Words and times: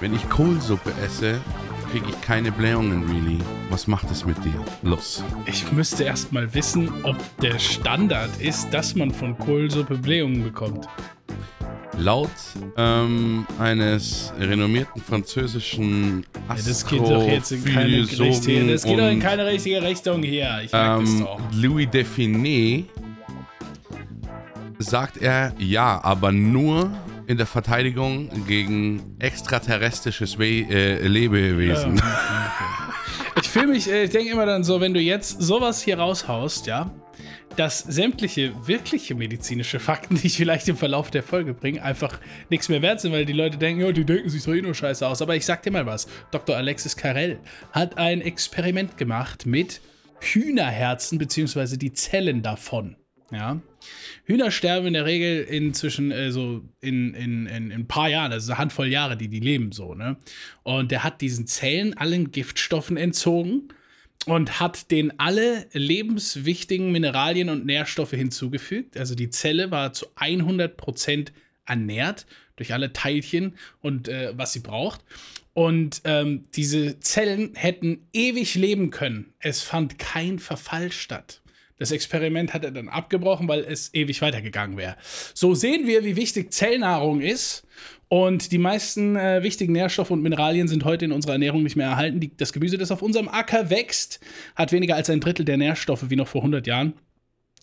Wenn 0.00 0.14
ich 0.14 0.28
Kohlsuppe 0.28 0.92
esse, 1.04 1.40
kriege 1.90 2.06
ich 2.08 2.20
keine 2.20 2.50
Blähungen, 2.50 3.08
really. 3.08 3.38
Was 3.70 3.86
macht 3.86 4.10
es 4.10 4.24
mit 4.24 4.36
dir? 4.44 4.64
Los. 4.82 5.22
Ich 5.46 5.70
müsste 5.70 6.04
erst 6.04 6.32
mal 6.32 6.52
wissen, 6.52 6.90
ob 7.04 7.16
der 7.40 7.58
Standard 7.58 8.30
ist, 8.40 8.70
dass 8.70 8.94
man 8.94 9.12
von 9.12 9.38
Kohlsuppe 9.38 9.96
Blähungen 9.96 10.42
bekommt. 10.42 10.88
Laut 11.96 12.30
ähm, 12.76 13.46
eines 13.60 14.32
renommierten 14.38 15.00
französischen 15.00 16.26
Ja, 16.48 16.56
das 16.56 16.84
geht 16.84 17.00
doch 17.00 17.26
jetzt 17.26 17.52
in 17.52 17.64
keine 17.64 17.98
richtige, 17.98 18.24
Astrophysiologen 18.24 18.68
das 18.72 18.82
geht 18.82 18.98
doch 18.98 19.08
in 19.08 19.14
und, 19.14 19.20
keine 19.20 19.46
richtige 19.46 19.82
Richtung 19.82 20.22
hier. 20.22 20.60
Ich 20.64 20.72
merke 20.72 21.02
das 21.02 21.10
ähm, 21.10 21.20
doch. 21.20 21.40
Louis 21.52 21.88
Define 21.88 22.84
sagt 24.78 25.18
er 25.18 25.54
ja, 25.58 26.02
aber 26.02 26.32
nur 26.32 26.90
in 27.26 27.36
der 27.36 27.46
Verteidigung 27.46 28.30
gegen 28.46 29.16
extraterrestrisches 29.18 30.38
We 30.38 30.66
äh, 30.68 31.06
Lebewesen. 31.06 32.00
Ich 33.40 33.48
fühle 33.48 33.66
mich, 33.66 33.90
äh, 33.90 34.04
ich 34.04 34.10
denke 34.10 34.30
immer 34.30 34.46
dann 34.46 34.62
so, 34.62 34.80
wenn 34.80 34.94
du 34.94 35.00
jetzt 35.00 35.42
sowas 35.42 35.82
hier 35.82 35.98
raushaust, 35.98 36.66
ja, 36.66 36.92
dass 37.56 37.80
sämtliche 37.80 38.52
wirkliche 38.66 39.14
medizinische 39.14 39.80
Fakten, 39.80 40.16
die 40.16 40.26
ich 40.26 40.36
vielleicht 40.36 40.68
im 40.68 40.76
Verlauf 40.76 41.10
der 41.10 41.22
Folge 41.22 41.54
bringe, 41.54 41.82
einfach 41.82 42.18
nichts 42.50 42.68
mehr 42.68 42.82
wert 42.82 43.00
sind, 43.00 43.12
weil 43.12 43.24
die 43.24 43.32
Leute 43.32 43.58
denken, 43.58 43.82
ja, 43.82 43.92
die 43.92 44.04
denken 44.04 44.28
sich 44.28 44.44
doch 44.44 44.54
eh 44.54 44.62
nur 44.62 44.74
scheiße 44.74 45.06
aus. 45.06 45.22
Aber 45.22 45.36
ich 45.36 45.44
sag 45.44 45.62
dir 45.62 45.70
mal 45.70 45.86
was, 45.86 46.06
Dr. 46.30 46.56
Alexis 46.56 46.96
Carrel 46.96 47.38
hat 47.72 47.98
ein 47.98 48.20
Experiment 48.20 48.96
gemacht 48.96 49.46
mit 49.46 49.80
Hühnerherzen, 50.20 51.18
beziehungsweise 51.18 51.78
die 51.78 51.92
Zellen 51.92 52.42
davon. 52.42 52.96
Ja. 53.30 53.60
Hühner 54.24 54.50
sterben 54.50 54.86
in 54.86 54.94
der 54.94 55.04
Regel 55.04 55.42
inzwischen 55.44 56.10
äh, 56.10 56.30
so 56.32 56.62
in, 56.80 57.14
in, 57.14 57.46
in, 57.46 57.70
in 57.70 57.72
ein 57.72 57.88
paar 57.88 58.08
Jahren, 58.08 58.32
also 58.32 58.52
eine 58.52 58.58
Handvoll 58.58 58.88
Jahre, 58.88 59.16
die 59.16 59.28
die 59.28 59.40
leben 59.40 59.72
so, 59.72 59.94
ne? 59.94 60.16
Und 60.62 60.90
der 60.90 61.04
hat 61.04 61.20
diesen 61.20 61.46
Zellen 61.46 61.96
allen 61.96 62.30
Giftstoffen 62.30 62.96
entzogen 62.96 63.68
und 64.26 64.60
hat 64.60 64.90
denen 64.90 65.12
alle 65.18 65.66
lebenswichtigen 65.72 66.90
Mineralien 66.90 67.48
und 67.48 67.66
Nährstoffe 67.66 68.12
hinzugefügt. 68.12 68.96
Also 68.96 69.14
die 69.14 69.30
Zelle 69.30 69.70
war 69.70 69.92
zu 69.92 70.06
100% 70.16 71.28
ernährt 71.66 72.26
durch 72.56 72.72
alle 72.72 72.92
Teilchen 72.92 73.54
und 73.80 74.08
äh, 74.08 74.32
was 74.36 74.52
sie 74.52 74.60
braucht. 74.60 75.02
Und 75.52 76.02
ähm, 76.04 76.44
diese 76.54 76.98
Zellen 77.00 77.54
hätten 77.54 78.06
ewig 78.12 78.54
leben 78.56 78.90
können. 78.90 79.32
Es 79.38 79.62
fand 79.62 79.98
kein 79.98 80.38
Verfall 80.38 80.90
statt. 80.90 81.42
Das 81.78 81.90
Experiment 81.90 82.54
hat 82.54 82.64
er 82.64 82.70
dann 82.70 82.88
abgebrochen, 82.88 83.48
weil 83.48 83.60
es 83.60 83.92
ewig 83.94 84.22
weitergegangen 84.22 84.76
wäre. 84.76 84.96
So 85.34 85.54
sehen 85.54 85.86
wir, 85.86 86.04
wie 86.04 86.16
wichtig 86.16 86.52
Zellnahrung 86.52 87.20
ist. 87.20 87.66
Und 88.08 88.52
die 88.52 88.58
meisten 88.58 89.16
äh, 89.16 89.42
wichtigen 89.42 89.72
Nährstoffe 89.72 90.12
und 90.12 90.22
Mineralien 90.22 90.68
sind 90.68 90.84
heute 90.84 91.04
in 91.04 91.12
unserer 91.12 91.32
Ernährung 91.32 91.64
nicht 91.64 91.74
mehr 91.74 91.88
erhalten. 91.88 92.20
Die, 92.20 92.36
das 92.36 92.52
Gemüse, 92.52 92.78
das 92.78 92.92
auf 92.92 93.02
unserem 93.02 93.28
Acker 93.28 93.70
wächst, 93.70 94.20
hat 94.54 94.70
weniger 94.70 94.94
als 94.94 95.10
ein 95.10 95.20
Drittel 95.20 95.44
der 95.44 95.56
Nährstoffe 95.56 96.10
wie 96.10 96.16
noch 96.16 96.28
vor 96.28 96.42
100 96.42 96.66
Jahren. 96.66 96.92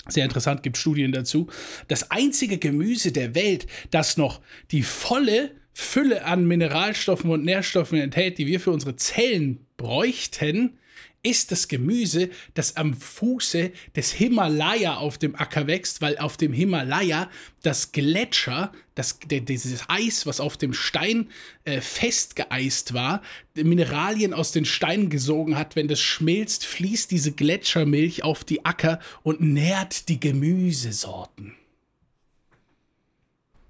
Sehr 0.10 0.26
interessant, 0.26 0.64
gibt 0.64 0.78
Studien 0.78 1.12
dazu. 1.12 1.48
Das 1.88 2.12
einzige 2.12 2.58
Gemüse 2.58 3.12
der 3.12 3.36
Welt, 3.36 3.68
das 3.92 4.18
noch 4.18 4.42
die 4.72 4.82
volle 4.82 5.52
Fülle 5.74 6.26
an 6.26 6.46
Mineralstoffen 6.46 7.30
und 7.30 7.46
Nährstoffen 7.46 8.00
enthält, 8.00 8.38
die 8.38 8.48
wir 8.48 8.60
für 8.60 8.72
unsere 8.72 8.96
Zellen 8.96 9.66
bräuchten, 9.78 10.78
ist 11.24 11.52
das 11.52 11.68
Gemüse, 11.68 12.30
das 12.54 12.78
am 12.78 12.94
Fuße 12.94 13.72
des 13.96 14.12
Himalaya 14.12 14.96
auf 14.96 15.18
dem 15.18 15.36
Acker 15.36 15.68
wächst, 15.68 16.02
weil 16.02 16.18
auf 16.18 16.38
dem 16.38 16.54
Himalaya 16.54 17.30
das 17.62 17.92
Gletscher, 17.92 18.72
das, 18.96 19.20
dieses 19.30 19.84
Eis, 19.88 20.26
was 20.26 20.40
auf 20.40 20.58
dem 20.58 20.74
Stein 20.74 21.30
äh, 21.64 21.80
festgeeist 21.80 22.94
war, 22.94 23.22
Mineralien 23.56 24.34
aus 24.34 24.52
den 24.52 24.66
Steinen 24.66 25.10
gesogen 25.10 25.58
hat. 25.58 25.76
Wenn 25.76 25.88
das 25.88 26.00
schmilzt, 26.00 26.66
fließt 26.66 27.12
diese 27.12 27.32
Gletschermilch 27.32 28.24
auf 28.24 28.44
die 28.44 28.66
Acker 28.66 29.00
und 29.24 29.42
nährt 29.42 30.10
die 30.10 30.20
Gemüsesorten. 30.20 31.54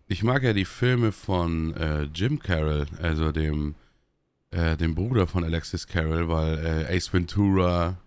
Ich 0.07 0.23
mag 0.23 0.43
ja 0.43 0.51
die 0.51 0.65
Filme 0.65 1.13
von 1.13 1.73
äh, 1.75 2.03
Jim 2.03 2.39
Carroll, 2.39 2.85
also 3.01 3.31
dem, 3.31 3.75
äh, 4.51 4.77
dem 4.77 4.95
Bruder 4.95 5.27
von 5.27 5.43
Alexis 5.43 5.87
Carroll, 5.87 6.27
weil 6.27 6.85
äh, 6.89 6.95
Ace 6.95 7.11
Ventura, 7.13 7.97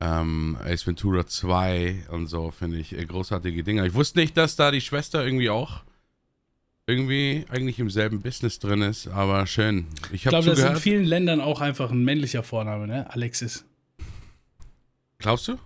ähm, 0.00 0.56
Ace 0.64 0.86
Ventura 0.86 1.26
2 1.26 2.06
und 2.10 2.26
so 2.26 2.50
finde 2.50 2.78
ich 2.78 2.96
äh, 2.96 3.04
großartige 3.04 3.62
Dinger. 3.62 3.84
Ich 3.84 3.94
wusste 3.94 4.18
nicht, 4.18 4.36
dass 4.36 4.56
da 4.56 4.70
die 4.70 4.80
Schwester 4.80 5.24
irgendwie 5.24 5.50
auch 5.50 5.82
irgendwie 6.86 7.44
eigentlich 7.48 7.78
im 7.78 7.90
selben 7.90 8.22
Business 8.22 8.58
drin 8.58 8.82
ist, 8.82 9.06
aber 9.08 9.46
schön. 9.46 9.86
Ich 10.06 10.14
Ich 10.14 10.22
glaube, 10.24 10.46
das 10.46 10.58
ist 10.58 10.64
in 10.64 10.76
vielen 10.76 11.04
Ländern 11.04 11.40
auch 11.40 11.60
einfach 11.60 11.90
ein 11.90 12.04
männlicher 12.04 12.42
Vorname, 12.42 12.86
ne? 12.86 13.12
Alexis. 13.12 13.64
Glaubst 15.18 15.48
du? 15.48 15.58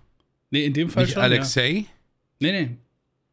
Nee, 0.51 0.67
in 0.67 0.75
dem 0.75 0.91
Fall 0.91 1.05
Nicht 1.05 1.15
schon. 1.15 1.23
Alexei? 1.23 1.71
Ja. 1.71 1.85
Nee, 2.41 2.53
nee. 2.53 2.77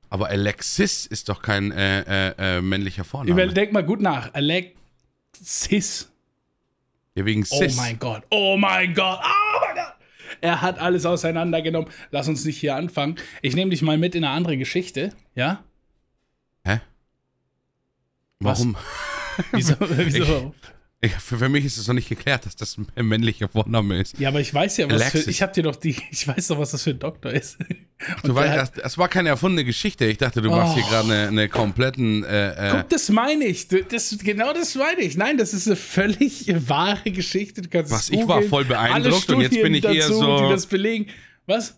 Aber 0.10 0.28
Alexis 0.30 1.06
ist 1.06 1.28
doch 1.28 1.42
kein 1.42 1.72
äh, 1.72 2.30
äh, 2.30 2.58
äh, 2.58 2.62
männlicher 2.62 3.04
Vorname. 3.04 3.32
Überleg 3.32 3.74
mal 3.74 3.84
gut 3.84 4.00
nach. 4.00 4.34
Alexis. 4.34 6.10
Ja, 7.16 7.26
wegen 7.26 7.46
Oh 7.50 7.58
Sis. 7.60 7.76
mein 7.76 8.00
Gott. 8.00 8.24
Oh 8.30 8.58
mein 8.58 8.94
Gott. 8.94 9.20
Oh 9.24 9.60
mein 9.66 9.76
Gott. 9.76 9.94
Er 10.42 10.62
hat 10.62 10.80
alles 10.80 11.06
auseinandergenommen. 11.06 11.90
Lass 12.12 12.28
uns 12.28 12.44
nicht 12.46 12.58
hier 12.60 12.76
anfangen. 12.76 13.16
Ich 13.42 13.56
nehme 13.56 13.72
dich 13.72 13.82
mal 13.82 13.98
mit 13.98 14.16
in 14.16 14.24
eine 14.24 14.34
andere 14.34 14.58
Geschichte. 14.58 15.14
Ja? 15.36 15.64
Hä? 16.66 16.82
Warum? 18.40 18.76
Wieso? 19.52 19.76
wieso? 19.80 20.54
Ich, 20.62 20.70
für, 21.10 21.38
für 21.38 21.50
mich 21.50 21.66
ist 21.66 21.78
es 21.78 21.88
noch 21.88 21.94
nicht 21.96 22.10
geklärt, 22.10 22.46
dass 22.46 22.56
das 22.56 22.78
ein 22.96 23.06
männlicher 23.08 23.48
Vorname 23.50 24.00
ist. 24.02 24.18
Ja, 24.20 24.30
aber 24.30 24.40
ich 24.42 24.54
weiß 24.54 24.78
ja, 24.78 24.86
was 24.90 24.96
für, 24.96 25.02
Alexis. 25.04 25.28
ich 25.28 25.42
habe 25.42 25.54
dir 25.54 25.64
doch 25.64 25.76
die, 25.76 25.96
ich 26.12 26.28
weiß 26.28 26.48
doch, 26.48 26.60
was 26.60 26.72
das 26.72 26.84
für 26.84 26.92
ein 26.92 27.00
Doktor 27.00 27.32
ist. 27.32 27.58
Und 28.22 28.28
Du 28.30 28.36
weißt, 28.36 28.52
hat- 28.52 28.60
das, 28.78 28.84
das 28.84 28.98
war 28.98 29.08
keine 29.08 29.30
erfundene 29.30 29.64
Geschichte. 29.64 30.06
Ich 30.06 30.18
dachte, 30.18 30.42
du 30.42 30.50
machst 30.50 30.74
hier 30.76 30.84
Oh. 30.86 30.90
gerade 30.90 31.14
eine, 31.14 31.28
eine 31.30 31.50
kompletten. 31.50 32.24
Äh, 32.26 32.50
äh, 32.70 32.72
Guck, 32.72 32.90
das 32.90 33.10
meine 33.10 33.46
ich. 33.46 33.68
Das, 33.70 34.18
genau 34.22 34.52
das 34.54 34.76
meine 34.76 35.02
ich. 35.02 35.16
Nein, 35.16 35.38
das 35.38 35.54
ist 35.54 35.68
eine 35.68 35.76
völlig 35.78 36.48
wahre 36.68 37.12
Geschichte. 37.12 37.62
Du 37.62 37.70
kannst 37.70 37.92
Was, 37.92 38.10
ich 38.10 38.28
war 38.28 38.42
voll 38.44 38.66
beeindruckt 38.66 39.30
und 39.30 39.42
jetzt 39.42 39.52
bin 39.62 39.74
ich 39.74 39.80
Studien 39.84 40.02
eher 40.02 40.08
dazu, 40.10 40.20
so- 40.20 40.44
Die 40.48 40.50
das 40.54 40.66
belegen. 40.66 41.08
Was? 41.46 41.78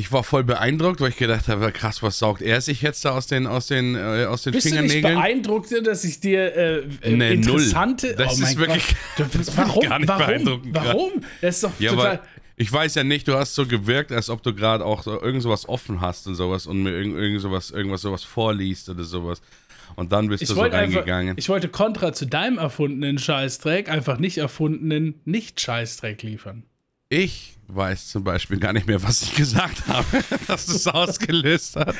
Ich 0.00 0.10
war 0.10 0.24
voll 0.24 0.44
beeindruckt, 0.44 1.00
weil 1.02 1.10
ich 1.10 1.16
gedacht 1.18 1.46
habe, 1.48 1.70
krass, 1.72 2.02
was 2.02 2.18
saugt 2.18 2.40
er 2.40 2.60
sich 2.62 2.80
jetzt 2.80 3.04
da 3.04 3.10
aus 3.10 3.26
den, 3.26 3.46
aus 3.46 3.66
den, 3.66 3.94
äh, 3.94 4.24
aus 4.24 4.42
den 4.44 4.52
Bist 4.52 4.64
du 4.66 4.70
nicht 4.70 4.78
Fingernägeln? 4.92 5.14
beeindruckt, 5.14 5.86
dass 5.86 6.04
ich 6.04 6.20
dir 6.20 6.56
äh, 6.56 6.78
äh, 7.02 7.16
Nee, 7.16 7.34
interessante... 7.34 8.06
null. 8.06 8.16
Das 8.16 8.40
oh 8.40 8.42
ist 8.44 8.56
wirklich- 8.56 8.94
Gott. 9.16 9.26
das 9.34 9.56
warum? 9.58 9.82
gar 9.82 9.98
nicht 9.98 10.08
warum? 10.08 10.26
beeindruckend. 10.26 10.74
Warum? 10.74 11.12
Das 11.42 11.56
ist 11.56 11.64
doch 11.64 11.72
ja, 11.78 11.90
total... 11.90 12.20
ich 12.56 12.72
weiß 12.72 12.94
ja 12.94 13.04
nicht, 13.04 13.28
du 13.28 13.34
hast 13.34 13.54
so 13.54 13.66
gewirkt, 13.66 14.10
als 14.10 14.30
ob 14.30 14.42
du 14.42 14.54
gerade 14.54 14.86
auch 14.86 15.02
so 15.02 15.20
irgend 15.20 15.42
sowas 15.42 15.68
offen 15.68 16.00
hast 16.00 16.26
und 16.26 16.34
sowas 16.34 16.66
und 16.66 16.82
mir 16.82 16.92
irgend, 16.92 17.16
irgend 17.18 17.42
sowas, 17.42 17.70
irgendwas 17.70 18.00
sowas 18.00 18.24
vorliest 18.24 18.88
oder 18.88 19.04
sowas. 19.04 19.42
Und 19.96 20.12
dann 20.12 20.28
bist 20.28 20.42
Ich 20.42 20.48
du 20.48 20.54
so 20.54 20.60
wollte, 20.62 20.76
einfach, 20.78 21.00
reingegangen. 21.00 21.34
ich 21.36 21.48
wollte 21.50 21.68
kontra 21.68 22.14
zu 22.14 22.24
deinem 22.26 22.56
erfundenen 22.58 23.18
Scheißdreck 23.18 23.90
einfach 23.90 24.18
nicht 24.18 24.38
erfundenen 24.38 25.20
Nicht-Scheißdreck 25.26 26.22
liefern. 26.22 26.62
Ich 27.12 27.56
weiß 27.66 28.08
zum 28.08 28.22
Beispiel 28.24 28.58
gar 28.58 28.72
nicht 28.72 28.86
mehr, 28.86 29.02
was 29.02 29.22
ich 29.22 29.34
gesagt 29.34 29.86
habe, 29.88 30.06
dass 30.46 30.68
es 30.68 30.86
ausgelöst 30.86 31.74
hat. 31.76 31.94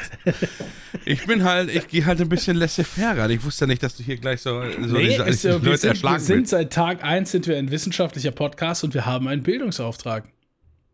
Ich 1.04 1.26
bin 1.26 1.42
halt, 1.44 1.68
ich 1.74 1.88
gehe 1.88 2.06
halt 2.06 2.20
ein 2.20 2.28
bisschen 2.28 2.56
laissez-faire 2.56 3.18
ran. 3.18 3.30
Ich 3.30 3.42
wusste 3.44 3.66
nicht, 3.66 3.82
dass 3.82 3.96
du 3.96 4.02
hier 4.04 4.16
gleich 4.16 4.40
so, 4.40 4.62
so 4.62 4.78
Nee, 4.96 5.08
diese, 5.08 5.22
ist, 5.24 5.44
ja- 5.44 5.60
wir, 5.62 5.70
Leute 5.70 5.78
sind, 5.78 5.82
wir 5.82 5.90
erschlagen 5.90 6.20
sind 6.20 6.36
willst. 6.38 6.50
seit 6.52 6.72
Tag 6.72 7.02
1 7.04 7.30
sind 7.30 7.46
wir 7.48 7.56
ein 7.58 7.70
wissenschaftlicher 7.72 8.30
Podcast 8.30 8.84
und 8.84 8.94
wir 8.94 9.04
haben 9.04 9.26
einen 9.28 9.42
Bildungsauftrag. 9.42 10.24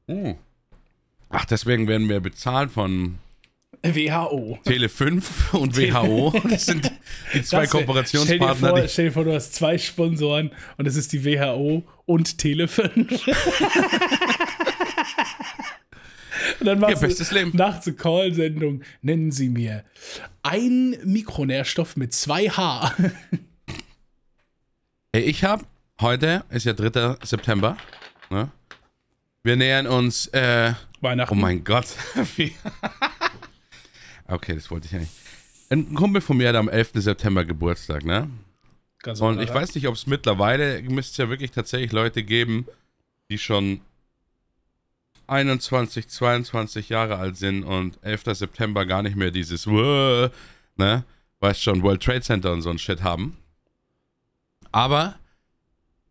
Oh. 0.09 0.35
Ach, 1.29 1.45
deswegen 1.45 1.87
werden 1.89 2.09
wir 2.09 2.21
bezahlt 2.21 2.71
von 2.71 3.17
WHO. 3.83 4.59
Tele 4.65 4.89
5 4.89 5.55
und 5.55 5.77
WHO. 5.77 6.33
Das 6.49 6.67
sind 6.67 6.91
die 7.35 7.43
zwei 7.43 7.63
Das 7.63 7.71
Kooperationspartner. 7.71 8.57
Stell 8.57 8.75
dir, 8.75 8.81
vor, 8.81 8.89
stell 8.89 9.05
dir 9.07 9.13
vor, 9.13 9.25
du 9.25 9.35
hast 9.35 9.55
zwei 9.55 9.79
Sponsoren 9.79 10.51
und 10.77 10.87
es 10.87 10.97
ist 10.97 11.13
die 11.13 11.25
WHO 11.25 11.83
und 12.05 12.29
Tele5. 12.29 12.97
und 16.61 16.67
dann 16.67 16.79
machst 16.81 17.01
bestes 17.01 17.29
du 17.31 17.35
Leben. 17.35 17.57
nachts 17.57 17.87
eine 17.87 17.97
Call-Sendung. 17.97 18.83
Nennen 19.03 19.31
Sie 19.31 19.49
mir 19.49 19.85
ein 20.43 20.97
Mikronährstoff 21.05 21.97
mit 21.97 22.13
zwei 22.15 22.49
H. 22.49 22.95
Ey, 25.13 25.23
ich 25.23 25.45
habe, 25.45 25.65
heute 26.01 26.45
ist 26.51 26.67
ja 26.67 26.73
3. 26.73 27.17
September. 27.25 27.77
Ne? 28.31 28.51
Wir 29.43 29.57
nähern 29.57 29.87
uns, 29.87 30.27
äh, 30.29 30.73
Weihnachten. 31.01 31.35
Oh 31.35 31.37
mein 31.37 31.63
Gott. 31.65 31.87
Okay, 34.29 34.55
das 34.55 34.71
wollte 34.71 34.87
ich 34.87 34.93
ja 34.93 34.99
nicht. 34.99 35.13
Ein 35.69 35.95
Kumpel 35.95 36.21
von 36.21 36.37
mir 36.37 36.49
hat 36.49 36.57
am 36.57 36.69
11. 36.69 36.93
September 36.95 37.45
Geburtstag, 37.45 38.05
ne? 38.05 38.31
Ganz 39.03 39.21
Und 39.21 39.41
ich 39.41 39.53
weiß 39.53 39.75
nicht, 39.75 39.87
ob 39.89 39.95
es 39.95 40.07
mittlerweile, 40.07 40.83
müsste 40.83 41.11
es 41.11 41.17
ja 41.17 41.29
wirklich 41.29 41.51
tatsächlich 41.51 41.93
Leute 41.93 42.23
geben, 42.23 42.67
die 43.31 43.39
schon 43.39 43.81
21, 45.27 46.09
22 46.09 46.89
Jahre 46.89 47.17
alt 47.17 47.37
sind 47.37 47.65
und 47.65 47.99
11. 48.03 48.25
September 48.33 48.87
gar 48.87 49.03
nicht 49.03 49.17
mehr 49.17 49.31
dieses, 49.31 49.67
ne? 49.67 50.33
Weißt 51.41 51.63
schon, 51.63 51.83
World 51.83 52.03
Trade 52.03 52.23
Center 52.23 52.53
und 52.53 52.63
so 52.63 52.71
ein 52.71 52.79
Shit 52.79 53.03
haben. 53.03 53.37
Aber 54.73 55.17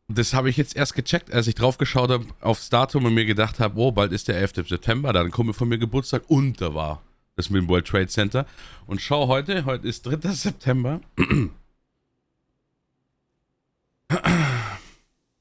das 0.07 0.33
habe 0.33 0.49
ich 0.49 0.57
jetzt 0.57 0.75
erst 0.75 0.93
gecheckt, 0.93 1.33
als 1.33 1.47
ich 1.47 1.55
drauf 1.55 1.77
geschaut 1.77 2.11
habe 2.11 2.25
aufs 2.41 2.69
Datum 2.69 3.05
und 3.05 3.13
mir 3.13 3.25
gedacht 3.25 3.59
habe, 3.59 3.79
oh, 3.79 3.91
bald 3.91 4.11
ist 4.11 4.27
der 4.27 4.37
11. 4.37 4.67
September, 4.67 5.13
dann 5.13 5.31
kommt 5.31 5.55
von 5.55 5.67
mir 5.67 5.77
Geburtstag 5.77 6.23
und 6.27 6.61
da 6.61 6.73
war 6.75 7.01
das 7.35 7.49
mit 7.49 7.61
dem 7.61 7.67
World 7.69 7.85
Trade 7.87 8.07
Center. 8.07 8.45
Und 8.87 9.01
schau 9.01 9.27
heute, 9.27 9.65
heute 9.65 9.87
ist 9.87 10.03
3. 10.05 10.31
September. 10.31 11.01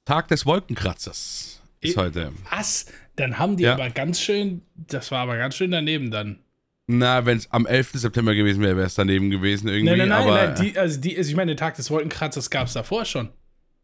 Tag 0.05 0.29
des 0.29 0.45
Wolkenkratzers 0.45 1.63
ist 1.81 1.97
heute. 1.97 2.33
Was? 2.51 2.87
Dann 3.17 3.39
haben 3.39 3.57
die 3.57 3.65
Ja. 3.65 3.75
aber 3.75 3.91
ganz 3.91 4.21
schön, 4.21 4.63
das 4.75 5.11
war 5.11 5.21
aber 5.21 5.37
ganz 5.37 5.57
schön 5.57 5.71
daneben 5.71 6.11
dann. 6.11 6.41
Na, 6.87 7.25
wenn 7.25 7.39
es 7.39 7.51
am 7.51 7.65
11. 7.65 7.93
September 7.95 8.35
gewesen 8.35 8.61
wäre, 8.63 8.77
wäre 8.77 8.87
es 8.87 8.95
daneben 8.95 9.31
gewesen 9.31 9.69
irgendwie. 9.69 9.97
Nein, 9.97 9.99
nein, 10.01 10.09
nein, 10.09 10.23
aber, 10.23 10.47
nein 10.49 10.55
die, 10.61 10.77
also, 10.79 11.01
die, 11.01 11.17
also 11.17 11.31
ich 11.31 11.37
meine, 11.37 11.53
den 11.53 11.57
Tag 11.57 11.77
des 11.77 11.91
Wolkenkratzers 11.91 12.51
gab 12.51 12.67
es 12.67 12.75
davor 12.75 13.07
schon, 13.07 13.31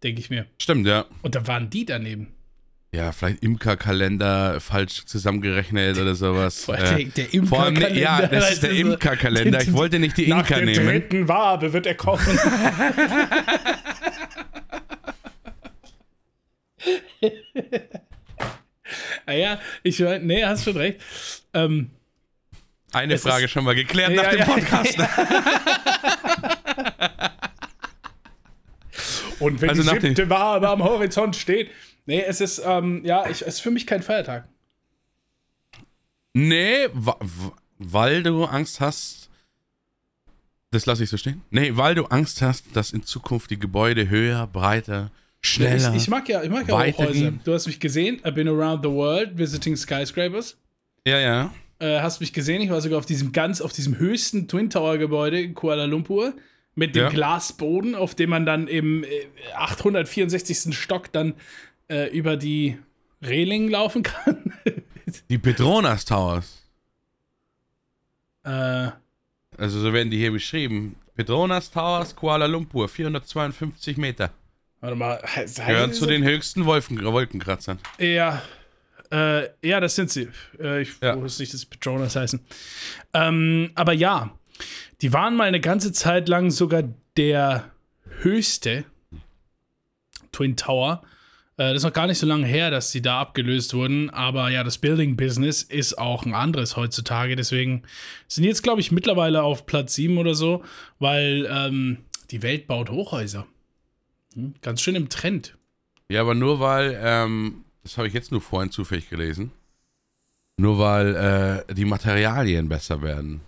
denke 0.03 0.21
ich 0.21 0.29
mir. 0.29 0.47
Stimmt, 0.61 0.87
ja. 0.87 1.07
Und 1.23 1.35
da 1.35 1.47
waren 1.47 1.71
die 1.71 1.87
daneben. 1.87 2.35
Ja, 2.93 3.13
vielleicht 3.13 3.45
Imkerkalender 3.45 4.61
falsch 4.61 5.05
zusammengerechnet 5.05 5.97
oder 5.99 6.17
sowas. 6.17 6.65
Vor 6.65 6.75
allem 6.75 6.99
Äh, 6.99 7.05
der, 7.05 7.25
allem, 7.27 7.35
Imkerkalender. 7.45 8.01
ja, 8.01 8.27
das 8.27 8.51
ist 8.53 8.63
der 8.65 8.73
Imkerkalender. 8.73 9.63
Ich 9.63 9.73
wollte 9.73 10.01
nicht 10.01 10.17
die 10.17 10.27
Nach 10.27 10.39
Imker 10.41 10.57
der 10.57 10.65
nehmen. 10.67 10.87
dritten 10.87 11.29
Wabe 11.29 11.73
wird 11.73 11.87
er 11.87 11.95
kommen. 11.95 12.27
ah 19.27 19.33
ja, 19.33 19.59
ich 19.83 19.99
meine, 20.01 20.25
nee, 20.25 20.45
hast 20.45 20.65
schon 20.65 20.77
recht. 20.77 21.01
Ähm, 21.55 21.91
Eine 22.93 23.19
Frage 23.19 23.45
ist- 23.45 23.51
schon 23.53 23.65
mal 23.65 23.75
geklärt 23.75 24.11
Ja, 24.13 24.23
nach 24.23 24.31
dem 24.31 24.39
ja. 24.41 24.45
Podcast. 24.47 24.99
und 29.41 29.61
wenn 29.61 29.71
Also 29.71 29.83
die 29.83 29.89
nach 29.89 30.01
siebte 30.01 30.29
Wabe 30.31 30.69
am 30.69 30.83
Horizont 30.83 31.37
steht. 31.37 31.71
Nee, 32.07 32.23
es 32.27 32.41
ist, 32.41 32.61
ähm, 32.65 33.03
ja, 33.05 33.29
ich, 33.29 33.43
es 33.43 33.55
ist 33.55 33.61
für 33.61 33.71
mich 33.71 33.87
kein 33.87 34.03
Feiertag. 34.03 34.49
nee, 36.33 36.89
weil 37.79 38.23
du 38.23 38.45
Angst 38.45 38.81
hast. 38.81 39.29
Das 40.73 40.87
lasse 40.87 41.03
ich 41.03 41.11
so 41.11 41.17
stehen. 41.17 41.43
Nee, 41.51 41.73
weil 41.77 41.95
du 41.97 42.05
Angst 42.05 42.43
hast, 42.43 42.65
dass 42.75 42.93
in 42.93 43.03
Zukunft 43.03 43.51
die 43.51 43.59
Gebäude 43.59 44.09
höher, 44.09 44.47
breiter, 44.47 45.11
schneller. 45.41 45.91
Ich, 45.95 46.03
ich 46.03 46.09
mag 46.09 46.29
ja, 46.29 46.43
ich 46.45 46.51
mag 46.51 46.69
ja 46.69 46.75
Weitergehen. 46.75 47.07
Hochhäuser. 47.09 47.33
Du 47.45 47.53
hast 47.55 47.67
mich 47.67 47.81
gesehen, 47.81 48.21
I've 48.23 48.33
been 48.33 48.47
around 48.49 48.85
the 48.85 48.91
world 48.91 49.37
visiting 49.37 49.77
skyscrapers. 49.77 50.57
ja, 51.07 51.19
ja. 51.19 51.53
Äh, 51.81 52.01
hast 52.01 52.21
mich 52.21 52.35
gesehen, 52.35 52.61
ich 52.61 52.69
war 52.69 52.81
sogar 52.83 52.99
auf 52.99 53.07
diesem 53.07 53.33
ganz, 53.33 53.63
auf 53.63 53.73
diesem 53.73 53.99
höchsten 53.99 54.47
Twin 54.47 54.69
Tower 54.69 54.99
Gebäude 54.99 55.41
in 55.41 55.55
Kuala 55.55 55.87
Lumpur 55.87 56.35
mit 56.75 56.95
dem 56.95 57.05
Ja. 57.05 57.09
Glasboden, 57.09 57.95
auf 57.95 58.15
dem 58.15 58.29
man 58.29 58.45
dann 58.45 58.69
im 58.69 59.03
äh, 59.03 59.09
864. 59.57 60.77
Stock 60.77 61.11
dann 61.11 61.33
äh, 61.91 62.07
über 62.09 62.37
die 62.37 62.79
Reling 63.23 63.69
laufen 63.69 64.03
kann. 64.03 64.55
Die 65.29 65.39
Petronas 65.39 66.05
Towers. 66.05 66.63
äh, 68.45 68.89
Also 69.59 69.81
so 69.81 69.93
werden 69.93 70.11
die 70.11 70.19
hier 70.19 70.31
beschrieben. 70.33 70.97
Petronas 71.17 71.71
Towers, 71.71 72.15
Kuala 72.17 72.47
Lumpur, 72.47 72.89
452 72.89 73.97
Meter. 73.97 74.31
warte 74.81 74.97
mal, 74.97 75.21
Gehören 75.67 75.93
zu 75.93 76.07
den 76.07 76.23
höchsten 76.25 76.65
Wolken 76.65 77.03
Wolkenkratzern. 77.05 77.79
Ja, 77.99 78.41
äh, 79.13 79.49
ja, 79.67 79.81
das 79.81 79.97
sind 79.97 80.11
sie. 80.11 80.29
Äh, 80.61 80.83
ich 80.83 80.91
Ja. 81.03 81.21
wusste 81.21 81.43
nicht, 81.43 81.53
dass 81.53 81.67
Petronas 81.67 82.15
heißen. 82.17 82.41
Ähm, 83.13 83.73
aber 83.75 83.93
ja, 83.93 84.31
die 85.03 85.13
waren 85.13 85.35
mal 85.37 85.49
eine 85.49 85.61
ganze 85.61 85.93
Zeit 85.93 86.29
lang 86.29 86.51
sogar 86.51 86.85
der 87.17 87.71
höchste 88.21 88.85
Twin 90.33 90.57
Tower. 90.57 91.03
Äh, 91.61 91.75
das 91.75 91.77
ist 91.79 91.83
noch 91.85 91.93
gar 91.93 92.07
nicht 92.07 92.19
so 92.19 92.27
lange 92.27 92.47
her, 92.47 92.71
dass 92.71 92.91
sie 92.91 93.03
da 93.03 93.21
abgelöst 93.21 93.75
wurden. 93.75 94.09
Aber 94.09 94.49
ja, 94.49 94.65
das 94.65 94.79
Building-Business 94.79 95.63
ist 95.63 95.99
auch 95.99 96.25
ein 96.25 96.33
anderes 96.33 96.77
heutzutage. 96.79 97.37
Deswegen 97.37 97.83
sind 98.29 98.45
jetzt, 98.45 98.63
glaube 98.63 98.81
ich, 98.81 98.91
mittlerweile 98.93 99.43
auf 99.43 99.67
Platz 99.67 99.95
7 99.95 100.17
oder 100.17 100.35
so, 100.35 100.65
weil 100.99 101.47
ähm, 101.51 101.99
die 102.31 102.43
Welt 102.43 102.67
baut 102.67 102.89
Hochhäuser. 102.89 103.47
Hm, 104.35 104.55
ganz 104.63 104.81
schön 104.81 104.95
im 104.95 105.11
Trend. 105.11 105.59
Ja, 106.09 106.23
aber 106.23 106.35
nur 106.35 106.61
weil, 106.61 106.99
ähm, 107.03 107.65
das 107.83 107.99
habe 107.99 108.09
ich 108.09 108.15
jetzt 108.15 108.33
nur 108.33 108.41
vorhin 108.41 108.71
zufällig 108.71 109.11
gelesen, 109.11 109.53
nur 110.57 110.79
weil 110.79 111.65
äh, 111.69 111.75
die 111.75 111.85
Materialien 111.85 112.71
besser 112.71 113.03
werden. 113.03 113.43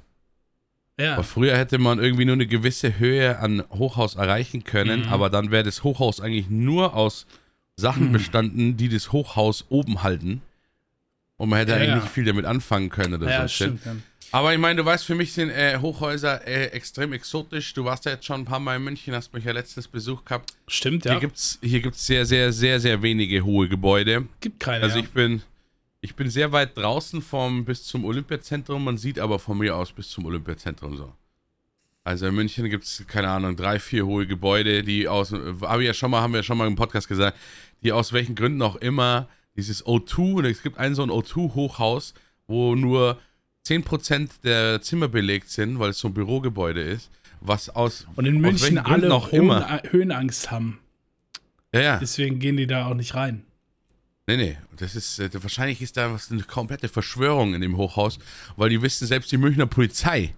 Ja. 1.00 1.14
Aber 1.14 1.25
früher 1.25 1.56
hätte 1.56 1.79
man 1.79 1.99
irgendwie 1.99 2.26
nur 2.26 2.35
eine 2.35 2.47
gewisse 2.47 2.99
Höhe 2.99 3.38
an 3.38 3.64
Hochhaus 3.70 4.17
erreichen 4.17 4.64
können, 4.64 5.06
Mhm. 5.06 5.09
aber 5.09 5.31
dann 5.31 5.50
wäre 5.50 5.64
das 5.64 5.82
Hochhaus 5.82 6.20
eigentlich 6.20 6.50
nur 6.50 6.94
aus 6.94 7.26
Sachen 7.82 8.08
Mhm. 8.08 8.12
bestanden, 8.12 8.76
die 8.79 8.88
das 8.88 9.12
Hochhaus 9.12 9.67
oben 9.69 10.02
halten. 10.02 10.40
Und 11.37 11.50
man 11.50 11.58
hätte 11.58 11.73
Ja, 11.73 11.79
eigentlich 11.79 12.05
ja. 12.05 12.08
viel 12.11 12.25
damit 12.25 12.46
anfangen 12.46 12.88
können 12.88 13.14
oder 13.14 13.29
ja, 13.31 13.43
so. 13.43 13.49
Stimmt. 13.49 13.84
Ja. 13.84 13.96
Aber 14.31 14.55
ich 14.55 14.58
meine, 14.58 14.76
du 14.81 14.84
weißt, 14.87 15.05
für 15.05 15.14
mich 15.14 15.34
sind 15.34 15.50
äh, 15.50 15.76
Hochhäuser 15.79 16.46
äh, 16.46 16.67
extrem 16.69 17.12
exotisch. 17.12 17.75
Du 17.75 17.84
warst 17.84 18.06
ja 18.06 18.12
jetzt 18.12 18.25
schon 18.25 18.40
ein 18.43 18.44
paar 18.46 18.61
Mal 18.61 18.76
in 18.76 18.84
München, 18.84 19.14
hast 19.14 19.34
mich 19.34 19.44
ja 19.44 19.52
letztes 19.52 19.87
Besuch 19.88 20.25
gehabt. 20.25 20.55
Stimmt, 20.69 21.02
Hier 21.02 21.12
ja. 21.12 21.19
gibt's 21.19 21.58
hier 21.61 21.82
gibt's 21.82 22.06
sehr, 22.06 22.25
sehr, 22.25 22.50
sehr, 22.52 22.81
sehr 22.81 23.02
wenige 23.02 23.44
hohe 23.44 23.69
Gebäude. 23.69 24.26
Gibt 24.40 24.58
keine. 24.61 24.85
Also 24.85 24.96
ja. 24.99 25.05
ich 25.05 25.11
bin, 25.11 25.43
ich 26.00 26.14
bin 26.14 26.31
sehr 26.31 26.50
weit 26.52 26.75
draußen 26.78 27.20
vom 27.20 27.64
bis 27.67 27.85
zum 27.85 28.06
Olympiazentrum. 28.06 28.82
Man 28.85 28.96
sieht 28.96 29.19
aber 29.19 29.38
von 29.38 29.58
mir 29.58 29.76
aus 29.76 29.93
bis 29.93 30.08
zum 30.08 30.25
Olympiazentrum 30.25 30.96
so. 30.96 31.12
Also 32.04 32.26
in 32.26 32.34
München 32.34 32.69
gibt 32.69 32.84
es, 32.84 33.04
keine 33.06 33.28
Ahnung, 33.28 33.54
drei, 33.56 33.78
vier 33.78 34.06
hohe 34.06 34.26
Gebäude, 34.26 34.82
die 34.82 35.06
aus, 35.06 35.32
habe 35.32 35.82
ich 35.82 35.87
ja 35.87 35.94
schon 35.94 36.10
mal, 36.10 36.20
haben 36.20 36.32
wir 36.32 36.40
ja 36.40 36.44
schon 36.44 36.58
mal 36.58 36.66
im 36.66 36.75
Podcast 36.75 37.08
gesagt, 37.08 37.38
die 37.82 37.93
aus 37.93 38.12
welchen 38.12 38.34
Gründen 38.34 38.60
auch 38.62 38.76
immer 38.76 39.28
dieses 39.56 39.84
O2, 39.84 40.34
und 40.34 40.44
es 40.46 40.62
gibt 40.62 40.78
ein 40.78 40.94
so 40.94 41.02
ein 41.02 41.10
O2-Hochhaus, 41.10 42.14
wo 42.46 42.75
nur 42.75 43.19
10% 43.66 44.31
der 44.43 44.82
Zimmer 44.82 45.08
belegt 45.08 45.49
sind, 45.50 45.78
weil 45.78 45.90
es 45.90 45.99
so 45.99 46.08
ein 46.08 46.14
Bürogebäude 46.14 46.81
ist, 46.81 47.10
was 47.40 47.69
aus, 47.70 48.06
Und 48.16 48.26
in 48.26 48.40
München 48.40 48.78
alle 48.78 49.14
Hohen, 49.14 49.31
immer. 49.31 49.81
Höhenangst 49.88 50.50
haben. 50.50 50.81
Ja, 51.72 51.81
ja. 51.81 51.99
Deswegen 51.99 52.38
gehen 52.40 52.56
die 52.56 52.66
da 52.66 52.87
auch 52.87 52.94
nicht 52.94 53.14
rein. 53.14 53.44
Nee, 54.26 54.37
nee, 54.37 54.58
das 54.76 54.94
ist, 54.94 55.19
äh, 55.19 55.31
wahrscheinlich 55.43 55.82
ist 55.82 55.96
da 55.96 56.12
was, 56.12 56.31
eine 56.31 56.43
komplette 56.43 56.88
Verschwörung 56.88 57.54
in 57.54 57.60
dem 57.60 57.76
Hochhaus, 57.76 58.19
weil 58.56 58.70
die 58.70 58.81
wissen, 58.81 59.06
selbst 59.06 59.31
die 59.32 59.37
Münchner 59.37 59.66
Polizei 59.66 60.34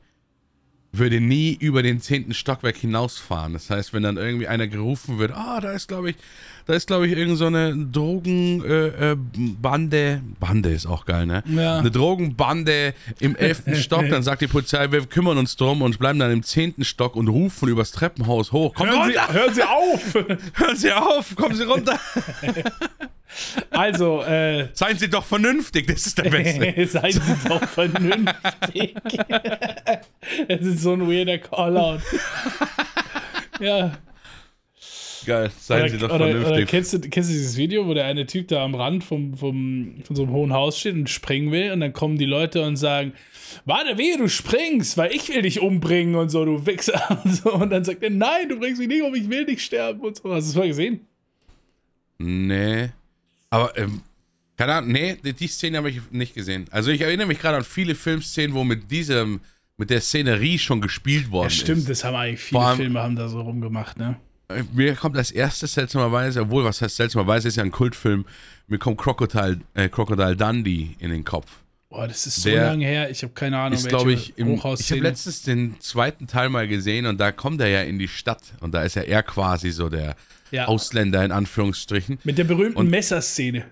würde 0.99 1.20
nie 1.20 1.55
über 1.55 1.82
den 1.82 2.00
zehnten 2.00 2.35
Stockwerk 2.35 2.76
hinausfahren. 2.76 3.52
Das 3.52 3.70
heißt, 3.70 3.93
wenn 3.93 4.02
dann 4.02 4.17
irgendwie 4.17 4.49
einer 4.49 4.67
gerufen 4.67 5.19
wird, 5.19 5.32
ah, 5.32 5.61
da 5.61 5.73
ist, 5.73 5.88
glaube 5.88 6.11
ich, 6.11 6.17
da 6.66 6.72
ist, 6.75 6.87
glaube 6.87 7.06
ich, 7.06 7.16
irgend 7.16 7.37
so 7.37 7.47
eine 7.47 7.76
Drogenbande, 7.76 9.12
äh, 9.12 9.16
Bande, 9.61 10.23
Bande 10.40 10.71
ist 10.71 10.87
auch 10.87 11.04
geil, 11.04 11.26
ne? 11.26 11.42
Ja. 11.47 11.78
Eine 11.78 11.90
Drogenbande 11.90 12.94
im 13.21 13.37
elften 13.37 13.76
Stock, 13.76 14.09
dann 14.09 14.23
sagt 14.23 14.40
die 14.40 14.47
Polizei, 14.47 14.90
wir 14.90 15.04
kümmern 15.06 15.37
uns 15.37 15.56
drum 15.56 15.83
und 15.83 15.99
bleiben 15.99 16.18
dann 16.18 16.30
im 16.33 16.42
zehnten 16.42 16.85
Stock 16.85 17.16
und 17.16 17.28
rufen 17.28 17.68
übers 17.68 17.90
Treppenhaus 17.90 18.52
hoch. 18.52 18.75
Kommt 18.75 18.90
Hören 18.90 19.11
Sie, 19.12 19.18
runter, 19.18 19.33
hören 19.35 19.54
Sie 19.54 19.62
auf! 19.62 20.14
hören 20.54 20.76
Sie 20.76 20.92
auf, 20.92 21.37
kommen 21.37 21.54
Sie 21.54 21.64
runter. 21.64 21.99
Also, 23.71 24.23
äh, 24.23 24.68
Seien 24.73 24.97
Sie 24.97 25.11
doch 25.11 25.25
vernünftig, 25.25 25.87
das 25.88 26.06
ist 26.06 26.18
der 26.18 26.30
Beste. 26.30 26.87
seien 26.87 27.12
Sie 27.12 27.49
doch 27.49 27.64
vernünftig. 27.68 28.94
Es 30.49 30.61
ist 30.62 30.80
so 30.80 30.92
ein 30.92 31.09
weirder 31.11 31.38
Callout. 31.38 32.00
ja. 33.61 33.92
Geil, 35.26 35.50
seien 35.59 35.81
Oder, 35.83 35.88
Sie 35.90 35.99
doch 35.99 36.11
oder, 36.12 36.25
oder 36.26 36.40
vernünftig. 36.40 36.69
kennst, 36.69 36.93
du, 36.93 37.00
kennst 37.00 37.31
du 37.31 37.35
dieses 37.35 37.57
Video, 37.57 37.87
wo 37.87 37.95
der 37.95 38.04
eine 38.07 38.26
Typ 38.26 38.49
da 38.49 38.64
am 38.64 38.75
Rand 38.75 39.04
vom, 39.04 39.35
vom, 39.37 39.95
von 40.04 40.16
so 40.16 40.23
einem 40.25 40.33
hohen 40.33 40.52
Haus 40.52 40.78
steht 40.78 40.95
und 40.95 41.09
springen 41.11 41.50
will 41.52 41.73
und 41.73 41.81
dann 41.81 41.93
kommen 41.93 42.19
die 42.19 42.25
Leute 42.26 42.62
und 42.66 42.76
sagen, 42.76 43.12
warte, 43.64 43.97
wehe, 43.99 44.19
du 44.19 44.28
springst, 44.28 44.97
weil 44.97 45.12
ich 45.14 45.28
will 45.28 45.43
dich 45.43 45.61
umbringen 45.61 46.14
und 46.14 46.28
so, 46.31 46.45
du 46.45 46.66
Wichser 46.66 47.21
und 47.25 47.35
so. 47.35 47.52
Und 47.52 47.71
dann 47.71 47.85
sagt 47.85 48.02
er, 48.02 48.11
nein, 48.11 48.49
du 48.49 48.59
bringst 48.59 48.78
mich 48.81 48.88
nicht 48.88 49.02
um, 49.02 49.14
ich 49.14 49.28
will 49.31 49.45
nicht 49.45 49.62
sterben 49.62 50.00
und 50.00 50.16
so. 50.16 50.33
Hast 50.35 50.47
du 50.47 50.50
es 50.50 50.57
mal 50.57 50.69
gesehen? 50.69 51.00
Nee. 52.19 52.90
Aber, 53.50 53.76
ähm, 53.78 54.02
keine 54.57 54.75
Ahnung, 54.75 54.93
nee, 54.93 55.16
die, 55.23 55.47
Szene 55.49 55.78
habe 55.78 55.90
ich 55.90 56.00
nicht 56.11 56.35
gesehen. 56.35 56.66
Also 56.71 56.90
ich 56.90 57.00
erinnere 57.00 57.26
mich 57.26 57.40
gerade 57.40 57.57
an 57.57 57.64
viele 57.64 57.95
Filmszenen, 57.95 58.54
wo 58.54 58.62
mit 58.64 58.90
diesem, 58.90 59.40
mit 59.76 59.90
der 59.90 60.00
Szenerie 60.00 60.59
schon 60.59 60.81
gespielt 60.81 61.31
worden 61.33 61.47
Ja, 61.47 61.50
stimmt, 61.50 61.78
ist. 61.81 61.88
das 61.90 62.04
haben 62.04 62.14
eigentlich 62.14 62.40
viele 62.40 62.61
allem- 62.61 62.76
Filme 62.76 63.00
haben 63.02 63.16
da 63.16 63.28
so 63.28 63.40
rumgemacht, 63.40 63.99
ne? 63.99 64.16
Äh, 64.48 64.62
Mir 64.72 64.94
kommt 64.94 65.16
als 65.16 65.30
erstes 65.30 65.74
seltsamerweise, 65.74 66.42
obwohl, 66.42 66.64
was 66.64 66.80
heißt 66.82 66.96
seltsamerweise, 66.96 67.48
ist 67.48 67.56
ja 67.56 67.62
ein 67.62 67.70
Kultfilm, 67.70 68.24
mir 68.66 68.78
kommt 68.78 68.98
Crocodile, 68.98 69.60
äh, 69.74 69.88
Crocodile 69.88 70.36
Dundee 70.36 70.96
in 70.98 71.10
den 71.10 71.24
Kopf. 71.24 71.50
Boah, 71.88 72.08
das 72.08 72.26
ist 72.26 72.42
so 72.42 72.50
Der 72.50 72.66
lange 72.66 72.84
her, 72.86 73.08
ich 73.10 73.22
habe 73.22 73.32
keine 73.34 73.58
Ahnung, 73.58 73.78
Ist, 73.78 73.88
glaube 73.88 74.12
ich, 74.12 74.36
im, 74.36 74.54
ich 74.54 74.64
habe 74.90 75.00
letztens 75.00 75.42
den 75.42 75.78
zweiten 75.80 76.26
Teil 76.26 76.48
mal 76.48 76.66
gesehen 76.66 77.06
und 77.06 77.18
da 77.20 77.30
kommt 77.30 77.60
er 77.60 77.68
ja 77.68 77.82
in 77.82 77.98
die 77.98 78.08
Stadt 78.08 78.42
und 78.60 78.74
da 78.74 78.82
ist 78.82 78.96
ja 78.96 79.02
er 79.02 79.22
quasi 79.22 79.70
so 79.70 79.88
der 79.88 80.16
Ja. 80.50 80.66
Ausländer 80.66 81.24
in 81.24 81.30
Anführungsstrichen. 81.32 82.18
Mit 82.24 82.38
der 82.38 82.44
berühmten 82.44 82.78
Und- 82.78 82.90
Messerszene. 82.90 83.64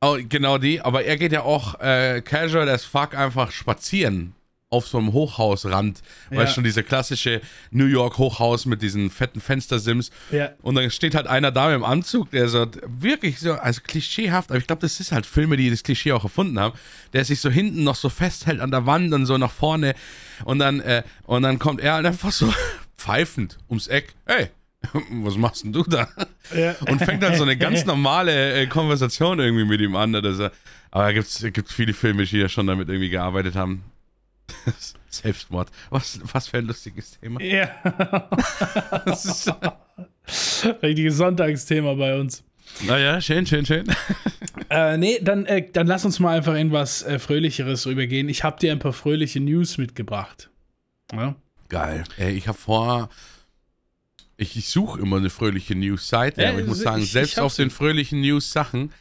Oh, 0.00 0.18
genau 0.28 0.58
die, 0.58 0.80
aber 0.82 1.04
er 1.04 1.16
geht 1.16 1.32
ja 1.32 1.42
auch 1.42 1.80
äh, 1.80 2.20
casual 2.22 2.68
as 2.68 2.84
fuck 2.84 3.14
einfach 3.14 3.50
spazieren 3.50 4.34
auf 4.68 4.88
so 4.88 4.98
einem 4.98 5.12
Hochhausrand, 5.12 6.02
Ja. 6.30 6.38
weißt 6.38 6.54
schon, 6.54 6.64
diese 6.64 6.82
klassische 6.82 7.40
New 7.70 7.86
York 7.86 8.18
Hochhaus 8.18 8.66
mit 8.66 8.82
diesen 8.82 9.10
fetten 9.10 9.40
Fenstersims. 9.40 10.10
Ja. 10.32 10.50
Und 10.60 10.74
dann 10.74 10.90
steht 10.90 11.14
halt 11.14 11.28
einer 11.28 11.52
da 11.52 11.72
im 11.72 11.84
Anzug, 11.84 12.30
der 12.32 12.48
so 12.48 12.66
wirklich 12.86 13.38
so, 13.38 13.52
also 13.54 13.80
klischeehaft, 13.84 14.50
aber 14.50 14.58
ich 14.58 14.66
glaube, 14.66 14.80
das 14.82 14.98
ist 14.98 15.12
halt 15.12 15.24
Filme, 15.24 15.56
die 15.56 15.70
das 15.70 15.84
Klischee 15.84 16.12
auch 16.12 16.24
erfunden 16.24 16.58
haben, 16.58 16.76
der 17.12 17.24
sich 17.24 17.40
so 17.40 17.48
hinten 17.48 17.84
noch 17.84 17.94
so 17.94 18.08
festhält 18.08 18.60
an 18.60 18.72
der 18.72 18.86
Wand 18.86 19.12
und 19.14 19.26
so 19.26 19.38
nach 19.38 19.52
vorne 19.52 19.94
und 20.44 20.58
dann, 20.58 20.80
äh, 20.80 21.04
und 21.24 21.42
dann 21.42 21.58
kommt 21.60 21.80
er 21.80 21.94
halt 21.94 22.06
einfach 22.06 22.32
so 22.32 22.52
pfeifend 22.98 23.58
ums 23.68 23.86
Eck. 23.86 24.14
Hey, 24.26 24.48
was 25.22 25.36
machst 25.36 25.62
denn 25.62 25.72
du 25.72 25.84
da? 25.84 26.08
Ja. 26.54 26.74
Und 26.88 26.98
fängt 27.02 27.22
dann 27.22 27.36
so 27.36 27.44
eine 27.44 27.56
ganz 27.56 27.84
normale 27.86 28.52
äh, 28.54 28.66
Konversation 28.66 29.38
irgendwie 29.38 29.64
mit 29.64 29.80
ihm 29.80 29.94
an. 29.96 30.14
Oder 30.14 30.32
so. 30.34 30.48
Aber 30.90 31.04
da 31.04 31.12
gibt 31.12 31.26
es 31.28 31.44
viele 31.72 31.92
Filme, 31.94 32.24
die 32.24 32.38
ja 32.38 32.48
schon 32.48 32.66
damit 32.66 32.88
irgendwie 32.88 33.10
gearbeitet 33.10 33.54
haben. 33.54 33.82
Selbstmord. 35.08 35.68
Was, 35.90 36.20
was 36.32 36.48
für 36.48 36.58
ein 36.58 36.66
lustiges 36.66 37.18
Thema. 37.18 37.40
Ja. 37.42 37.70
Das 39.04 39.24
ist, 39.24 39.52
Richtiges 40.82 41.16
Sonntagsthema 41.16 41.94
bei 41.94 42.18
uns. 42.18 42.42
naja, 42.86 43.20
schön, 43.20 43.46
schön, 43.46 43.64
schön. 43.66 43.86
Äh, 44.68 44.96
nee, 44.98 45.20
dann, 45.22 45.46
äh, 45.46 45.70
dann 45.70 45.86
lass 45.86 46.04
uns 46.04 46.18
mal 46.18 46.36
einfach 46.36 46.54
in 46.56 46.72
was 46.72 47.02
äh, 47.04 47.20
Fröhlicheres 47.20 47.86
rübergehen. 47.86 48.28
Ich 48.28 48.42
habe 48.42 48.58
dir 48.58 48.72
ein 48.72 48.80
paar 48.80 48.92
fröhliche 48.92 49.38
News 49.38 49.78
mitgebracht. 49.78 50.50
Ja? 51.12 51.36
Geil. 51.68 52.02
Ey, 52.16 52.32
ich 52.32 52.48
habe 52.48 52.58
vor. 52.58 53.08
Ich, 54.36 54.56
ich 54.56 54.66
suche 54.68 55.00
immer 55.00 55.18
eine 55.18 55.30
fröhliche 55.30 55.76
News-Seite, 55.76 56.48
aber 56.48 56.58
ich 56.60 56.66
muss 56.66 56.78
ich- 56.78 56.82
sagen, 56.84 57.00
ich 57.02 57.12
selbst 57.12 57.36
hab's 57.36 57.44
auf 57.44 57.54
den 57.54 57.70
fröhlichen 57.70 58.20
News-Sachen, 58.22 58.92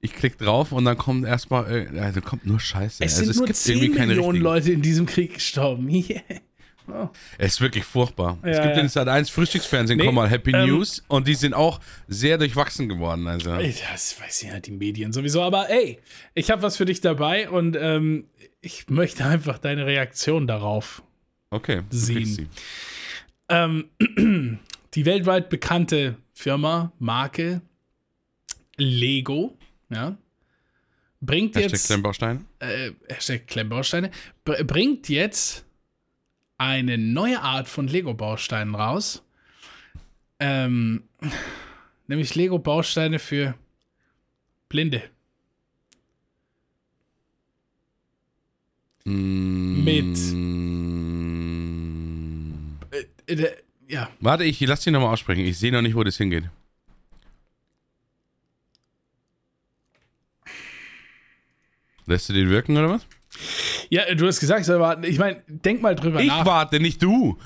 ich 0.00 0.12
klicke 0.14 0.42
drauf 0.42 0.72
und 0.72 0.84
dann 0.84 0.96
kommt 0.96 1.26
erstmal, 1.26 1.88
also 1.98 2.20
kommt 2.20 2.46
nur 2.46 2.58
Scheiße. 2.58 3.04
Es 3.04 3.18
also 3.18 3.32
sind 3.32 3.46
nur 3.46 3.54
10 3.54 3.78
Millionen 3.78 4.10
richtigen. 4.10 4.36
Leute 4.42 4.72
in 4.72 4.82
diesem 4.82 5.06
Krieg 5.06 5.34
gestorben. 5.34 5.88
Yeah. 6.90 7.10
Es 7.38 7.52
ist 7.54 7.60
wirklich 7.60 7.84
furchtbar. 7.84 8.38
es 8.42 8.56
Ja, 8.56 8.64
gibt 8.64 8.76
ja. 8.76 8.82
in 8.82 8.88
Sat 8.88 9.06
1 9.06 9.30
Frühstücksfernsehen, 9.30 9.98
Nee, 9.98 10.06
komm 10.06 10.16
mal, 10.16 10.28
Happy 10.28 10.50
ähm, 10.50 10.66
News 10.66 11.04
und 11.06 11.28
die 11.28 11.34
sind 11.34 11.54
auch 11.54 11.78
sehr 12.08 12.36
durchwachsen 12.36 12.88
geworden. 12.88 13.28
Also. 13.28 13.50
Das 13.54 14.20
weiß 14.20 14.42
ja 14.42 14.58
die 14.58 14.72
Medien 14.72 15.12
sowieso. 15.12 15.42
Aber 15.42 15.70
ey, 15.70 16.00
ich 16.34 16.50
habe 16.50 16.62
was 16.62 16.76
für 16.76 16.86
dich 16.86 17.00
dabei 17.00 17.48
und 17.48 17.76
ähm, 17.78 18.24
ich 18.60 18.88
möchte 18.88 19.24
einfach 19.24 19.58
deine 19.58 19.86
Reaktion 19.86 20.48
darauf. 20.48 21.02
Okay, 21.50 21.82
Sehen. 21.90 22.48
Ähm, 23.48 23.84
die 24.94 25.04
weltweit 25.06 25.48
bekannte 25.48 26.16
Firma, 26.32 26.92
Marke 26.98 27.60
Lego, 28.76 29.56
ja, 29.90 30.16
bringt 31.20 31.54
Hashtag 31.56 31.72
jetzt 31.72 31.86
Klemmbaustein. 31.86 32.46
äh, 32.60 32.92
Hashtag 33.08 33.46
Klemmbausteine, 33.46 34.10
br 34.44 34.64
bringt 34.64 35.08
jetzt 35.08 35.64
eine 36.58 36.98
neue 36.98 37.40
Art 37.40 37.68
von 37.68 37.88
Lego-Bausteinen 37.88 38.74
raus. 38.74 39.22
Ähm, 40.38 41.04
nämlich 42.06 42.34
Lego-Bausteine 42.34 43.18
für 43.18 43.54
Blinde. 44.68 45.02
Mit. 49.04 50.16
Mm. 50.32 51.00
Äh, 52.90 53.32
äh, 53.32 53.56
ja, 53.88 54.10
Warte, 54.20 54.44
ich 54.44 54.60
lass 54.60 54.82
dich 54.82 54.92
nochmal 54.92 55.12
aussprechen. 55.12 55.44
Ich 55.44 55.58
sehe 55.58 55.72
noch 55.72 55.82
nicht, 55.82 55.96
wo 55.96 56.04
das 56.04 56.16
hingeht. 56.16 56.44
Lässt 62.06 62.28
du 62.28 62.32
den 62.32 62.48
wirken 62.50 62.76
oder 62.76 62.90
was? 62.90 63.06
ja, 63.90 64.12
du 64.14 64.26
hast 64.26 64.40
gesagt, 64.40 64.68
aber 64.68 65.02
ich 65.04 65.18
meine, 65.18 65.42
denk 65.46 65.80
mal 65.82 65.94
drüber 65.94 66.20
Ich 66.20 66.26
nach. 66.28 66.44
warte, 66.46 66.80
nicht 66.80 67.02
du. 67.02 67.38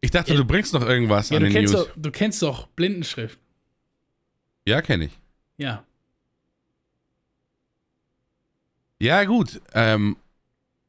Ich 0.00 0.10
dachte, 0.10 0.32
Ja. 0.32 0.38
du 0.38 0.44
bringst 0.44 0.72
noch 0.74 0.86
irgendwas 0.86 1.30
ja, 1.30 1.36
an 1.36 1.42
du, 1.44 1.48
den 1.48 1.52
kennst 1.54 1.74
News. 1.74 1.86
doch, 1.86 1.92
du 1.96 2.10
kennst 2.10 2.42
doch 2.42 2.66
Blindenschrift. 2.68 3.38
Ja, 4.66 4.82
kenne 4.82 5.06
ich. 5.06 5.18
Ja. 5.56 5.84
Ja, 8.98 9.24
gut. 9.24 9.60
Ähm, 9.74 10.16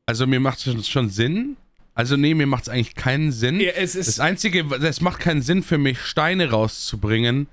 also 0.06 0.28
mir 0.28 0.40
macht 0.40 0.66
es 0.66 0.88
schon 0.90 1.10
Sinn. 1.10 1.56
Also 1.94 2.18
nee, 2.18 2.34
mir 2.34 2.48
macht 2.48 2.64
es 2.64 2.70
eigentlich 2.70 2.96
keinen 2.96 3.32
Sinn. 3.32 3.60
ja 3.60 3.72
es 3.72 3.96
ist. 3.96 4.08
Das 4.08 4.20
Einzige, 4.20 4.66
es 4.82 5.02
macht 5.02 5.20
keinen 5.20 5.42
Sinn 5.42 5.62
für 5.64 5.78
mich, 5.78 6.00
Steine 6.02 6.50
rauszubringen, 6.50 7.48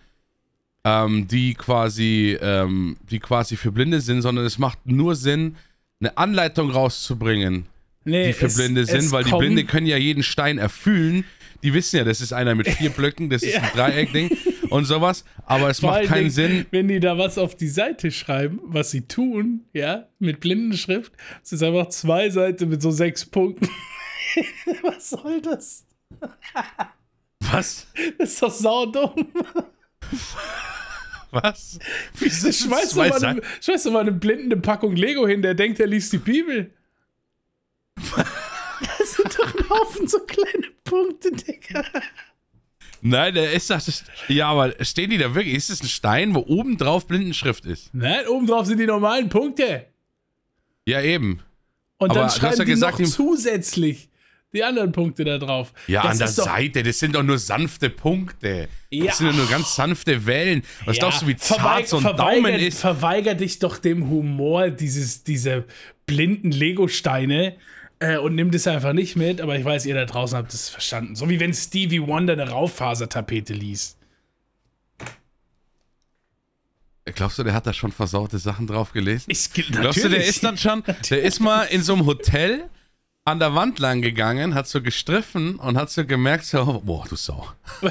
ähm, 1.06 1.28
die 1.28 1.54
quasi, 1.54 2.36
ähm, 2.40 2.96
die 3.10 3.18
quasi 3.18 3.56
für 3.56 3.72
Blinde 3.72 4.00
sind, 4.00 4.22
sondern 4.22 4.44
es 4.46 4.58
macht 4.58 4.78
nur 4.86 5.14
Sinn, 5.16 5.56
eine 6.00 6.16
Anleitung 6.16 6.70
rauszubringen, 6.70 7.66
nee, 8.04 8.28
die 8.28 8.32
für 8.32 8.46
es- 8.46 8.56
Blinde 8.56 8.84
sind, 8.86 9.10
weil 9.12 9.24
die 9.24 9.32
Blinde 9.32 9.64
können 9.64 9.86
ja 9.86 9.96
jeden 9.96 10.22
Stein 10.22 10.58
erfüllen. 10.58 11.24
Die 11.64 11.74
wissen 11.74 11.96
ja, 11.96 12.04
das 12.04 12.20
ist 12.20 12.32
einer 12.32 12.54
mit 12.54 12.68
vier 12.68 12.90
Blöcken, 12.98 13.30
das 13.30 13.42
ist 13.42 13.56
ein 13.56 13.68
Dreieckding 13.74 14.30
und 14.70 14.84
sowas. 14.84 15.24
Aber 15.44 15.68
es 15.70 15.80
Vor 15.80 15.90
macht 15.90 16.04
keinen 16.04 16.18
Dingen, 16.18 16.30
Sinn. 16.30 16.66
Wenn 16.70 16.86
die 16.86 17.00
da 17.00 17.18
was 17.18 17.36
auf 17.36 17.56
die 17.56 17.66
Seite 17.66 18.12
schreiben, 18.12 18.60
was 18.64 18.92
sie 18.92 19.00
tun, 19.08 19.62
ja, 19.72 20.06
mit 20.20 20.38
Blindenschrift, 20.38 21.12
es 21.42 21.50
ist 21.52 21.62
einfach 21.64 21.88
zwei 21.88 22.30
Seiten 22.30 22.68
mit 22.68 22.80
so 22.80 22.92
sechs 22.92 23.24
Punkten. 23.26 23.68
was 24.82 25.10
soll 25.10 25.42
das? 25.42 25.84
Was? 27.40 27.88
Das 28.18 28.30
ist 28.30 28.40
doch 28.42 28.52
saudumm. 28.52 29.26
Was? 31.30 31.78
Wieso 32.18 32.50
Schmeiß 32.52 32.90
zwei 32.90 33.08
doch, 33.10 33.20
mal 33.20 33.28
eine, 33.28 33.42
schmeiß 33.60 33.82
doch 33.82 33.92
mal 33.92 34.00
eine 34.00 34.12
blindende 34.12 34.56
Packung 34.56 34.96
Lego 34.96 35.26
hin, 35.26 35.42
der 35.42 35.54
denkt, 35.54 35.78
er 35.80 35.86
liest 35.86 36.12
die 36.12 36.18
Bibel. 36.18 36.70
Das 38.98 39.14
sind 39.14 39.36
doch 39.36 39.52
ein 39.58 39.68
Haufen 39.70 40.06
so 40.06 40.20
kleine 40.20 40.68
Punkte, 40.84 41.32
Digga. 41.32 41.84
Nein, 43.00 43.34
der 43.34 43.52
ist 43.52 43.70
das. 43.70 44.04
Ja, 44.28 44.48
aber 44.50 44.72
stehen 44.84 45.10
die 45.10 45.18
da 45.18 45.34
wirklich? 45.34 45.54
Ist 45.56 45.70
das 45.70 45.82
ein 45.82 45.88
Stein, 45.88 46.32
wo 46.34 46.40
oben 46.46 46.76
drauf 46.78 47.06
Blindenschrift 47.08 47.64
ist? 47.66 47.92
Nein, 47.92 48.26
oben 48.28 48.46
drauf 48.46 48.66
sind 48.66 48.78
die 48.78 48.86
normalen 48.86 49.28
Punkte. 49.28 49.86
Ja, 50.86 51.00
eben. 51.02 51.42
Und 51.98 52.10
Aber 52.10 52.20
dann 52.20 52.28
du 52.28 52.34
schreiben 52.34 52.58
ja 52.58 52.64
die 52.64 52.70
gesagt, 52.70 52.98
noch 53.00 53.06
die- 53.06 53.10
zusätzlich 53.12 54.08
die 54.54 54.64
anderen 54.64 54.92
Punkte 54.92 55.24
da 55.24 55.36
drauf. 55.38 55.72
Ja, 55.86 56.02
Das 56.02 56.12
an 56.12 56.18
der 56.18 56.26
doch- 56.28 56.44
Seite, 56.44 56.82
das 56.82 56.98
sind 56.98 57.14
doch 57.14 57.22
nur 57.22 57.38
sanfte 57.38 57.90
Punkte. 57.90 58.68
Ja. 58.90 59.06
Das 59.06 59.18
sind 59.18 59.26
ja 59.28 59.32
nur 59.34 59.46
ganz 59.46 59.74
sanfte 59.74 60.24
Wellen. 60.26 60.62
Was 60.86 60.96
Ja, 60.96 61.00
glaubst 61.02 61.22
du, 61.22 61.26
wie 61.26 61.36
zart 61.36 61.60
verweig- 61.60 61.86
so 61.86 61.96
ein 61.98 62.02
verweigert- 62.02 62.44
Daumen 62.44 62.54
ist? 62.54 62.80
Verweiger 62.80 63.34
dich 63.34 63.58
doch 63.58 63.76
dem 63.78 64.08
Humor 64.08 64.70
dieses, 64.70 65.22
dieser 65.24 65.64
blinden 66.06 66.50
Lego-Steine 66.50 67.56
äh, 67.98 68.16
und 68.16 68.34
nimm 68.36 68.50
das 68.50 68.66
einfach 68.66 68.94
nicht 68.94 69.16
mit. 69.16 69.40
Aber 69.42 69.58
ich 69.58 69.64
weiß, 69.64 69.84
ihr 69.84 69.94
da 69.94 70.06
draußen 70.06 70.38
habt 70.38 70.54
es 70.54 70.70
verstanden. 70.70 71.14
So 71.14 71.28
wie 71.28 71.40
wenn 71.40 71.52
Stevie 71.52 72.00
Wonder 72.06 72.32
eine 72.32 72.48
Rauffasertapete 72.48 73.52
liest. 73.52 73.98
Glaubst 77.14 77.38
du, 77.38 77.42
der 77.42 77.54
hat 77.54 77.66
da 77.66 77.72
schon 77.72 77.90
versaute 77.90 78.38
Sachen 78.38 78.66
drauf 78.66 78.92
gelesen? 78.92 79.24
Ich, 79.28 79.50
Glaubst 79.52 80.04
du, 80.04 80.08
der 80.10 80.24
ist 80.26 80.44
dann 80.44 80.58
schon, 80.58 80.82
der 81.10 81.22
ist 81.22 81.40
mal 81.40 81.64
in 81.64 81.82
so 81.82 81.94
einem 81.94 82.04
Hotel 82.06 82.68
an 83.28 83.38
der 83.38 83.54
Wand 83.54 83.78
lang 83.78 84.00
gegangen, 84.00 84.54
hat 84.54 84.66
so 84.68 84.80
gestriffen 84.80 85.56
und 85.56 85.76
hat 85.76 85.90
so 85.90 86.06
gemerkt, 86.06 86.44
so, 86.44 86.82
boah, 86.84 87.04
du 87.08 87.16
Sau. 87.16 87.46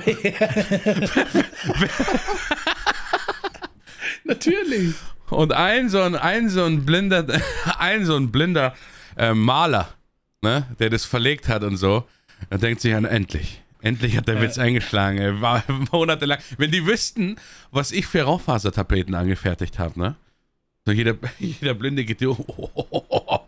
Natürlich. 4.24 4.96
Und 5.29 5.53
ein 5.53 5.89
so 5.89 6.01
ein, 6.01 6.15
ein 6.15 6.50
so 6.50 6.63
ein 6.65 6.86
blinder, 6.86 7.25
ein 7.77 8.06
so 8.06 8.15
ein 8.15 8.32
blinder 8.32 8.74
äh, 9.15 9.34
Maler, 9.34 9.89
ne, 10.41 10.65
der 10.79 10.89
das 10.89 11.06
verlegt 11.06 11.48
hat 11.48 11.63
und 11.63 11.77
so, 11.77 12.08
dann 12.50 12.60
denkt 12.60 12.82
sich 12.82 12.96
an, 12.96 13.06
endlich. 13.06 13.62
Endlich 13.82 14.17
hat 14.17 14.27
der 14.27 14.41
Witz 14.41 14.58
eingeschlagen. 14.58 15.20
ey. 15.20 15.39
War 15.39 15.63
monatelang. 15.91 16.39
Wenn 16.58 16.72
die 16.72 16.86
wüssten, 16.88 17.36
was 17.70 17.91
ich 17.91 18.08
für 18.08 18.24
Raufasertapeten 18.24 19.13
angefertigt 19.13 19.77
habe, 19.77 20.00
ne? 20.00 20.15
So 20.86 20.94
jeder, 20.94 21.15
jeder 21.38 21.74
Blinde 21.74 22.06
geht 22.06 22.22
dir. 22.22 22.32
Oh, 22.32 22.46
oh, 22.48 22.70
oh, 22.74 23.06
oh, 23.10 23.24
oh. 23.27 23.48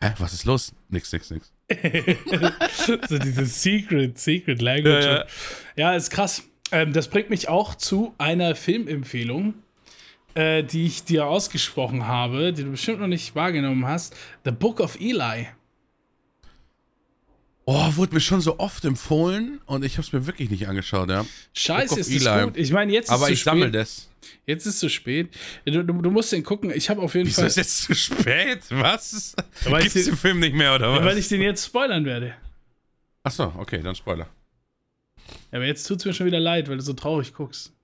Hä, 0.00 0.12
was 0.18 0.32
ist 0.32 0.44
los? 0.44 0.72
Nix, 0.90 1.12
nix, 1.12 1.30
nix. 1.30 1.52
so 3.08 3.18
dieses 3.18 3.62
Secret, 3.62 4.18
Secret 4.18 4.62
Language. 4.62 5.04
Ja, 5.04 5.24
Ja, 5.76 5.92
ja. 5.92 5.92
ist 5.94 6.10
krass. 6.10 6.44
Ähm, 6.70 6.92
das 6.92 7.08
bringt 7.08 7.30
mich 7.30 7.48
auch 7.48 7.74
zu 7.74 8.14
einer 8.18 8.54
Filmempfehlung, 8.54 9.54
äh, 10.34 10.62
die 10.62 10.86
ich 10.86 11.04
dir 11.04 11.26
ausgesprochen 11.26 12.06
habe, 12.06 12.52
die 12.52 12.62
du 12.64 12.70
bestimmt 12.70 13.00
noch 13.00 13.06
nicht 13.06 13.34
wahrgenommen 13.34 13.86
hast. 13.86 14.14
The 14.44 14.50
Book 14.52 14.80
of 14.80 14.98
Eli. 15.00 15.48
Oh, 17.70 17.96
wurde 17.96 18.14
mir 18.14 18.20
schon 18.22 18.40
so 18.40 18.58
oft 18.58 18.82
empfohlen 18.86 19.60
und 19.66 19.84
ich 19.84 19.98
habe 19.98 20.06
es 20.06 20.10
mir 20.14 20.24
wirklich 20.24 20.48
nicht 20.48 20.66
angeschaut, 20.68 21.10
ja. 21.10 21.26
Scheiße, 21.52 22.00
ist 22.00 22.14
das 22.14 22.24
Eli. 22.24 22.44
gut. 22.44 22.56
Ich 22.56 22.72
meine, 22.72 22.90
jetzt 22.94 23.08
ist 23.08 23.10
Aber 23.10 23.26
zu 23.26 23.32
ich 23.34 23.42
sammle 23.42 23.70
das. 23.70 24.08
Jetzt 24.46 24.64
ist 24.64 24.78
zu 24.78 24.88
spät. 24.88 25.36
Du, 25.66 25.84
du, 25.84 25.92
du 25.92 26.10
musst 26.10 26.32
den 26.32 26.42
gucken. 26.42 26.70
Ich 26.74 26.88
habe 26.88 27.02
auf 27.02 27.14
jeden 27.14 27.26
Wieso 27.26 27.42
Fall, 27.42 27.48
ist 27.48 27.56
jetzt 27.56 27.82
zu 27.82 27.94
spät? 27.94 28.60
Was? 28.70 29.36
Weil 29.64 29.82
Gibt's 29.82 29.96
ich 29.96 30.06
den 30.06 30.16
Film 30.16 30.40
nicht 30.40 30.54
mehr, 30.54 30.76
oder 30.76 30.92
was? 30.94 31.04
weil 31.04 31.18
ich 31.18 31.28
den 31.28 31.42
jetzt 31.42 31.66
spoilern 31.66 32.06
werde. 32.06 32.34
Achso, 33.22 33.52
okay, 33.58 33.82
dann 33.82 33.94
Spoiler. 33.94 34.28
Ja, 35.52 35.58
aber 35.58 35.66
jetzt 35.66 35.86
tut's 35.86 36.06
mir 36.06 36.14
schon 36.14 36.24
wieder 36.24 36.40
leid, 36.40 36.70
weil 36.70 36.78
du 36.78 36.82
so 36.82 36.94
traurig 36.94 37.34
guckst. 37.34 37.74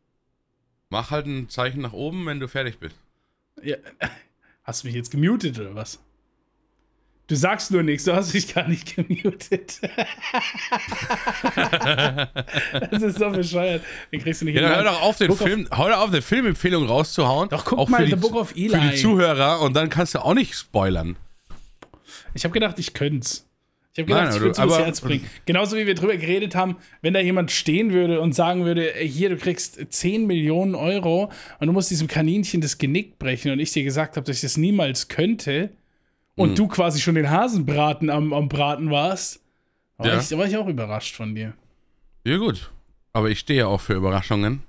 Mach 0.89 1.11
halt 1.11 1.27
ein 1.27 1.51
Zeichen 1.51 1.83
nach 1.83 1.93
oben, 1.93 2.25
wenn 2.25 2.41
du 2.41 2.49
fertig 2.49 2.79
bist. 2.79 2.97
Ja. 3.63 3.77
Hast 4.63 4.83
du 4.83 4.87
mich 4.87 4.97
jetzt 4.97 5.11
gemutet 5.11 5.59
oder 5.59 5.75
was? 5.75 5.99
Du 7.27 7.37
sagst 7.37 7.71
nur 7.71 7.83
nichts, 7.83 8.05
du 8.05 8.15
hast 8.15 8.35
dich 8.35 8.53
gar 8.55 8.69
nicht 8.69 8.97
gemutet. 8.97 9.81
das 12.91 13.03
ist 13.03 13.19
so 13.19 13.31
bescheuert. 13.31 13.83
Den 14.13 14.21
kriegst 14.21 14.43
du 14.43 14.45
nicht 14.45 14.57
Ja, 14.57 14.69
hör 14.77 14.85
doch 14.85 15.01
auf, 15.01 15.17
den 15.17 15.29
Book 15.29 15.39
Film, 15.39 15.67
hör 15.75 15.89
doch 15.89 16.01
auf, 16.01 16.11
eine 16.11 16.21
Filmempfehlung 16.21 16.85
rauszuhauen. 16.87 17.49
Doch, 17.49 17.65
guck 17.65 17.79
auch 17.79 17.89
mal, 17.89 18.03
für 18.03 18.09
The 18.09 18.11
die, 18.11 18.21
Book 18.21 18.35
of 18.35 18.51
Für 18.51 18.59
Eli. 18.59 18.91
die 18.91 18.97
Zuhörer 18.97 19.63
und 19.63 19.75
dann 19.75 19.89
kannst 19.89 20.15
du 20.15 20.19
auch 20.19 20.35
nicht 20.35 20.55
spoilern. 20.55 21.17
Ich 22.35 22.45
habe 22.45 22.53
gedacht, 22.53 22.79
ich 22.79 22.93
könnte 22.93 23.27
Ich 23.95 24.01
habe 24.01 24.07
gedacht, 24.07 24.25
Nein, 24.25 24.35
ich 24.35 24.41
würde 24.43 24.63
es 24.63 24.79
Herz 24.79 25.01
bringen. 25.01 25.25
Genauso 25.47 25.79
wie 25.79 25.87
wir 25.87 25.95
drüber 25.95 26.19
geredet 26.19 26.55
haben, 26.55 26.77
wenn 27.01 27.15
da 27.15 27.21
jemand 27.21 27.51
stehen 27.53 27.95
würde 27.95 28.21
und 28.21 28.35
sagen 28.35 28.67
würde, 28.67 28.93
hier, 28.99 29.31
du 29.31 29.39
kriegst 29.39 29.81
10 29.89 30.27
Millionen 30.27 30.75
Euro 30.75 31.33
und 31.59 31.67
du 31.69 31.73
musst 31.73 31.91
diesem 31.91 32.07
Kaninchen 32.07 32.61
das 32.61 32.77
Genick 32.77 33.19
brechen 33.19 33.51
und 33.51 33.61
ich 33.61 33.73
dir 33.73 33.83
gesagt 33.83 34.19
habe, 34.19 34.27
dass 34.27 34.37
ich 34.37 34.43
das 34.43 34.59
niemals 34.59 35.09
könnte 35.09 35.71
und 36.37 36.51
Hm. 36.51 36.55
du 36.57 36.69
quasi 36.69 37.01
schon 37.01 37.15
den 37.15 37.31
Hasenbraten 37.31 38.11
am, 38.11 38.33
am 38.33 38.49
Braten 38.49 38.91
warst, 38.91 39.41
war, 39.97 40.07
Ja. 40.09 40.21
ich, 40.21 40.31
war 40.37 40.47
ich 40.47 40.57
auch 40.57 40.67
überrascht 40.67 41.15
von 41.15 41.35
dir. 41.35 41.55
Ja, 42.25 42.37
gut. 42.39 42.71
Aber 43.13 43.31
ich 43.31 43.39
stehe 43.39 43.61
ja 43.61 43.67
auch 43.67 43.81
für 43.81 43.95
Überraschungen 43.95 44.63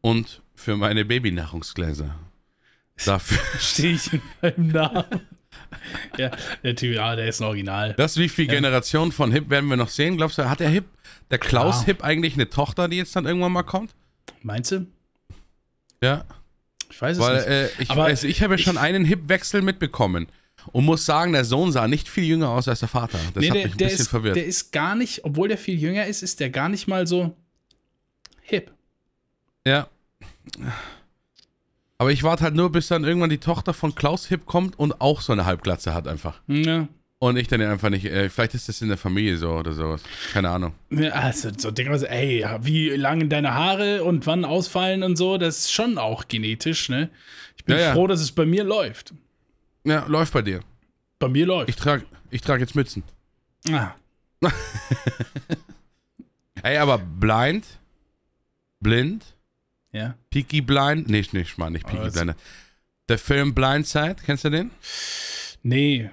und 0.00 0.40
für 0.54 0.76
meine 0.76 1.04
Babynahrungsgläser. 1.04 2.14
Dafür. 3.04 3.38
Stehe 3.58 3.94
ich 3.94 4.12
in 4.12 4.22
meinem 4.40 4.68
Namen. 4.68 5.04
ja, 6.18 6.30
der 6.62 6.76
Typ, 6.76 6.94
ja, 6.94 7.16
der 7.16 7.28
ist 7.28 7.40
ein 7.40 7.44
Original. 7.46 7.94
Das, 7.94 8.16
wie 8.16 8.28
viel 8.28 8.46
Generation 8.46 9.10
von 9.12 9.32
Hip 9.32 9.50
werden 9.50 9.68
wir 9.68 9.76
noch 9.76 9.88
sehen? 9.88 10.16
Glaubst 10.16 10.38
du, 10.38 10.48
hat 10.48 10.60
der 10.60 10.68
Hip, 10.68 10.84
der 11.30 11.38
Klaus 11.38 11.80
Ja. 11.80 11.86
Hip 11.86 12.04
eigentlich 12.04 12.34
eine 12.34 12.48
Tochter, 12.48 12.88
die 12.88 12.96
jetzt 12.98 13.14
dann 13.16 13.26
irgendwann 13.26 13.52
mal 13.52 13.62
kommt? 13.62 13.94
Meinst 14.42 14.72
du? 14.72 14.86
Ja. 16.02 16.24
Ich 16.90 17.00
weiß 17.00 17.18
es 17.18 17.22
Weil 17.22 17.36
nicht. 17.36 17.46
äh, 17.46 17.82
ich, 17.82 17.90
Aber 17.90 18.04
also 18.04 18.26
ich 18.26 18.42
habe 18.42 18.54
ja 18.54 18.58
schon 18.58 18.78
einen 18.78 19.04
Hip-Wechsel 19.04 19.62
mitbekommen. 19.62 20.26
Und 20.72 20.84
muss 20.84 21.04
sagen, 21.06 21.32
der 21.32 21.44
Sohn 21.44 21.72
sah 21.72 21.88
nicht 21.88 22.08
viel 22.08 22.24
jünger 22.24 22.50
aus 22.50 22.68
als 22.68 22.80
der 22.80 22.88
Vater. 22.88 23.18
Das 23.34 23.40
Nee, 23.42 23.48
hat 23.50 23.56
der, 23.56 23.64
mich 23.64 23.72
ein 23.74 23.78
bisschen 23.78 24.00
ist, 24.00 24.08
verwirrt. 24.08 24.36
der 24.36 24.46
ist 24.46 24.72
gar 24.72 24.94
nicht, 24.94 25.24
obwohl 25.24 25.48
der 25.48 25.58
viel 25.58 25.78
jünger 25.78 26.06
ist, 26.06 26.22
ist 26.22 26.40
der 26.40 26.50
gar 26.50 26.68
nicht 26.68 26.86
mal 26.88 27.06
so 27.06 27.34
hip. 28.42 28.70
Ja. 29.66 29.88
Aber 31.98 32.12
ich 32.12 32.22
warte 32.22 32.44
halt 32.44 32.54
nur, 32.54 32.72
bis 32.72 32.88
dann 32.88 33.04
irgendwann 33.04 33.30
die 33.30 33.38
Tochter 33.38 33.74
von 33.74 33.94
Klaus 33.94 34.26
Hip 34.26 34.46
kommt 34.46 34.78
und 34.78 35.00
auch 35.00 35.20
so 35.20 35.32
eine 35.32 35.44
Halbglatze 35.44 35.92
hat 35.92 36.08
einfach. 36.08 36.40
Ja. 36.48 36.88
Und 37.18 37.36
ich 37.36 37.48
dann 37.48 37.60
einfach 37.60 37.90
nicht, 37.90 38.06
äh, 38.06 38.30
vielleicht 38.30 38.54
ist 38.54 38.70
das 38.70 38.80
in 38.80 38.88
der 38.88 38.96
Familie 38.96 39.36
so 39.36 39.50
oder 39.52 39.74
sowas. 39.74 40.00
Keine 40.32 40.48
Ahnung. 40.48 40.72
Ja, 40.90 41.10
Also, 41.10 41.50
so 41.54 41.70
Dinge, 41.70 41.90
also, 41.90 42.06
ey, 42.06 42.40
ja, 42.40 42.64
wie 42.64 42.88
lang 42.88 43.28
deine 43.28 43.52
Haare 43.52 44.02
und 44.04 44.26
wann 44.26 44.46
ausfallen 44.46 45.02
und 45.02 45.16
so, 45.16 45.36
das 45.36 45.58
ist 45.58 45.72
schon 45.72 45.98
auch 45.98 46.28
genetisch, 46.28 46.88
ne? 46.88 47.10
Ich 47.58 47.64
bin 47.66 47.76
Ja, 47.76 47.82
ja. 47.82 47.92
froh, 47.92 48.06
dass 48.06 48.22
es 48.22 48.32
bei 48.32 48.46
mir 48.46 48.64
läuft. 48.64 49.12
Ja, 49.90 50.06
läuft 50.06 50.32
bei 50.32 50.42
dir. 50.42 50.60
Bei 51.18 51.28
mir 51.28 51.46
läuft. 51.46 51.68
Ich 51.68 51.76
trage 51.76 52.04
ich 52.30 52.40
trag 52.42 52.60
jetzt 52.60 52.74
Mützen. 52.76 53.02
ah, 53.72 53.94
Ey, 56.62 56.76
aber 56.76 56.98
blind, 56.98 57.64
blind, 58.80 59.24
ja. 59.92 60.14
Peaky 60.30 60.60
Blind, 60.60 61.08
nee, 61.08 61.24
nee, 61.32 61.40
ich 61.40 61.56
meine 61.58 61.72
nicht 61.72 61.86
Peaky 61.86 62.04
das- 62.04 62.12
Blind. 62.14 62.34
Der 63.08 63.18
Film 63.18 63.54
Blindside, 63.54 64.16
kennst 64.24 64.44
du 64.44 64.50
den? 64.50 64.70
Nee, 65.62 66.10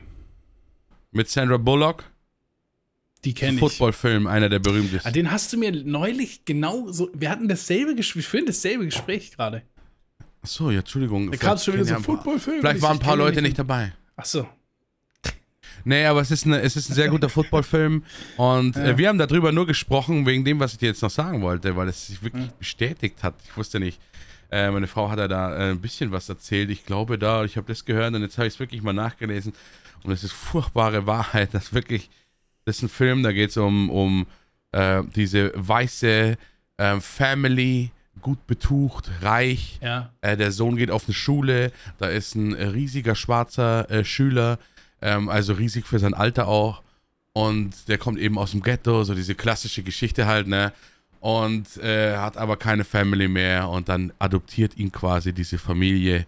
Mit 1.11 1.29
Sandra 1.29 1.57
Bullock. 1.57 2.03
die 3.23 3.33
kenne 3.33 3.53
ich. 3.55 3.59
Footballfilm, 3.59 4.25
einer 4.25 4.49
der 4.49 4.57
Ah, 4.59 4.61
berühmtesten. 4.63 5.13
den 5.13 5.29
hast 5.31 5.53
du 5.53 5.57
mir 5.57 5.71
neulich 5.71 6.45
genau 6.45 6.91
so. 6.91 7.09
Wir 7.13 7.29
hatten 7.29 7.47
dasselbe 7.47 7.93
Gespräch, 7.95 8.15
wir 8.23 8.29
führen 8.29 8.45
dasselbe 8.47 8.85
Gespräch 8.85 9.31
gerade. 9.31 9.61
Achso, 10.47 10.71
ja, 10.71 10.79
Entschuldigung. 10.79 11.29
Da 11.29 11.37
kamst 11.37 11.67
du 11.67 11.73
wieder 11.73 11.83
Vielleicht 11.85 11.87
so 11.87 11.93
ja 11.93 11.97
ein 11.97 12.03
Footballfilm. 12.03 12.59
Vielleicht 12.61 12.77
Ich- 12.77 12.81
waren 12.81 12.97
ein 12.97 12.99
paar 12.99 13.17
Leute 13.17 13.41
nicht 13.41 13.59
dabei. 13.59 13.91
Ach 14.15 14.25
so. 14.25 14.47
Nee, 15.83 16.05
aber 16.05 16.19
es 16.21 16.31
ist, 16.31 16.45
eine, 16.45 16.59
es 16.61 16.75
ist 16.75 16.89
ein 16.89 16.95
sehr 16.95 17.07
guter 17.09 17.29
Footballfilm 17.37 18.03
und 18.35 18.75
äh, 18.75 18.97
wir 18.97 19.07
haben 19.09 19.17
darüber 19.17 19.51
nur 19.53 19.65
gesprochen, 19.67 20.25
wegen 20.25 20.43
dem, 20.43 20.59
was 20.59 20.73
ich 20.73 20.79
dir 20.79 20.87
jetzt 20.87 21.01
noch 21.01 21.09
sagen 21.11 21.41
wollte, 21.41 21.75
weil 21.77 21.87
es 21.87 22.07
sich 22.07 22.21
wirklich 22.23 22.49
bestätigt 22.51 23.23
hat. 23.23 23.35
Ich 23.45 23.55
wusste 23.55 23.79
nicht. 23.79 23.99
Äh, 24.51 24.71
meine 24.71 24.87
Frau 24.87 25.09
hat 25.09 25.19
ja 25.19 25.27
da 25.27 25.55
äh, 25.55 25.71
ein 25.71 25.79
bisschen 25.79 26.11
was 26.11 26.27
erzählt. 26.29 26.69
Ich 26.71 26.85
glaube 26.85 27.17
da, 27.17 27.43
ich 27.45 27.55
habe 27.57 27.67
das 27.67 27.85
gehört 27.85 28.13
und 28.15 28.21
jetzt 28.21 28.37
habe 28.37 28.47
ich 28.47 28.55
es 28.55 28.59
wirklich 28.59 28.81
mal 28.81 28.91
nachgelesen. 28.93 29.53
Und 30.03 30.11
es 30.11 30.23
ist 30.23 30.33
furchtbare 30.33 31.05
Wahrheit, 31.05 31.49
dass 31.53 31.73
wirklich, 31.73 32.09
das 32.65 32.77
ist 32.77 32.83
ein 32.83 32.89
Film, 32.89 33.23
da 33.23 33.31
geht 33.31 33.49
es 33.51 33.57
um, 33.57 33.89
um 33.89 34.25
diese 35.15 35.51
weiße 35.55 36.37
Family, 36.99 37.91
gut 38.21 38.45
betucht, 38.47 39.09
reich, 39.21 39.79
Ja. 39.81 40.11
äh, 40.21 40.35
der 40.37 40.51
Sohn 40.51 40.75
geht 40.77 40.91
auf 40.91 41.05
eine 41.05 41.13
Schule, 41.13 41.71
da 41.97 42.07
ist 42.07 42.35
ein 42.35 42.53
riesiger 42.53 43.15
schwarzer 43.15 43.89
äh, 43.89 44.03
Schüler, 44.05 44.59
ähm, 45.01 45.29
also 45.29 45.53
riesig 45.53 45.85
für 45.87 45.99
sein 45.99 46.13
Alter 46.13 46.47
auch. 46.47 46.81
Und 47.33 47.87
der 47.87 47.97
kommt 47.99 48.17
eben 48.19 48.37
aus 48.39 48.51
dem 48.51 48.61
Ghetto, 48.63 49.03
so 49.03 49.13
diese 49.13 49.35
klassische 49.35 49.83
Geschichte 49.83 50.25
halt, 50.25 50.47
ne? 50.47 50.73
Und 51.19 51.77
äh, 51.77 52.15
hat 52.17 52.37
aber 52.37 52.57
keine 52.57 52.83
Family 52.83 53.27
mehr 53.27 53.69
und 53.69 53.89
dann 53.89 54.13
adoptiert 54.19 54.77
ihn 54.77 54.91
quasi 54.91 55.33
diese 55.33 55.57
Familie 55.57 56.25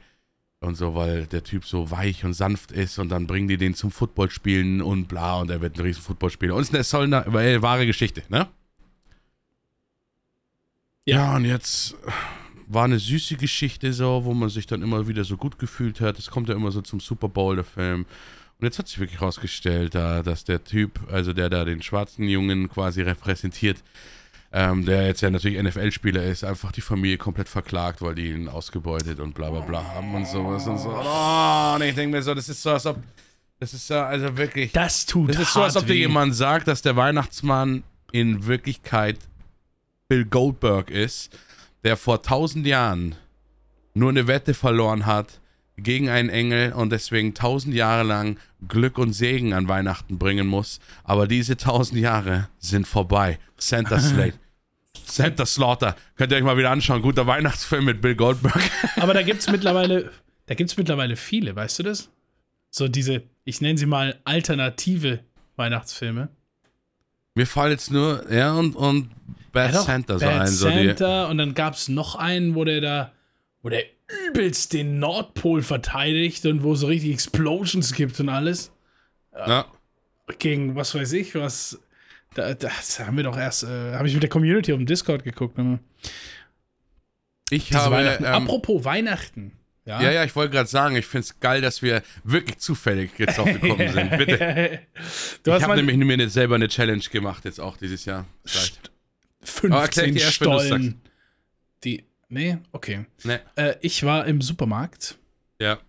und 0.62 0.76
so, 0.76 0.94
weil 0.94 1.26
der 1.28 1.44
Typ 1.44 1.66
so 1.66 1.90
weich 1.90 2.26
und 2.26 2.34
sanft 2.34 2.72
ist 2.72 3.00
und 3.00 3.10
dann 3.10 3.26
bringen 3.28 3.48
die 3.48 3.58
den 3.58 3.76
zum 3.76 3.92
Footballspielen 3.92 4.82
und 4.82 5.08
bla 5.08 5.38
und 5.40 5.50
er 5.52 5.62
wird 5.62 5.78
ein 5.78 5.82
riesen 5.82 6.02
Footballspieler. 6.02 6.54
Und 6.56 6.74
es 6.74 6.90
soll 6.90 7.06
eine 7.06 7.26
äh, 7.40 7.62
wahre 7.62 7.86
Geschichte, 7.86 8.24
ne? 8.30 8.48
Ja. 11.10 11.30
Ja, 11.30 11.36
und 11.36 11.46
jetzt 11.46 11.96
war 12.68 12.86
eine 12.86 13.00
süße 13.00 13.36
Geschichte 13.36 13.92
so, 13.94 14.24
wo 14.26 14.34
man 14.34 14.50
sich 14.50 14.68
dann 14.68 14.82
immer 14.84 15.08
wieder 15.08 15.24
so 15.24 15.38
gut 15.38 15.58
gefühlt 15.60 16.02
hat. 16.02 16.20
Es 16.20 16.30
kommt 16.30 16.50
ja 16.50 16.56
immer 16.56 16.72
so 16.72 16.82
zum 16.82 17.00
Super 17.00 17.28
Bowl, 17.28 17.56
der 17.56 17.66
Film. 17.66 18.06
Und 18.60 18.66
jetzt 18.66 18.78
hat 18.78 18.88
sich 18.88 19.00
wirklich 19.00 19.22
rausgestellt, 19.22 19.96
da, 19.96 20.22
dass 20.22 20.44
der 20.44 20.64
Typ, 20.64 21.00
also 21.12 21.34
der 21.34 21.50
da 21.50 21.66
den 21.66 21.82
schwarzen 21.82 22.28
Jungen 22.28 22.70
quasi 22.70 23.02
repräsentiert, 23.02 23.78
ähm, 24.52 24.86
der 24.86 25.08
jetzt 25.08 25.22
ja 25.22 25.30
natürlich 25.30 25.62
NFL-Spieler 25.62 26.24
ist, 26.24 26.44
einfach 26.44 26.72
die 26.72 26.82
Familie 26.82 27.18
komplett 27.18 27.48
verklagt, 27.48 28.02
weil 28.02 28.16
die 28.16 28.32
ihn 28.32 28.48
ausgebeutet 28.48 29.20
und 29.20 29.34
bla 29.34 29.50
bla 29.50 29.62
bla 29.62 29.84
haben 29.84 30.14
und 30.14 30.28
sowas 30.28 30.68
und 30.68 30.78
so. 30.78 30.90
Oh, 30.90 31.76
und 31.76 31.84
ich 31.84 31.96
denke 31.96 32.18
mir 32.18 32.24
so, 32.24 32.34
das 32.34 32.50
ist 32.50 32.62
so, 32.62 32.72
als 32.72 32.86
ob, 32.86 32.98
das 33.60 33.74
ist 33.74 33.88
so, 33.88 33.96
also 33.96 34.36
wirklich, 34.38 34.72
Das 34.72 35.06
tut 35.06 35.30
das 35.30 35.40
ist 35.40 35.54
so, 35.54 35.62
als 35.62 35.78
ob 35.78 35.86
dir 35.86 35.96
jemand 35.96 36.36
sagt, 36.36 36.68
dass 36.68 36.82
der 36.82 36.96
Weihnachtsmann 36.96 37.84
in 38.12 38.46
Wirklichkeit 38.46 39.18
Bill 40.10 40.26
Goldberg 40.26 40.90
ist, 40.90 41.38
der 41.84 41.96
vor 41.96 42.24
tausend 42.24 42.66
Jahren 42.66 43.14
nur 43.94 44.10
eine 44.10 44.26
Wette 44.28 44.56
verloren 44.56 45.06
hat 45.06 45.40
gegen 45.78 46.10
einen 46.10 46.30
Engel 46.30 46.74
und 46.74 46.92
deswegen 46.92 47.36
tausend 47.36 47.76
Jahre 47.76 48.04
lang 48.04 48.40
Glück 48.68 48.98
und 48.98 49.14
Segen 49.14 49.54
an 49.54 49.68
Weihnachten 49.68 50.18
bringen 50.18 50.48
muss. 50.48 50.80
Aber 51.04 51.28
diese 51.28 51.58
tausend 51.58 52.00
Jahre 52.00 52.50
sind 52.58 52.88
vorbei. 52.88 53.38
Santa 53.58 54.00
Slate. 54.00 54.40
Santa 55.06 55.46
Slaughter. 55.46 55.96
Könnt 56.16 56.32
ihr 56.32 56.40
euch 56.40 56.44
mal 56.44 56.58
wieder 56.58 56.72
anschauen. 56.72 57.04
Guter 57.04 57.28
Weihnachtsfilm 57.28 57.86
mit 57.86 58.02
Bill 58.02 58.16
Goldberg. 58.16 58.62
Aber 58.98 59.14
da 59.14 59.22
gibt 59.22 59.42
es 59.42 59.50
mittlerweile, 59.52 60.12
da 60.48 60.56
gibt's 60.56 60.76
mittlerweile 60.76 61.18
viele, 61.18 61.56
weißt 61.56 61.80
du 61.80 61.84
das? 61.84 62.10
So 62.72 62.88
diese, 62.88 63.24
ich 63.46 63.62
nenne 63.62 63.78
sie 63.78 63.86
mal 63.86 64.20
alternative 64.26 65.20
Weihnachtsfilme. 65.56 66.30
Mir 67.40 67.46
fallen 67.46 67.72
jetzt 67.72 67.90
nur, 67.90 68.30
ja, 68.30 68.52
und, 68.52 68.76
und 68.76 69.12
Bad 69.54 69.72
Ja, 69.72 69.82
Santa 69.82 70.20
so 70.20 70.26
Bad 70.26 70.42
ein. 70.42 70.48
So 70.48 70.70
die, 70.70 70.90
und 71.30 71.38
dann 71.38 71.54
gab 71.54 71.74
es 71.74 71.88
noch 71.88 72.16
einen, 72.16 72.54
wo 72.54 72.66
der 72.66 72.82
da, 72.82 73.14
wo 73.62 73.70
der 73.70 73.86
übelst 74.28 74.74
den 74.74 75.00
Nordpol 75.00 75.62
verteidigt 75.62 76.46
und 76.46 76.64
wo 76.64 76.74
es 76.74 76.82
so 76.82 76.88
richtig 76.88 77.14
Explosions 77.14 77.94
gibt 77.94 78.20
und 78.20 78.28
alles. 78.28 78.74
ja. 79.34 79.66
Gegen, 80.38 80.76
was 80.76 80.94
weiß 80.94 81.14
ich, 81.14 81.34
was. 81.36 81.80
Da, 82.34 82.56
das 82.56 83.00
haben 83.00 83.16
wir 83.16 83.24
doch 83.24 83.38
erst, 83.38 83.64
äh, 83.64 83.94
habe 83.94 84.10
ich 84.10 84.14
mit 84.14 84.22
der 84.22 84.30
Community 84.30 84.74
auf 84.74 84.78
dem 84.78 84.86
Discord 84.86 85.24
geguckt. 85.24 85.58
Ne? 85.58 85.80
Ich 87.52 87.68
Diese 87.68 87.80
habe. 87.80 87.96
Weihnachten. 87.96 88.26
Ähm, 88.26 88.34
Apropos 88.34 88.84
Weihnachten. 88.84 89.54
Ja, 89.86 90.02
Ja, 90.02 90.12
ja, 90.12 90.24
ich 90.24 90.36
wollte 90.36 90.52
gerade 90.54 90.70
sagen, 90.70 90.96
ich 90.96 91.06
finde 91.06 91.26
es 91.26 91.40
geil, 91.40 91.62
dass 91.62 91.82
wir 91.82 92.04
wirklich 92.24 92.58
zufällig 92.60 93.12
jetzt 93.18 93.38
drauf 93.38 93.52
gekommen 93.52 93.90
sind. 93.94 94.10
Bitte. 94.18 94.80
du 95.44 95.56
Ich 95.56 95.64
habe 95.64 95.76
nämlich 95.76 95.98
mir 95.98 96.14
eine- 96.14 96.30
selber 96.30 96.56
eine 96.56 96.68
Challenge 96.68 97.04
gemacht, 97.12 97.46
jetzt 97.46 97.60
auch 97.60 97.78
dieses 97.78 98.06
Jahr. 98.06 98.26
Erklär 98.44 98.72
15 99.42 100.14
dir 100.14 100.22
erst, 100.22 100.34
Stollen. 100.36 101.02
Die, 101.84 102.04
nee, 102.28 102.58
okay. 102.72 103.06
Ne, 103.24 103.42
Äh, 103.56 103.76
ich 103.82 104.04
war 104.04 104.26
im 104.28 104.42
Supermarkt. 104.42 105.18
ja. 105.60 105.80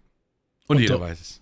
Und, 0.66 0.76
Und 0.76 0.82
jeder 0.82 1.00
weiß 1.00 1.20
es. 1.20 1.40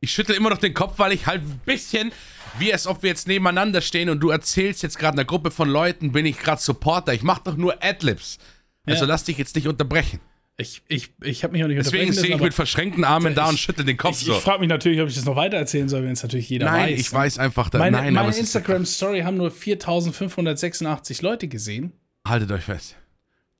Ich 0.00 0.10
schüttel 0.12 0.34
immer 0.34 0.50
noch 0.50 0.58
den 0.58 0.74
Kopf, 0.74 0.98
weil 0.98 1.12
ich 1.12 1.26
halt 1.26 1.42
ein 1.42 1.60
bisschen, 1.64 2.12
wie 2.58 2.72
als 2.72 2.86
ob 2.86 3.02
wir 3.02 3.08
jetzt 3.10 3.28
nebeneinander 3.28 3.80
stehen 3.80 4.10
und 4.10 4.20
du 4.20 4.30
erzählst 4.30 4.82
jetzt 4.82 4.98
gerade 4.98 5.14
einer 5.14 5.24
Gruppe 5.24 5.50
von 5.50 5.68
Leuten, 5.68 6.12
bin 6.12 6.26
ich 6.26 6.38
gerade 6.38 6.60
Supporter. 6.60 7.14
Ich 7.14 7.22
mache 7.22 7.42
doch 7.44 7.56
nur 7.56 7.82
Adlibs. 7.82 8.38
Also 8.86 9.04
Ja. 9.04 9.08
lass 9.08 9.24
dich 9.24 9.38
jetzt 9.38 9.54
nicht 9.54 9.68
unterbrechen. 9.68 10.20
Ich, 10.58 10.82
ich, 10.86 11.10
ich 11.22 11.44
habe 11.44 11.52
mich 11.54 11.64
auch 11.64 11.68
nicht 11.68 11.78
Deswegen 11.78 12.12
stehe 12.12 12.34
ich 12.34 12.40
mit 12.40 12.52
verschränkten 12.52 13.04
Armen 13.04 13.34
da 13.34 13.48
und 13.48 13.58
schüttel 13.58 13.86
den 13.86 13.96
Kopf 13.96 14.20
Ich, 14.20 14.26
so. 14.26 14.32
ich 14.32 14.38
frage 14.40 14.60
mich 14.60 14.68
natürlich, 14.68 15.00
ob 15.00 15.08
ich 15.08 15.14
das 15.14 15.24
noch 15.24 15.34
weiter 15.34 15.56
erzählen 15.56 15.88
soll, 15.88 16.02
wenn 16.04 16.12
es 16.12 16.22
natürlich 16.22 16.48
jeder 16.50 16.66
Nein, 16.66 16.92
weiß. 16.92 17.00
ich 17.00 17.12
weiß 17.12 17.38
einfach, 17.38 17.70
da, 17.70 17.78
Meine, 17.78 17.96
nein, 17.96 18.12
meine 18.12 18.36
Instagram-Story 18.36 19.20
haben 19.22 19.38
nur 19.38 19.50
4586 19.50 21.22
Leute 21.22 21.48
gesehen. 21.48 21.92
haltet 22.28 22.50
euch 22.52 22.64
fest. 22.64 22.96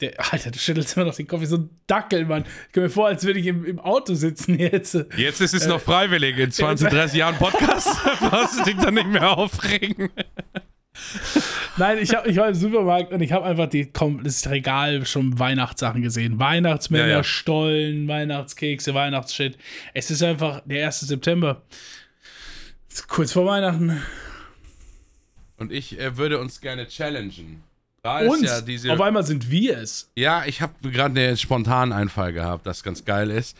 Der, 0.00 0.12
Alter, 0.32 0.50
du 0.50 0.58
schüttelst 0.58 0.96
immer 0.96 1.06
noch 1.06 1.14
den 1.14 1.26
Kopf 1.28 1.40
wie 1.40 1.46
so 1.46 1.56
ein 1.58 1.70
Dackel, 1.86 2.24
Mann. 2.26 2.44
Ich 2.66 2.72
komme 2.74 2.86
mir 2.86 2.90
vor, 2.90 3.06
als 3.06 3.24
würde 3.24 3.38
ich 3.38 3.46
im, 3.46 3.64
im 3.64 3.78
Auto 3.78 4.14
sitzen 4.14 4.58
jetzt. 4.58 4.94
Jetzt 5.16 5.40
ist 5.40 5.54
es 5.54 5.66
noch 5.66 5.80
freiwillig. 5.80 6.36
In 6.38 6.50
20, 6.50 6.88
30 6.88 7.18
Jahren 7.18 7.36
Podcast 7.36 7.88
brauchst 8.20 8.58
du 8.60 8.64
dich 8.64 8.76
dann 8.76 8.94
nicht 8.94 9.06
mehr 9.06 9.30
aufregen. 9.30 10.10
Nein, 11.78 11.98
ich, 11.98 12.14
hab, 12.14 12.26
ich 12.26 12.36
war 12.36 12.48
im 12.48 12.54
Supermarkt 12.54 13.12
und 13.12 13.20
ich 13.22 13.32
habe 13.32 13.46
einfach 13.46 13.66
die, 13.68 13.86
komm, 13.86 14.22
das 14.24 14.48
Regal 14.50 15.06
schon 15.06 15.38
Weihnachtssachen 15.38 16.02
gesehen. 16.02 16.38
Weihnachtsmänner, 16.38 17.06
Ja, 17.06 17.16
ja. 17.18 17.24
Stollen, 17.24 18.08
Weihnachtskekse, 18.08 18.92
Weihnachtsshit. 18.94 19.56
Es 19.94 20.10
ist 20.10 20.22
einfach 20.22 20.60
der 20.66 20.86
1. 20.86 21.00
September. 21.00 21.62
Kurz 23.08 23.32
vor 23.32 23.46
Weihnachten. 23.46 24.02
Und 25.56 25.72
ich 25.72 25.98
äh, 25.98 26.16
würde 26.16 26.38
uns 26.38 26.60
gerne 26.60 26.86
challengen. 26.88 27.62
Da 28.02 28.18
ist 28.20 28.30
Und 28.30 28.42
ja 28.44 28.60
diese. 28.60 28.92
auf 28.92 29.00
einmal 29.00 29.24
sind 29.24 29.50
wir 29.50 29.78
es. 29.78 30.10
Ja, 30.16 30.44
ich 30.44 30.60
habe 30.60 30.90
gerade 30.90 31.18
einen 31.20 31.36
spontanen 31.36 31.92
Einfall 31.92 32.32
gehabt, 32.32 32.66
das 32.66 32.82
ganz 32.82 33.04
geil 33.04 33.30
ist. 33.30 33.56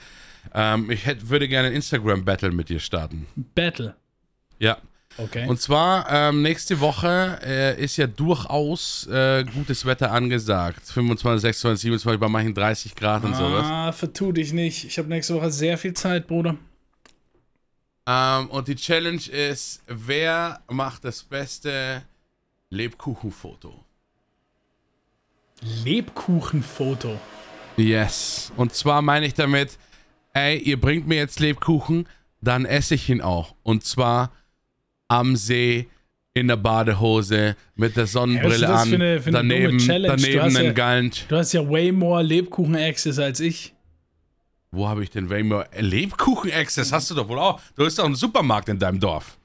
Ähm, 0.53 0.91
ich 0.91 1.07
hätt, 1.07 1.29
würde 1.31 1.47
gerne 1.49 1.69
ein 1.69 1.75
Instagram-Battle 1.75 2.51
mit 2.51 2.69
dir 2.69 2.81
starten. 2.81 3.27
Battle. 3.55 3.95
Ja. 4.59 4.79
Okay. 5.19 5.47
Und 5.47 5.61
zwar, 5.61 6.11
ähm, 6.11 6.43
nächste 6.43 6.81
Woche 6.81 7.39
äh, 7.45 7.83
ist 7.83 7.97
ja 7.97 8.07
durchaus 8.07 9.07
äh, 9.09 9.45
gutes 9.45 9.85
Wetter 9.85 10.11
angesagt. 10.11 10.83
25, 10.87 11.43
26, 11.43 11.83
27, 11.83 12.21
bei 12.21 12.29
manchen 12.29 12.55
30 12.55 12.95
Grad 12.95 13.25
und 13.25 13.37
sowas. 13.37 13.65
ah, 13.67 13.93
vertu 13.93 14.33
dich 14.33 14.53
nicht. 14.53 14.85
Ich 14.85 14.99
habe 14.99 15.09
nächste 15.09 15.35
Woche 15.35 15.51
sehr 15.51 15.77
viel 15.77 15.93
Zeit, 15.93 16.27
Bruder. 16.27 16.57
Ähm, 18.07 18.51
und 18.51 18.69
die 18.69 18.77
Challenge 18.77 19.23
ist, 19.31 19.83
wer 19.87 20.61
macht 20.69 21.05
das 21.05 21.23
beste 21.23 22.03
Lebkuchenfoto? 22.71 23.85
Lebkuchenfoto. 25.85 27.21
Yes. 27.77 28.53
Und 28.57 28.75
zwar 28.75 29.03
meine 29.03 29.27
ich 29.27 29.35
damit, 29.35 29.79
ey, 30.35 30.59
ihr 30.59 30.81
bringt 30.81 31.07
mir 31.07 31.17
jetzt 31.17 31.39
Lebkuchen, 31.39 32.09
dann 32.41 32.65
esse 32.65 32.95
ich 32.95 33.09
ihn 33.09 33.21
auch. 33.21 33.55
Und 33.63 33.85
zwar 33.85 34.33
am 35.13 35.37
See, 35.37 35.89
in 36.35 36.49
der 36.49 36.57
Badehose, 36.57 37.57
mit 37.77 37.97
der 37.97 38.07
Sonnenbrille 38.07 38.59
das 38.61 38.71
an, 38.83 38.89
für 38.89 38.95
eine- 38.95 39.21
für 39.21 39.29
eine 39.29 39.39
daneben, 39.39 39.79
daneben 39.87 40.41
hast 40.43 40.57
einen 40.57 40.65
ja- 40.67 40.73
Gallant. 40.73 41.27
Du 41.29 41.37
hast 41.37 41.53
ja 41.53 41.69
way 41.69 41.93
more 41.93 42.23
Lebkuchen-Access 42.23 43.19
als 43.19 43.41
ich. 43.41 43.75
Wo 44.71 44.89
habe 44.89 45.03
ich 45.03 45.11
denn 45.11 45.29
Rainbow 45.29 45.65
Lebkuchen-Access? 45.79 46.93
Hast 46.93 47.11
du 47.11 47.15
doch 47.15 47.29
wohl 47.29 47.39
auch. 47.39 47.61
Du 47.77 47.85
hast 47.85 47.99
doch 47.99 48.07
einen 48.07 48.15
Supermarkt 48.15 48.71
in 48.71 48.79
deinem 48.79 48.99
Dorf. 49.01 49.37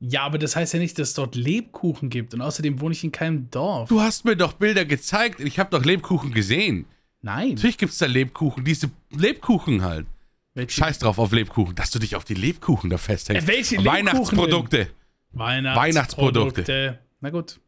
Ja, 0.00 0.24
aber 0.24 0.36
das 0.36 0.54
heißt 0.56 0.74
ja 0.74 0.78
nicht, 0.80 0.98
dass 0.98 1.08
es 1.10 1.14
dort 1.14 1.34
Lebkuchen 1.36 2.10
gibt. 2.10 2.34
Und 2.34 2.42
außerdem 2.42 2.78
wohne 2.80 2.92
ich 2.92 3.02
in 3.04 3.12
keinem 3.12 3.48
Dorf. 3.50 3.88
Du 3.88 4.00
hast 4.02 4.26
mir 4.26 4.36
doch 4.36 4.52
Bilder 4.52 4.84
gezeigt. 4.84 5.40
Ich 5.40 5.58
habe 5.58 5.70
doch 5.70 5.82
Lebkuchen 5.84 6.32
gesehen. 6.34 6.84
Nein. 7.22 7.50
Natürlich 7.54 7.78
gibt 7.78 7.92
es 7.92 7.98
da 7.98 8.06
Lebkuchen. 8.06 8.64
Diese 8.64 8.90
Lebkuchen 9.16 9.82
halt. 9.82 10.06
Welche 10.54 10.72
Scheiß 10.72 10.98
drauf 10.98 11.18
auf 11.18 11.32
Lebkuchen, 11.32 11.74
dass 11.74 11.90
du 11.90 11.98
dich 11.98 12.14
auf 12.14 12.24
die 12.24 12.34
Lebkuchen 12.34 12.90
da 12.90 12.98
festhältst. 12.98 13.48
Äh, 13.48 13.50
welche 13.50 13.76
Lebkuchen 13.76 14.06
Weihnachtsprodukte. 14.06 14.88
Weihnachtsprodukte. 15.32 16.98
Na 17.20 17.30
gut. 17.30 17.58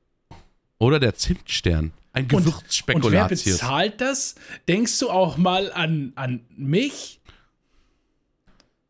Oder 0.78 1.00
der 1.00 1.14
Zimtstern. 1.14 1.92
Ein 2.12 2.24
Und, 2.24 2.34
und 2.34 2.44
wer 2.46 2.52
Gewürzspekulatius. 2.52 3.44
bezahlt 3.44 4.00
das? 4.00 4.34
Denkst 4.68 4.98
du 4.98 5.10
auch 5.10 5.36
mal 5.36 5.72
an, 5.72 6.12
an 6.14 6.40
mich? 6.56 7.20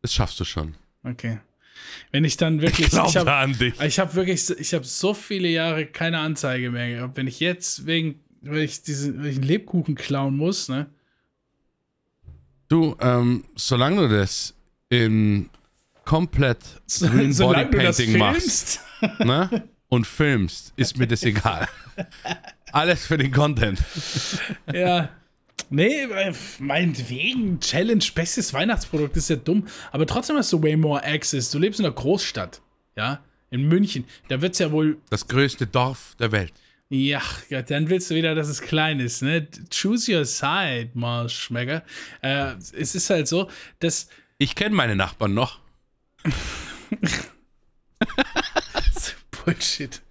Das 0.01 0.13
schaffst 0.13 0.39
du 0.39 0.45
schon. 0.45 0.75
Okay. 1.03 1.39
Wenn 2.11 2.23
ich 2.23 2.37
dann 2.37 2.61
wirklich. 2.61 2.87
Ich 2.93 2.93
habe 3.17 3.33
an 3.33 3.57
dich. 3.57 3.79
ich 3.79 3.99
hab 3.99 4.13
wirklich. 4.15 4.49
Ich 4.59 4.73
habe 4.73 4.85
so 4.85 5.13
viele 5.13 5.47
Jahre 5.47 5.85
keine 5.85 6.19
Anzeige 6.19 6.69
mehr 6.69 6.89
gehabt. 6.89 7.17
Wenn 7.17 7.27
ich 7.27 7.39
jetzt 7.39 7.85
wegen. 7.85 8.19
Weil 8.41 8.59
ich 8.59 8.83
diesen 8.83 9.19
weil 9.19 9.31
ich 9.31 9.37
einen 9.37 9.47
Lebkuchen 9.47 9.95
klauen 9.95 10.37
muss, 10.37 10.69
ne? 10.69 10.87
Du, 12.67 12.95
ähm, 12.99 13.45
solange 13.55 14.07
du 14.07 14.17
das 14.17 14.53
in 14.89 15.49
komplett 16.03 16.59
Green 16.99 17.33
Solange 17.33 17.65
Body 17.65 17.77
Painting 17.77 18.17
machst 18.17 18.79
ne? 19.19 19.67
und 19.89 20.05
filmst, 20.07 20.73
ist 20.75 20.97
mir 20.97 21.07
das 21.07 21.23
egal. 21.23 21.67
Alles 22.71 23.05
für 23.05 23.17
den 23.17 23.31
Content. 23.31 23.79
Ja. 24.71 25.09
Nee, 25.69 26.03
äh, 26.03 26.33
meinetwegen, 26.59 27.59
Challenge, 27.59 28.03
bestes 28.13 28.53
Weihnachtsprodukt, 28.53 29.17
ist 29.17 29.29
ja 29.29 29.35
dumm. 29.35 29.67
Aber 29.91 30.05
trotzdem 30.05 30.35
hast 30.35 30.53
du 30.53 30.61
way 30.61 30.77
more 30.77 31.03
access. 31.03 31.49
Du 31.49 31.57
lebst 31.57 31.79
in 31.79 31.85
einer 31.85 31.95
Großstadt, 31.95 32.61
ja, 32.95 33.19
in 33.49 33.67
München. 33.67 34.05
Da 34.27 34.41
wird's 34.41 34.59
ja 34.59 34.71
wohl, 34.71 34.97
Das 35.09 35.27
größte 35.27 35.65
Dorf 35.65 36.15
der 36.19 36.31
Welt. 36.31 36.53
Ja, 36.89 37.21
dann 37.67 37.89
willst 37.89 38.11
du 38.11 38.15
wieder, 38.15 38.35
dass 38.35 38.47
es 38.47 38.61
klein 38.61 38.99
ist, 38.99 39.21
ne? 39.23 39.47
Choose 39.71 40.15
your 40.15 40.25
side, 40.25 40.91
Marschmecker. 40.93 41.83
Äh, 42.21 42.53
es 42.77 42.95
ist 42.95 43.09
halt 43.09 43.27
so, 43.27 43.49
dass 43.79 44.07
Ich 44.37 44.55
kenne 44.55 44.75
meine 44.75 44.95
Nachbarn 44.95 45.33
noch. 45.33 45.59
Bullshit. 49.45 50.01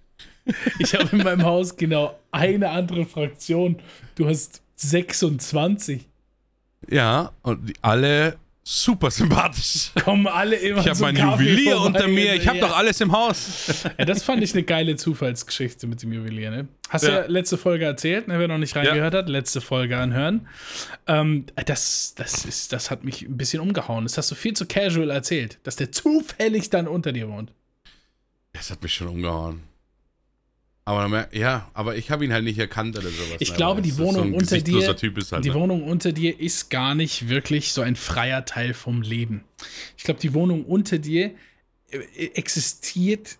Ich 0.79 0.93
habe 0.93 1.15
in 1.15 1.23
meinem 1.23 1.43
Haus 1.43 1.75
genau 1.75 2.19
eine 2.31 2.69
andere 2.69 3.05
Fraktion. 3.05 3.81
Du 4.15 4.27
hast 4.27 4.61
26. 4.75 6.07
Ja, 6.89 7.31
und 7.41 7.69
die 7.69 7.73
alle 7.81 8.37
super 8.67 9.11
sympathisch. 9.11 9.91
Kommen 10.03 10.25
alle 10.27 10.55
immer 10.55 10.79
Ich 10.81 10.87
habe 10.87 10.95
zum 10.97 11.05
mein 11.05 11.15
Kaffee 11.15 11.43
Juwelier 11.43 11.79
unter 11.79 12.07
mir. 12.07 12.33
Ich 12.33 12.47
habe 12.47 12.57
Ja. 12.57 12.67
doch 12.67 12.75
alles 12.75 12.99
im 12.99 13.11
Haus. 13.11 13.83
Ja, 13.97 14.05
das 14.05 14.23
fand 14.23 14.43
ich 14.43 14.53
eine 14.53 14.63
geile 14.63 14.95
Zufallsgeschichte 14.95 15.85
mit 15.85 16.01
dem 16.01 16.11
Juwelier, 16.11 16.49
ne? 16.49 16.67
Hast 16.89 17.05
du 17.05 17.11
Ja. 17.11 17.21
ja 17.21 17.25
letzte 17.27 17.57
Folge 17.59 17.85
erzählt, 17.85 18.27
ne? 18.27 18.39
wer 18.39 18.47
noch 18.47 18.57
nicht 18.57 18.75
reingehört 18.75 19.13
hat, 19.13 19.29
letzte 19.29 19.61
Folge 19.61 19.97
anhören. 19.97 20.47
Ähm, 21.07 21.45
das, 21.67 22.15
das, 22.15 22.43
ist, 22.45 22.73
das 22.73 22.89
hat 22.89 23.03
mich 23.03 23.21
ein 23.21 23.37
bisschen 23.37 23.59
umgehauen. 23.61 24.03
Das 24.05 24.17
hast 24.17 24.31
du 24.31 24.35
viel 24.35 24.53
zu 24.53 24.65
casual 24.65 25.11
erzählt, 25.11 25.59
dass 25.63 25.75
der 25.75 25.91
zufällig 25.91 26.71
dann 26.71 26.87
unter 26.87 27.11
dir 27.11 27.29
wohnt. 27.29 27.51
Das 28.53 28.71
hat 28.71 28.81
mich 28.81 28.93
schon 28.93 29.07
umgehauen. 29.07 29.61
Aber 30.87 31.35
ja, 31.35 31.69
aber 31.73 31.95
ich 31.95 32.11
habe 32.11 32.25
ihn 32.25 32.31
halt 32.31 32.43
nicht 32.43 32.59
erkannt 32.59 32.95
oder 32.95 33.09
sowas. 33.09 33.37
Ich 33.39 33.49
ne? 33.51 33.57
glaube, 33.57 33.81
die 33.81 33.89
so 33.89 34.05
Wohnung 34.05 34.27
ein 34.27 34.33
unter 34.35 34.61
dir, 34.61 34.87
halt, 34.87 35.01
die 35.01 35.49
ne? 35.49 35.53
Wohnung 35.55 35.83
unter 35.83 36.11
dir 36.11 36.39
ist 36.39 36.69
gar 36.69 36.93
nicht 36.93 37.27
wirklich 37.27 37.73
so 37.73 37.81
ein 37.81 37.95
freier 37.95 38.45
Teil 38.45 38.75
vom 38.75 39.01
Leben. 39.01 39.43
Ich 39.97 40.03
glaube, 40.03 40.19
die 40.19 40.35
Wohnung 40.35 40.63
unter 40.63 40.99
dir 40.99 41.31
äh, 41.89 42.27
existiert 42.35 43.39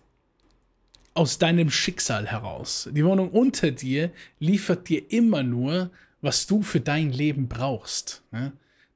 aus 1.14 1.38
deinem 1.38 1.70
Schicksal 1.70 2.26
heraus. 2.26 2.88
Die 2.92 3.04
Wohnung 3.04 3.30
unter 3.30 3.70
dir 3.70 4.10
liefert 4.40 4.88
dir 4.88 5.10
immer 5.12 5.44
nur, 5.44 5.90
was 6.20 6.48
du 6.48 6.62
für 6.62 6.80
dein 6.80 7.12
Leben 7.12 7.46
brauchst. 7.46 8.22
ne? 8.32 8.52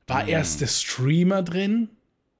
War 0.09 0.27
erst 0.27 0.61
der 0.61 0.67
Streamer 0.67 1.45
drin? 1.45 1.89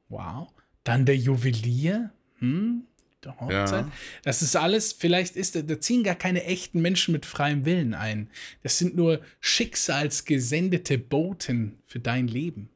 Wow. 0.09 0.49
Dann 0.83 1.07
der 1.07 1.17
Juwelier? 1.17 2.11
Hm? 2.41 2.83
Hochzeit? 3.27 3.87
Ja. 3.87 3.93
Das 4.23 4.43
ist 4.43 4.57
alles, 4.57 4.93
vielleicht 4.93 5.37
ist, 5.37 5.55
da- 5.55 5.63
da 5.63 5.79
ziehen 5.81 6.03
gar 6.03 6.15
keine 6.15 6.45
echten 6.45 6.81
Menschen 6.81 7.13
mit 7.13 7.27
freiem 7.27 7.65
Willen 7.65 7.95
ein. 7.95 8.31
Das 8.63 8.79
sind 8.79 8.97
nur 8.97 9.21
schicksalsgesendete 9.41 10.99
Boten 10.99 11.79
für 11.87 12.01
dein 12.01 12.29
Leben. 12.29 12.71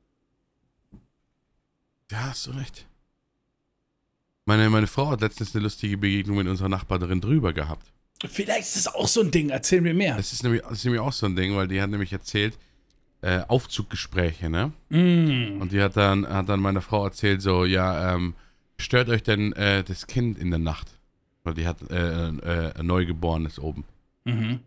Ja, 2.11 2.25
hast 2.31 2.47
du 2.47 2.51
recht. 2.53 2.87
Meine, 4.45 4.69
meine 4.69 4.87
Frau 4.87 5.11
hat 5.11 5.23
letztens 5.23 5.55
eine 5.55 5.65
lustige 5.65 5.97
Begegnung 5.97 6.37
mit 6.37 6.47
unserer 6.49 6.69
Nachbarin 6.69 7.21
drüber 7.21 7.53
gehabt. 7.53 7.87
Vielleicht 8.27 8.65
ist 8.69 8.77
das 8.77 8.95
auch 8.95 9.09
so 9.09 9.23
ein 9.23 9.31
Ding. 9.31 9.51
Erzähl 9.51 9.81
mir 9.81 9.95
mehr. 9.95 10.17
Das 10.17 10.33
ist 10.33 10.43
nämlich, 10.43 10.63
das 10.63 10.73
ist 10.73 10.85
nämlich 10.85 11.01
auch 11.01 11.13
so 11.13 11.27
ein 11.27 11.35
Ding, 11.37 11.57
weil 11.57 11.69
die 11.69 11.81
hat 11.81 11.91
nämlich 11.91 12.13
erzählt, 12.13 12.59
äh, 13.23 13.41
Aufzuggespräche, 13.49 14.51
ne? 14.51 14.73
Mm. 14.91 15.61
Und 15.63 15.73
die 15.73 15.81
hat 15.81 15.97
dann, 15.97 16.29
hat 16.29 16.49
dann 16.49 16.61
meiner 16.61 16.83
Frau 16.83 17.05
erzählt, 17.07 17.41
so, 17.41 17.65
ja, 17.65 18.15
ähm, 18.15 18.35
stört 18.79 19.09
euch 19.09 19.23
denn 19.23 19.53
äh, 19.53 19.83
das 19.85 20.07
Kind 20.07 20.39
in 20.39 20.51
der 20.51 20.59
Nacht? 20.59 20.89
Weil 21.43 21.55
die 21.55 21.67
hat 21.67 21.79
äh, 21.91 22.29
äh, 22.29 22.73
ein 22.79 22.87
Neugeborenes 22.87 23.59
oben. 23.59 23.85
Mhm. 24.25 24.61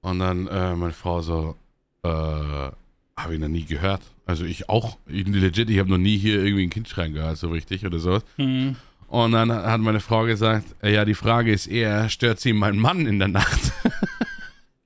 Und 0.00 0.18
dann 0.18 0.46
äh, 0.46 0.74
meine 0.74 0.92
Frau 0.92 1.20
so, 1.20 1.56
äh, 2.02 2.08
habe 2.08 3.34
ich 3.34 3.40
noch 3.40 3.48
nie 3.48 3.64
gehört. 3.64 4.02
Also 4.26 4.44
ich 4.44 4.68
auch, 4.68 4.98
ich, 5.06 5.26
legit, 5.26 5.70
ich 5.70 5.78
habe 5.78 5.90
noch 5.90 5.98
nie 5.98 6.16
hier 6.16 6.42
irgendwie 6.42 6.64
ein 6.64 6.70
Kind 6.70 6.88
schreien 6.88 7.14
gehört, 7.14 7.38
so 7.38 7.48
richtig 7.48 7.86
oder 7.86 7.98
so. 7.98 8.20
Mhm. 8.36 8.76
Und 9.08 9.32
dann 9.32 9.52
hat 9.52 9.80
meine 9.80 10.00
Frau 10.00 10.24
gesagt, 10.24 10.64
äh, 10.82 10.92
ja, 10.92 11.04
die 11.04 11.14
Frage 11.14 11.52
ist 11.52 11.68
eher, 11.68 12.08
stört 12.08 12.40
sie 12.40 12.52
meinen 12.52 12.78
Mann 12.78 13.06
in 13.06 13.18
der 13.18 13.28
Nacht? 13.28 13.72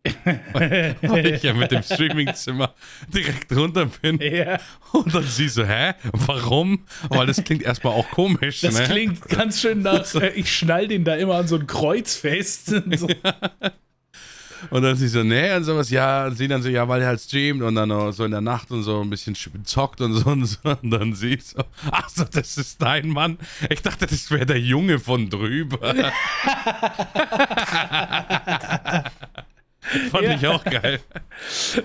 weil, 0.55 1.27
ich 1.27 1.43
ja 1.43 1.53
mit 1.53 1.71
dem 1.71 1.83
Streamingzimmer 1.83 2.75
direkt 3.09 3.55
runter 3.55 3.87
bin. 4.01 4.19
Ja, 4.19 4.59
Und 4.93 5.15
dann 5.15 5.25
sie 5.25 5.49
so, 5.49 5.65
hä? 5.65 5.93
Warum? 6.13 6.87
Weil 7.11 7.27
das 7.27 7.45
klingt 7.45 7.63
erstmal 7.63 7.93
auch 7.93 8.11
komisch, 8.11 8.63
das 8.63 8.79
ne? 8.79 8.85
klingt 8.85 9.29
ganz 9.29 9.61
schön 9.61 9.83
nach, 9.83 10.15
äh, 10.21 10.31
ich 10.31 10.51
schnall 10.57 10.89
den 10.89 11.05
da 11.05 11.17
immer 11.17 11.35
an 11.35 11.49
so 11.49 11.57
ein 11.57 11.67
Kreuz 11.67 12.17
fest. 12.17 12.69
So. 12.97 13.09
Und 14.71 14.83
dann 14.83 14.95
sie 14.97 15.09
so, 15.09 15.23
nee, 15.23 15.55
und 15.55 15.65
sowas, 15.65 15.89
ja, 15.91 16.27
und 16.27 16.37
sie 16.37 16.47
dann 16.49 16.63
so, 16.63 16.69
ja, 16.69 16.87
weil 16.87 17.01
er 17.03 17.09
halt 17.09 17.21
streamt 17.21 17.63
und 17.63 17.75
dann 17.75 18.13
so 18.13 18.25
in 18.27 18.31
der 18.31 18.43
Nacht 18.43 18.71
und 18.71 18.83
so 18.83 19.01
ein 19.01 19.09
bisschen 19.09 19.35
sch- 19.35 19.49
zockt 19.65 20.01
und 20.03 20.13
so 20.15 20.31
und 20.31 20.45
so. 20.45 20.59
Und 20.83 20.91
dann 20.91 21.15
sie 21.15 21.39
so, 21.43 21.63
ach 21.91 22.09
so, 22.11 22.25
das 22.25 22.57
ist 22.59 22.81
dein 22.81 23.09
Mann. 23.09 23.39
Ich 23.71 23.81
dachte, 23.83 24.07
das 24.07 24.31
wäre 24.31 24.45
der 24.47 24.61
Junge 24.61 24.99
von 24.99 25.29
drüber. 25.31 25.95
Fand 30.11 30.25
Ja. 30.25 30.35
ich 30.35 30.47
auch 30.47 30.65
geil. 30.65 31.01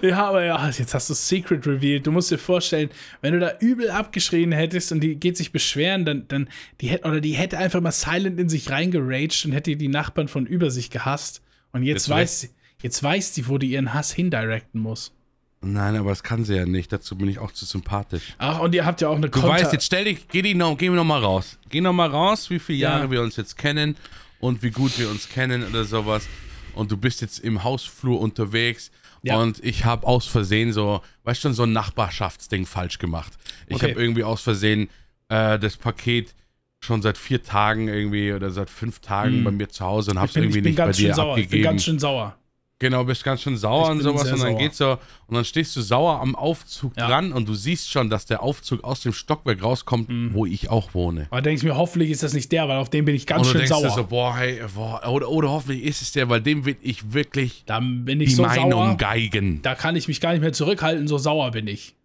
Ja, 0.02 0.28
aber 0.28 0.44
ja, 0.44 0.68
jetzt 0.70 0.94
hast 0.94 1.10
du 1.10 1.14
Secret 1.14 1.66
revealed. 1.66 2.06
Du 2.06 2.12
musst 2.12 2.30
dir 2.30 2.38
vorstellen, 2.38 2.90
wenn 3.22 3.34
du 3.34 3.40
da 3.40 3.54
übel 3.60 3.90
abgeschrien 3.90 4.52
hättest 4.52 4.92
und 4.92 5.00
die 5.00 5.16
geht 5.16 5.38
sich 5.38 5.52
beschweren, 5.54 6.04
dann, 6.06 6.28
dann 6.28 6.50
die 6.82 6.88
hätte, 6.88 7.08
oder 7.08 7.22
die 7.22 7.34
hätte 7.34 7.58
einfach 7.58 7.80
mal 7.80 7.92
silent 7.92 8.40
in 8.40 8.50
sich 8.50 8.70
reingeraged 8.70 9.46
und 9.46 9.54
hätte 9.54 9.76
die 9.78 9.88
Nachbarn 9.88 10.28
von 10.28 10.46
über 10.46 10.72
sich 10.72 10.90
gehasst. 10.90 11.42
Und 11.72 11.84
jetzt, 11.84 12.08
Jetzt 12.08 12.10
weiß 12.10 12.40
sie, 12.42 12.50
jetzt 12.82 13.02
weiß 13.02 13.34
sie, 13.34 13.48
wo 13.48 13.58
die 13.58 13.68
ihren 13.72 13.94
Hass 13.94 14.12
hindirecten 14.12 14.82
muss. 14.82 15.14
Nein, 15.62 15.96
aber 15.96 16.10
das 16.10 16.22
kann 16.22 16.44
sie 16.44 16.56
ja 16.56 16.66
nicht. 16.66 16.92
Dazu 16.92 17.16
bin 17.18 17.28
ich 17.30 17.40
auch 17.40 17.52
zu 17.52 17.66
sympathisch. 17.66 18.36
Ach, 18.38 18.60
und 18.60 18.76
ihr 18.76 18.86
habt 18.86 19.02
ja 19.02 19.08
auch 19.08 19.16
eine 19.16 19.30
Du 19.30 19.42
weißt, 19.42 19.72
jetzt 19.74 19.86
stell 19.86 20.04
dich, 20.04 20.28
geh, 20.28 20.42
die 20.42 20.54
noch, 20.54 20.78
geh 20.78 20.90
noch 20.90 21.04
mal 21.06 21.20
raus. 21.22 21.58
Geh 21.70 21.82
noch 21.82 21.94
mal 21.94 22.10
raus, 22.10 22.50
wie 22.50 22.60
viele 22.60 22.80
Jahre 22.80 23.06
Ja. 23.06 23.12
wir 23.12 23.22
uns 23.22 23.36
jetzt 23.38 23.58
kennen 23.58 23.96
und 24.40 24.62
wie 24.62 24.70
gut 24.72 25.00
wir 25.00 25.10
uns 25.10 25.28
kennen 25.30 25.64
oder 25.68 25.86
sowas. 25.86 26.28
Und 26.76 26.92
du 26.92 26.98
bist 26.98 27.22
jetzt 27.22 27.40
im 27.40 27.64
Hausflur 27.64 28.20
unterwegs 28.20 28.92
Ja. 29.24 29.38
und 29.38 29.64
ich 29.64 29.86
habe 29.86 30.06
aus 30.06 30.28
Versehen 30.28 30.74
so, 30.74 31.02
weißt 31.24 31.42
schon, 31.42 31.54
so 31.54 31.64
ein 31.64 31.74
Nachbarschaftsding 31.74 32.66
falsch 32.66 33.00
gemacht. 33.00 33.34
Ich 33.68 33.76
Okay. 33.78 33.92
habe 33.92 34.02
irgendwie 34.02 34.24
aus 34.24 34.42
Versehen 34.42 34.90
äh, 35.30 35.58
das 35.58 35.78
Paket 35.78 36.36
schon 36.82 37.02
seit 37.02 37.18
vier 37.18 37.42
Tagen 37.42 37.88
irgendwie 37.88 38.32
oder 38.34 38.52
seit 38.52 38.70
fünf 38.70 39.00
Tagen 39.00 39.44
bei 39.44 39.50
mir 39.52 39.70
zu 39.70 39.84
Hause 39.84 40.12
und 40.12 40.20
hab's 40.20 40.34
bin, 40.34 40.44
irgendwie 40.44 40.60
ich 40.60 40.64
bin 40.64 40.72
nicht 40.74 40.78
bei 40.86 40.92
dir 40.92 41.16
sauer. 41.16 41.38
Ich 41.38 41.44
bin 41.44 41.46
abgegeben. 41.46 41.64
ganz 41.64 41.84
schön 41.84 41.98
sauer. 42.00 42.38
Genau, 42.78 43.06
bist 43.06 43.24
ganz 43.24 43.42
schön 43.42 43.56
sauer 43.56 43.90
und 43.90 44.02
sowas 44.02 44.24
und 44.24 44.32
dann 44.32 44.38
sauer. 44.40 44.58
geht's 44.58 44.78
so 44.78 44.98
und 45.28 45.36
dann 45.36 45.46
stehst 45.46 45.74
du 45.78 45.82
sauer 45.82 46.20
am 46.20 46.36
Aufzug 46.36 46.92
Ja. 46.98 47.08
dran 47.08 47.32
und 47.32 47.48
du 47.48 47.54
siehst 47.54 47.90
schon, 47.90 48.10
dass 48.10 48.26
der 48.26 48.44
Aufzug 48.44 48.84
aus 48.84 49.00
dem 49.00 49.14
Stockwerk 49.14 49.64
rauskommt, 49.64 50.10
Mhm. 50.10 50.34
wo 50.34 50.46
ich 50.46 50.70
auch 50.70 50.94
wohne. 50.94 51.28
Aber 51.32 51.42
denke 51.42 51.60
ich 51.60 51.64
mir, 51.64 51.78
hoffentlich 51.78 52.12
ist 52.12 52.22
das 52.22 52.34
nicht 52.34 52.52
der, 52.52 52.68
weil 52.68 52.78
auf 52.78 52.90
den 52.90 53.06
bin 53.06 53.16
ich 53.16 53.26
ganz 53.28 53.40
und 53.40 53.46
du 53.46 53.52
schön 53.52 53.60
denkst 53.60 53.70
sauer. 53.70 53.88
dir 53.90 53.96
so, 53.96 54.04
boah, 54.08 54.36
hey, 54.36 54.62
boah, 54.76 55.08
oder, 55.08 55.30
oder 55.30 55.50
hoffentlich 55.52 55.84
ist 55.84 56.02
es 56.02 56.12
der, 56.12 56.28
weil 56.28 56.42
dem 56.42 56.66
will 56.66 56.76
ich 56.82 57.14
wirklich 57.14 57.64
da 57.66 57.80
bin 57.80 58.20
ich 58.20 58.30
die 58.30 58.36
so 58.36 58.42
Meinung 58.44 58.72
sauer. 58.72 58.98
geigen. 58.98 59.62
Da 59.62 59.74
kann 59.74 59.96
ich 59.96 60.10
mich 60.10 60.20
gar 60.20 60.34
nicht 60.34 60.42
mehr 60.42 60.52
zurückhalten, 60.54 61.08
so 61.08 61.18
sauer 61.18 61.52
bin 61.52 61.68
ich. 61.68 61.96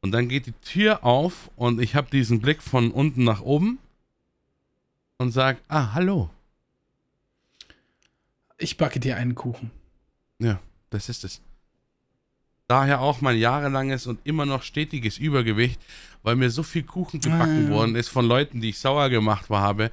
Und 0.00 0.10
dann 0.10 0.28
geht 0.28 0.46
die 0.46 0.52
Tür 0.64 1.04
auf 1.04 1.48
und 1.54 1.80
ich 1.80 1.94
habe 1.94 2.08
diesen 2.10 2.40
Blick 2.40 2.60
von 2.60 2.90
unten 2.90 3.22
nach 3.22 3.40
oben 3.40 3.78
und 5.18 5.30
sag, 5.30 5.58
ah, 5.68 5.94
hallo. 5.94 6.28
Ich 8.58 8.76
backe 8.78 8.98
dir 9.00 9.16
einen 9.16 9.34
Kuchen. 9.36 9.70
Ja, 10.38 10.60
das 10.90 11.08
ist 11.08 11.24
es. 11.24 11.40
Daher 12.68 13.00
auch 13.00 13.20
mein 13.20 13.38
jahrelanges 13.38 14.08
und 14.08 14.18
immer 14.24 14.44
noch 14.44 14.62
stetiges 14.64 15.18
Übergewicht, 15.18 15.80
weil 16.24 16.34
mir 16.34 16.50
so 16.50 16.64
viel 16.64 16.82
Kuchen 16.82 17.20
gebacken 17.20 17.68
Ah. 17.68 17.70
worden 17.70 17.94
ist 17.94 18.08
von 18.08 18.26
Leuten, 18.26 18.60
die 18.60 18.70
ich 18.70 18.78
sauer 18.80 19.08
gemacht 19.08 19.48
habe, 19.50 19.92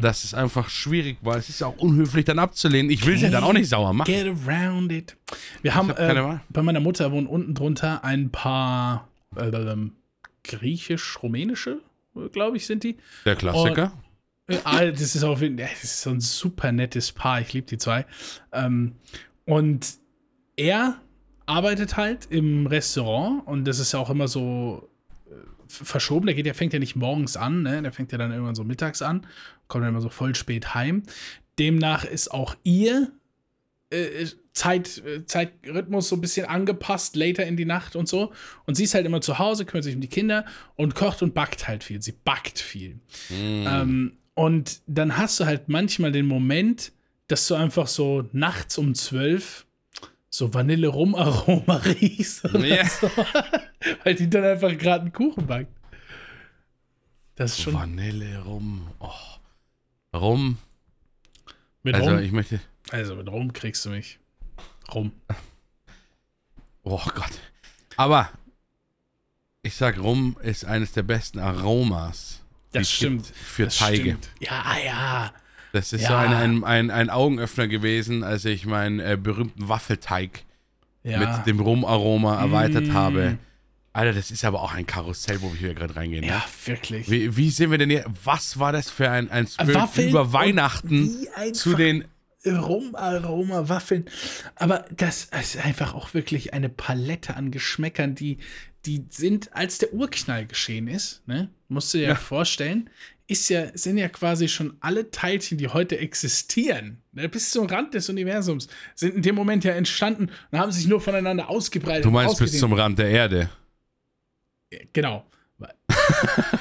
dass 0.00 0.24
es 0.24 0.32
einfach 0.32 0.70
schwierig 0.70 1.18
war. 1.20 1.36
Es 1.36 1.50
ist 1.50 1.62
auch 1.62 1.76
unhöflich 1.76 2.24
dann 2.24 2.38
abzulehnen. 2.38 2.90
Ich 2.90 3.04
will 3.04 3.18
sie 3.18 3.28
dann 3.28 3.44
auch 3.44 3.52
nicht 3.52 3.68
sauer 3.68 3.92
machen. 3.92 4.10
Get 4.10 4.26
around 4.48 4.90
it. 4.90 5.16
Wir 5.60 5.74
haben 5.74 5.90
äh, 5.90 6.38
bei 6.48 6.62
meiner 6.62 6.80
Mutter 6.80 7.12
wohnen 7.12 7.26
unten 7.26 7.54
drunter 7.54 8.02
ein 8.04 8.30
paar 8.30 9.06
äh, 9.36 9.50
griechisch-rumänische, 10.44 11.80
glaube 12.32 12.56
ich, 12.56 12.64
sind 12.66 12.84
die. 12.84 12.96
Der 13.26 13.36
Klassiker. 13.36 13.92
Äh, 14.46 14.58
ah, 14.64 14.84
das 14.86 15.14
ist 15.14 15.24
auf 15.24 15.40
jeden 15.42 15.58
Fall 15.58 15.68
das 15.72 15.84
ist 15.84 16.02
so 16.02 16.10
ein 16.10 16.20
super 16.20 16.72
nettes 16.72 17.12
Paar. 17.12 17.40
Ich 17.42 17.52
liebe 17.52 17.66
die 17.66 17.78
zwei. 17.78 18.06
Ähm, 18.52 18.92
und 19.46 19.94
er 20.56 21.00
arbeitet 21.46 21.96
halt 21.96 22.26
im 22.30 22.66
Restaurant 22.66 23.46
und 23.46 23.64
das 23.66 23.78
ist 23.78 23.92
ja 23.92 23.98
auch 23.98 24.10
immer 24.10 24.28
so 24.28 24.88
äh, 25.26 25.34
verschoben. 25.66 26.26
Der 26.26 26.34
geht, 26.34 26.46
der 26.46 26.54
fängt 26.54 26.72
ja 26.72 26.78
nicht 26.78 26.96
morgens 26.96 27.36
an, 27.36 27.62
ne? 27.62 27.82
Der 27.82 27.92
fängt 27.92 28.12
ja 28.12 28.18
dann 28.18 28.32
irgendwann 28.32 28.54
so 28.54 28.64
mittags 28.64 29.02
an, 29.02 29.26
kommt 29.68 29.82
dann 29.82 29.90
immer 29.90 30.00
so 30.00 30.08
voll 30.08 30.34
spät 30.34 30.74
heim. 30.74 31.02
Demnach 31.58 32.04
ist 32.04 32.30
auch 32.30 32.56
ihr 32.64 33.12
äh, 33.90 34.26
Zeit, 34.52 35.02
äh, 35.04 35.26
Zeitrhythmus 35.26 36.08
so 36.08 36.16
ein 36.16 36.20
bisschen 36.20 36.46
angepasst, 36.46 37.16
later 37.16 37.44
in 37.44 37.56
die 37.56 37.64
Nacht 37.64 37.96
und 37.96 38.08
so. 38.08 38.32
Und 38.66 38.76
sie 38.76 38.84
ist 38.84 38.94
halt 38.94 39.04
immer 39.04 39.20
zu 39.20 39.38
Hause, 39.38 39.64
kümmert 39.64 39.84
sich 39.84 39.94
um 39.94 40.00
die 40.00 40.08
Kinder 40.08 40.46
und 40.76 40.94
kocht 40.94 41.22
und 41.22 41.34
backt 41.34 41.68
halt 41.68 41.84
viel. 41.84 42.00
Sie 42.00 42.12
backt 42.12 42.58
viel. 42.58 43.00
Ähm, 43.30 44.16
und 44.34 44.80
dann 44.86 45.16
hast 45.16 45.38
du 45.38 45.44
halt 45.44 45.68
manchmal 45.68 46.12
den 46.12 46.26
Moment, 46.26 46.92
dass 47.28 47.46
du 47.46 47.54
einfach 47.54 47.86
so 47.86 48.28
nachts 48.32 48.78
um 48.78 48.94
zwölf 48.94 49.66
so 50.30 50.52
Vanille-Rum-Aroma 50.52 51.76
riechst. 51.84 52.44
Ja. 52.54 52.84
so, 52.88 53.08
weil 54.04 54.14
die 54.16 54.28
dann 54.28 54.44
einfach 54.44 54.76
gerade 54.76 55.02
einen 55.02 55.12
Kuchen 55.12 55.46
backt. 55.46 55.70
Das 57.36 57.52
ist 57.52 57.62
schon 57.62 57.74
Vanille, 57.74 58.40
Rum. 58.42 58.88
Oh. 59.00 59.10
Rum. 60.16 60.58
mit 61.82 61.94
Also 61.94 62.10
Rum. 62.10 62.18
ich 62.20 62.32
möchte. 62.32 62.60
also 62.90 63.16
mit 63.16 63.28
Rum 63.28 63.52
kriegst 63.52 63.84
du 63.84 63.90
mich. 63.90 64.18
Rum. 64.92 65.12
Oh 66.86 67.00
Gott. 67.14 67.32
Aber 67.96 68.28
ich 69.62 69.74
sag, 69.74 69.98
Rum 69.98 70.36
ist 70.42 70.66
eines 70.66 70.92
der 70.92 71.02
besten 71.02 71.38
Aromas. 71.38 72.42
die 72.74 72.78
Das 72.80 72.90
stimmt. 72.90 73.26
Für 73.26 73.64
Das 73.64 73.78
Teige. 73.78 74.00
stimmt. 74.02 74.28
Ja, 74.40 74.76
ja. 74.84 75.32
Das 75.74 75.92
ist 75.92 76.02
Ja. 76.02 76.08
so 76.08 76.14
ein, 76.14 76.32
ein, 76.32 76.64
ein, 76.64 76.90
ein 76.90 77.10
Augenöffner 77.10 77.66
gewesen, 77.68 78.22
als 78.22 78.44
ich 78.44 78.64
meinen 78.64 79.00
äh, 79.00 79.18
berühmten 79.20 79.68
Waffelteig 79.68 80.44
ja. 81.02 81.18
mit 81.18 81.46
dem 81.46 81.58
Rumaroma 81.60 82.40
erweitert 82.40 82.86
Mm. 82.88 82.92
habe. 82.94 83.38
Alter, 83.92 84.12
das 84.12 84.30
ist 84.30 84.44
aber 84.44 84.62
auch 84.62 84.72
ein 84.74 84.86
Karussell, 84.86 85.40
wo 85.42 85.52
wir 85.52 85.58
hier 85.58 85.74
gerade 85.74 85.94
reingehen. 85.96 86.24
ja, 86.24 86.36
Ne? 86.38 86.42
wirklich. 86.66 87.10
Wie, 87.10 87.36
wie 87.36 87.50
sind 87.50 87.70
wir 87.70 87.78
denn 87.78 87.90
hier? 87.90 88.04
Was 88.24 88.58
war 88.58 88.72
das 88.72 88.88
für 88.90 89.10
ein, 89.10 89.30
ein 89.30 89.46
Spirit 89.46 89.74
Waffeln 89.74 90.08
über 90.10 90.32
Weihnachten 90.32 91.26
zu 91.52 91.74
den. 91.74 92.04
Rumaroma, 92.46 93.68
Waffeln. 93.68 94.04
Aber 94.56 94.84
das 94.94 95.24
ist 95.40 95.56
einfach 95.64 95.94
auch 95.94 96.12
wirklich 96.14 96.52
eine 96.52 96.68
Palette 96.68 97.36
an 97.36 97.50
Geschmäckern, 97.50 98.14
die, 98.14 98.38
die 98.84 99.04
sind, 99.08 99.54
als 99.54 99.78
der 99.78 99.92
Urknall 99.94 100.46
geschehen 100.46 100.86
ist, 100.88 101.22
ne? 101.26 101.48
Musst 101.68 101.94
du 101.94 101.98
dir 101.98 102.04
ja. 102.04 102.08
Ja. 102.10 102.14
vorstellen, 102.16 102.90
ist 103.26 103.48
ja, 103.48 103.66
sind 103.76 103.96
ja 103.96 104.08
quasi 104.08 104.48
schon 104.48 104.76
alle 104.80 105.10
Teilchen, 105.10 105.56
die 105.56 105.68
heute 105.68 105.98
existieren, 105.98 107.02
ne, 107.12 107.28
bis 107.28 107.50
zum 107.50 107.66
Rand 107.66 107.94
des 107.94 108.08
Universums, 108.08 108.68
sind 108.94 109.14
in 109.14 109.22
dem 109.22 109.34
Moment 109.34 109.64
ja 109.64 109.72
entstanden 109.72 110.30
und 110.50 110.58
haben 110.58 110.72
sich 110.72 110.86
nur 110.86 111.00
voneinander 111.00 111.48
ausgebreitet. 111.48 112.04
Du 112.04 112.10
meinst 112.10 112.38
bis 112.38 112.58
zum 112.58 112.72
Rand 112.74 112.98
der 112.98 113.08
Erde. 113.08 113.50
Genau. 114.92 115.26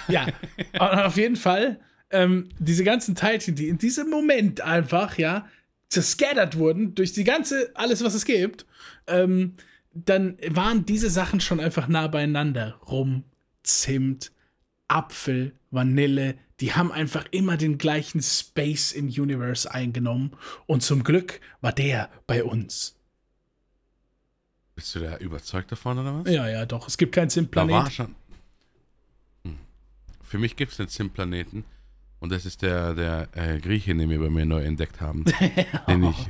ja, 0.08 0.28
aber 0.73 1.08
auf 1.08 1.17
jeden 1.17 1.36
Fall, 1.36 1.80
ähm, 2.12 2.47
diese 2.60 2.84
ganzen 2.84 3.15
Teilchen, 3.15 3.56
die 3.56 3.67
in 3.67 3.78
diesem 3.78 4.10
Moment 4.10 4.62
einfach, 4.62 5.17
ja, 5.17 5.47
zerscattert 5.89 6.58
wurden 6.58 6.95
durch 6.95 7.13
die 7.13 7.23
ganze, 7.23 7.71
alles, 7.76 8.04
was 8.04 8.13
es 8.13 8.26
gibt, 8.26 8.65
ähm, 9.08 9.56
dann 9.93 10.38
waren 10.49 10.86
diese 10.86 11.10
Sachen 11.10 11.39
schon 11.39 11.60
einfach 11.60 11.88
nah 11.88 12.08
beieinander. 12.08 12.80
Rum, 12.88 13.23
Zimt, 13.63 14.32
Apfel, 14.88 15.54
Vanille, 15.71 16.36
die 16.63 16.71
haben 16.71 16.93
einfach 16.93 17.26
immer 17.32 17.58
den 17.58 17.78
gleichen 17.78 18.21
Space 18.21 18.93
im 18.93 19.08
Universe 19.08 19.69
eingenommen. 19.69 20.32
Und 20.65 20.82
zum 20.82 21.04
Glück 21.04 21.41
war 21.60 21.73
der 21.73 22.10
bei 22.26 22.41
uns. 22.41 22.95
Bist 24.73 24.95
du 24.95 25.02
da 25.02 25.17
überzeugt 25.17 25.73
davon 25.73 25.99
oder 25.99 26.23
was? 26.23 26.34
Ja, 26.34 26.47
ja, 26.47 26.65
doch. 26.65 26.88
Es 26.88 26.97
gibt 26.97 27.13
keinen 27.13 27.28
Da 27.28 27.34
Zimtplanet. 27.34 27.76
war 27.76 27.91
schon. 27.91 28.15
Hm. 29.43 29.58
Für 30.21 30.38
mich 30.38 30.56
gibt 30.56 30.71
es 30.71 30.80
einen 30.80 30.88
Zimplaneten. 30.88 31.65
Und 32.21 32.32
das 32.32 32.45
ist 32.45 32.62
der, 32.62 32.93
der 32.93 33.28
äh, 33.34 33.60
Grieche, 33.60 33.93
den 33.93 34.10
wir 34.10 34.19
bei 34.19 34.30
mir 34.30 34.45
neu 34.45 34.63
entdeckt 34.63 35.02
haben. 35.02 35.26
den 35.89 36.04
ich 36.06 36.30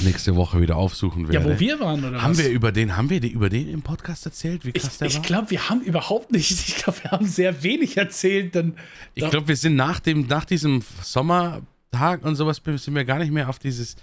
nächste 0.00 0.34
Woche 0.36 0.60
wieder 0.60 0.76
aufsuchen 0.76 1.28
werde. 1.28 1.48
Ja, 1.48 1.54
wo 1.54 1.60
wir 1.60 1.78
waren, 1.80 2.04
oder 2.04 2.20
haben 2.22 2.32
was? 2.32 2.38
wir 2.38 2.48
über 2.50 2.72
den, 2.72 2.96
haben 2.96 3.10
wir 3.10 3.22
über 3.22 3.48
den 3.48 3.68
im 3.68 3.82
Podcast 3.82 4.26
erzählt, 4.26 4.64
wie 4.66 4.72
krass 4.72 4.92
Ich, 4.92 4.98
der 4.98 5.06
ich 5.08 5.22
glaube, 5.22 5.50
wir 5.50 5.68
haben 5.68 5.80
überhaupt 5.82 6.32
nicht, 6.32 6.50
ich 6.50 6.76
glaube, 6.76 6.98
wir 7.02 7.10
haben 7.12 7.26
sehr 7.26 7.62
wenig 7.62 7.96
erzählt. 7.96 8.54
Dann, 8.54 8.74
Ich 9.14 9.28
glaube, 9.30 9.48
wir 9.48 9.56
sind 9.56 9.76
nach 9.76 10.00
dem, 10.00 10.26
nach 10.26 10.44
diesem 10.44 10.82
Sommertag 11.02 12.24
und 12.24 12.36
sowas 12.36 12.60
sind 12.64 12.94
wir 12.94 13.04
gar 13.04 13.18
nicht 13.18 13.30
mehr 13.32 13.48
auf 13.48 13.58
dieses, 13.58 13.96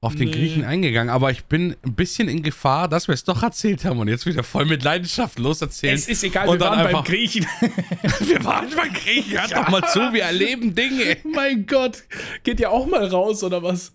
auf 0.00 0.14
den 0.14 0.28
Nee. 0.28 0.34
Griechen 0.34 0.64
eingegangen. 0.64 1.10
Aber 1.10 1.30
ich 1.30 1.44
bin 1.44 1.76
ein 1.84 1.94
bisschen 1.94 2.28
in 2.28 2.42
Gefahr, 2.42 2.88
dass 2.88 3.08
wir 3.08 3.14
es 3.14 3.24
doch 3.24 3.42
erzählt 3.42 3.84
haben 3.84 3.98
und 3.98 4.08
jetzt 4.08 4.26
wieder 4.26 4.42
voll 4.44 4.66
mit 4.66 4.82
Leidenschaft 4.84 5.38
loserzählen. 5.38 5.94
es 5.94 6.08
ist 6.08 6.22
egal, 6.24 6.48
und 6.48 6.54
wir 6.54 6.58
dann 6.60 6.70
waren 6.70 6.78
beim 6.84 6.86
einfach- 6.96 7.04
Griechen. 7.04 7.46
wir 8.20 8.44
waren 8.44 8.68
beim 8.76 8.92
Griechen. 8.92 9.38
Hört 9.38 9.52
doch 9.52 9.68
mal 9.68 9.82
zu, 9.88 9.98
wir 10.12 10.22
erleben 10.22 10.74
Dinge. 10.74 11.16
mein 11.34 11.66
Gott, 11.66 12.04
geht 12.44 12.60
ja 12.60 12.68
auch 12.70 12.86
mal 12.86 13.04
raus, 13.06 13.42
oder 13.44 13.62
was? 13.62 13.92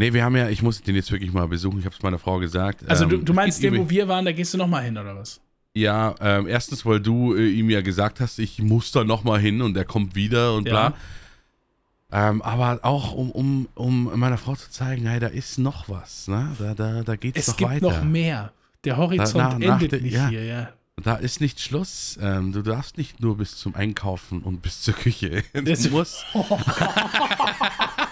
Nee, 0.00 0.12
wir 0.12 0.22
haben 0.24 0.36
ja, 0.36 0.48
ich 0.48 0.62
muss 0.62 0.80
den 0.80 0.94
jetzt 0.94 1.10
wirklich 1.10 1.32
mal 1.32 1.48
besuchen. 1.48 1.80
Ich 1.80 1.84
habe 1.84 1.94
es 1.96 2.00
meiner 2.02 2.20
Frau 2.20 2.38
gesagt. 2.38 2.88
Also, 2.88 3.04
du, 3.04 3.16
Ähm, 3.16 3.24
du 3.24 3.34
meinst 3.34 3.60
geht 3.60 3.72
den, 3.72 3.80
wo 3.80 3.90
wir 3.90 4.06
waren, 4.06 4.24
da 4.24 4.30
gehst 4.30 4.54
du 4.54 4.58
nochmal 4.58 4.84
hin, 4.84 4.96
oder 4.96 5.16
was? 5.16 5.40
Ja, 5.74 6.14
ähm, 6.20 6.46
erstens, 6.46 6.86
weil 6.86 7.00
du 7.00 7.34
äh, 7.34 7.48
ihm 7.50 7.68
ja 7.68 7.80
gesagt 7.80 8.20
hast, 8.20 8.38
ich 8.38 8.62
muss 8.62 8.92
da 8.92 9.02
nochmal 9.02 9.40
hin 9.40 9.60
und 9.60 9.76
er 9.76 9.84
kommt 9.84 10.14
wieder 10.14 10.54
und 10.54 10.68
Ja. 10.68 10.90
bla. 10.90 12.28
Ähm, 12.30 12.40
aber 12.42 12.78
auch, 12.84 13.12
um, 13.12 13.32
um, 13.32 13.68
um 13.74 14.18
meiner 14.18 14.38
Frau 14.38 14.54
zu 14.54 14.70
zeigen, 14.70 15.04
hey, 15.06 15.18
da 15.18 15.26
ist 15.26 15.58
noch 15.58 15.88
was, 15.88 16.28
ne? 16.28 16.54
Da, 16.60 16.74
da, 16.74 17.02
da 17.02 17.16
geht's 17.16 17.40
Es 17.40 17.48
noch 17.48 17.56
gibt 17.56 17.70
weiter. 17.72 17.90
noch 17.90 18.04
mehr. 18.04 18.52
Der 18.84 18.96
Horizont 18.98 19.34
Na- 19.34 19.58
nach 19.58 19.74
endet 19.74 19.92
der- 19.92 20.00
nicht 20.00 20.14
ja. 20.14 20.28
hier, 20.28 20.44
ja. 20.44 20.68
Da 21.02 21.16
ist 21.16 21.40
nicht 21.40 21.60
Schluss. 21.60 22.18
Ähm, 22.22 22.52
du 22.52 22.62
darfst 22.62 22.98
nicht 22.98 23.20
nur 23.20 23.36
bis 23.36 23.56
zum 23.56 23.74
Einkaufen 23.74 24.42
und 24.42 24.62
bis 24.62 24.80
zur 24.82 24.94
Küche. 24.94 25.42
Du 25.52 25.62
Das- 25.62 25.90
musst. 25.90 26.24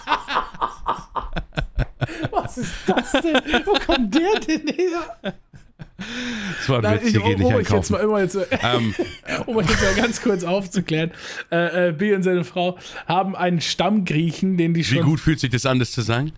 Was 2.31 2.57
ist 2.57 2.73
das 2.85 3.11
denn? 3.13 3.35
Wo 3.65 3.73
kommt 3.73 4.13
der 4.15 4.39
denn 4.39 4.67
her? 4.67 5.33
Das 6.59 6.69
war 6.69 6.77
ein 6.77 6.83
Nein, 6.83 6.99
Witz, 7.01 7.09
ich, 7.09 7.19
um, 7.19 7.43
um, 7.45 7.53
euch 7.55 7.69
jetzt 7.69 7.89
mal, 7.89 8.05
um, 8.05 8.13
euch 8.13 8.21
jetzt, 8.23 8.35
Ähm, 8.63 8.93
um 9.47 9.55
euch 9.57 9.69
jetzt 9.69 9.81
mal 9.81 9.95
ganz 9.95 10.21
kurz 10.21 10.43
aufzuklären. 10.43 11.11
Äh, 11.51 11.89
äh, 11.89 11.91
Bill 11.91 12.15
und 12.15 12.23
seine 12.23 12.43
Frau 12.43 12.77
haben 13.07 13.35
einen 13.35 13.61
Stammgriechen, 13.61 14.57
den 14.57 14.73
die 14.73 14.81
wie 14.81 14.83
schon. 14.83 15.03
gut 15.03 15.19
fühlt 15.19 15.39
sich 15.39 15.49
das 15.49 15.65
an, 15.65 15.79
das 15.79 15.91
zu 15.91 16.01
sagen? 16.01 16.33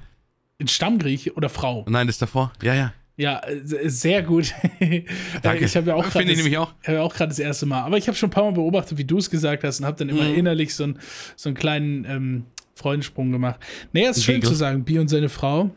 Ein 0.62 0.68
Stammgrieche 0.68 1.34
oder 1.34 1.50
Frau? 1.50 1.86
Nein, 1.90 2.08
das 2.08 2.18
davor? 2.18 2.52
Ja, 2.62 2.74
ja. 2.74 2.94
Ja, 3.18 3.42
äh, 3.46 3.90
sehr 3.90 4.24
gut. 4.24 4.54
Danke. 5.42 5.66
Ich 5.66 5.76
habe 5.76 5.90
ja 5.90 5.96
auch 5.96 6.04
gerade 6.04 6.20
Finde 6.20 6.32
ich 6.32 6.38
das, 6.38 6.44
nämlich 6.46 6.58
auch. 6.58 6.74
ich 6.82 6.88
hab 6.88 6.96
ja 6.96 7.02
auch 7.02 7.14
gerade 7.14 7.30
das 7.30 7.40
erste 7.40 7.66
Mal. 7.66 7.82
Aber 7.82 7.98
ich 7.98 8.08
habe 8.08 8.18
schon 8.18 8.28
ein 8.30 8.32
paar 8.32 8.46
Mal 8.46 8.54
beobachtet, 8.54 8.98
wie 8.98 9.04
du 9.04 9.18
es 9.18 9.30
gesagt 9.30 9.66
hast 9.66 9.82
und 9.82 9.86
habe 9.86 9.98
dann 9.98 10.08
immer 10.08 10.24
Mhm. 10.24 10.36
innerlich 10.36 10.74
so, 10.74 10.86
ein, 10.86 11.00
so 11.36 11.50
einen 11.50 11.58
kleinen 11.58 12.06
ähm, 12.06 12.46
Freudensprung 12.80 13.32
gemacht. 13.32 13.60
Nee, 13.94 14.06
es 14.06 14.18
ist 14.18 14.24
schön 14.24 14.42
zu 14.42 14.54
sagen, 14.56 14.84
Bi 14.86 14.98
und 15.00 15.08
seine 15.10 15.30
Frau. 15.30 15.70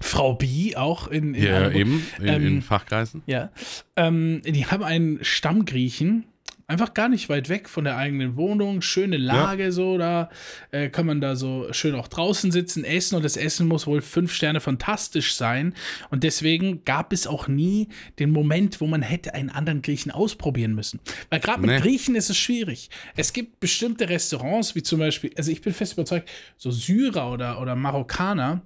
Frau 0.00 0.34
Bi 0.34 0.74
auch 0.76 1.06
in, 1.08 1.34
in 1.34 1.44
Ja, 1.44 1.54
Hamburg. 1.56 1.74
eben, 1.76 2.06
in, 2.18 2.26
Ähm, 2.26 2.46
in 2.46 2.62
Fachkreisen. 2.62 3.22
Ja. 3.26 3.50
Ähm, 3.96 4.40
die 4.44 4.66
haben 4.66 4.82
einen 4.82 5.18
Stammgriechen, 5.22 6.24
einfach 6.66 6.94
gar 6.94 7.08
nicht 7.08 7.28
weit 7.28 7.48
weg 7.48 7.68
von 7.68 7.84
der 7.84 7.96
eigenen 7.96 8.36
Wohnung, 8.36 8.80
schöne 8.80 9.16
Lage 9.18 9.70
so, 9.72 9.98
da 9.98 10.30
äh, 10.70 10.88
kann 10.88 11.04
man 11.06 11.20
da 11.20 11.36
so 11.36 11.66
schön 11.72 11.94
auch 11.94 12.08
draußen 12.08 12.50
sitzen, 12.50 12.84
essen 12.84 13.16
und 13.16 13.24
das 13.24 13.36
Essen 13.36 13.68
muss 13.68 13.86
wohl 13.86 14.00
fünf 14.00 14.32
Sterne 14.32 14.60
fantastisch 14.60 15.34
sein 15.34 15.74
und 16.10 16.24
deswegen 16.24 16.84
gab 16.84 17.12
es 17.12 17.26
auch 17.26 17.48
nie 17.48 17.88
den 18.18 18.30
Moment, 18.30 18.80
wo 18.80 18.86
man 18.86 19.02
hätte 19.02 19.34
einen 19.34 19.50
anderen 19.50 19.82
Griechen 19.82 20.10
ausprobieren 20.10 20.74
müssen. 20.74 21.00
Weil 21.30 21.40
gerade 21.40 21.60
mit 21.60 21.70
Nee. 21.70 21.80
Griechen 21.80 22.14
ist 22.16 22.30
es 22.30 22.36
schwierig. 22.38 22.88
Es 23.16 23.32
gibt 23.32 23.60
bestimmte 23.60 24.08
Restaurants, 24.08 24.74
wie 24.74 24.82
zum 24.82 24.98
Beispiel, 25.00 25.30
also 25.36 25.50
ich 25.50 25.60
bin 25.60 25.72
fest 25.74 25.94
überzeugt, 25.94 26.28
so 26.56 26.70
Syrer 26.70 27.30
oder, 27.30 27.60
oder 27.60 27.76
Marokkaner, 27.76 28.62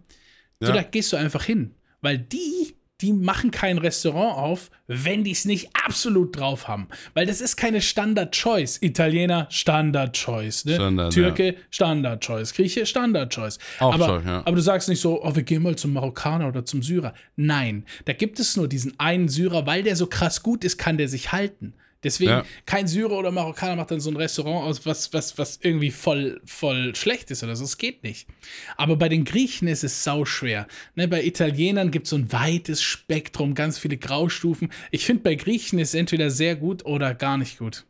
so, 0.60 0.68
Ja. 0.68 0.74
da 0.74 0.82
gehst 0.82 1.12
du 1.12 1.16
einfach 1.16 1.44
hin. 1.44 1.74
Weil 2.00 2.18
die, 2.18 2.76
die 3.00 3.12
machen 3.12 3.52
kein 3.52 3.78
Restaurant 3.78 4.36
auf, 4.36 4.70
wenn 4.88 5.22
die 5.22 5.30
es 5.30 5.44
nicht 5.44 5.70
absolut 5.84 6.36
drauf 6.36 6.66
haben. 6.66 6.88
Weil 7.14 7.26
das 7.26 7.40
ist 7.40 7.56
keine 7.56 7.80
Standard-Choice. 7.80 8.82
Italiener, 8.82 9.46
Standard-Choice. 9.50 10.64
Ne? 10.64 10.74
Standard, 10.74 11.12
Türke, 11.12 11.54
Standard-Choice. 11.70 12.54
Grieche, 12.54 12.86
Standard-Choice. 12.86 13.58
Aber, 13.78 14.22
ja. 14.24 14.42
aber 14.44 14.56
du 14.56 14.62
sagst 14.62 14.88
nicht 14.88 15.00
so, 15.00 15.22
oh, 15.22 15.36
wir 15.36 15.44
gehen 15.44 15.62
mal 15.62 15.76
zum 15.76 15.92
Marokkaner 15.92 16.48
oder 16.48 16.64
zum 16.64 16.82
Syrer. 16.82 17.14
Nein, 17.36 17.84
da 18.06 18.14
gibt 18.14 18.40
es 18.40 18.56
nur 18.56 18.66
diesen 18.66 18.98
einen 18.98 19.28
Syrer, 19.28 19.66
weil 19.66 19.84
der 19.84 19.94
so 19.94 20.06
krass 20.06 20.42
gut 20.42 20.64
ist, 20.64 20.76
kann 20.76 20.98
der 20.98 21.08
sich 21.08 21.30
halten. 21.30 21.74
Deswegen, 22.04 22.30
Ja. 22.30 22.44
kein 22.64 22.86
Syrer 22.86 23.12
oder 23.12 23.32
Marokkaner 23.32 23.74
macht 23.74 23.90
dann 23.90 23.98
so 24.00 24.08
ein 24.10 24.16
Restaurant 24.16 24.64
aus, 24.68 24.86
was, 24.86 25.12
was, 25.12 25.36
was 25.36 25.58
irgendwie 25.60 25.90
voll, 25.90 26.40
voll 26.44 26.94
schlecht 26.94 27.30
ist 27.32 27.42
oder 27.42 27.56
so. 27.56 27.64
Es 27.64 27.76
geht 27.76 28.04
nicht. 28.04 28.28
Aber 28.76 28.94
bei 28.96 29.08
den 29.08 29.24
Griechen 29.24 29.66
ist 29.66 29.82
es 29.82 30.04
sauschwer. 30.04 30.68
Ne, 30.94 31.08
bei 31.08 31.24
Italienern 31.24 31.90
gibt 31.90 32.06
es 32.06 32.10
so 32.10 32.16
ein 32.16 32.30
weites 32.32 32.82
Spektrum, 32.82 33.54
ganz 33.54 33.78
viele 33.80 33.96
Graustufen. 33.96 34.70
Ich 34.92 35.04
finde, 35.04 35.24
bei 35.24 35.34
Griechen 35.34 35.80
ist 35.80 35.88
es 35.88 35.94
entweder 35.94 36.30
sehr 36.30 36.54
gut 36.54 36.84
oder 36.86 37.14
gar 37.14 37.36
nicht 37.36 37.58
gut. 37.58 37.84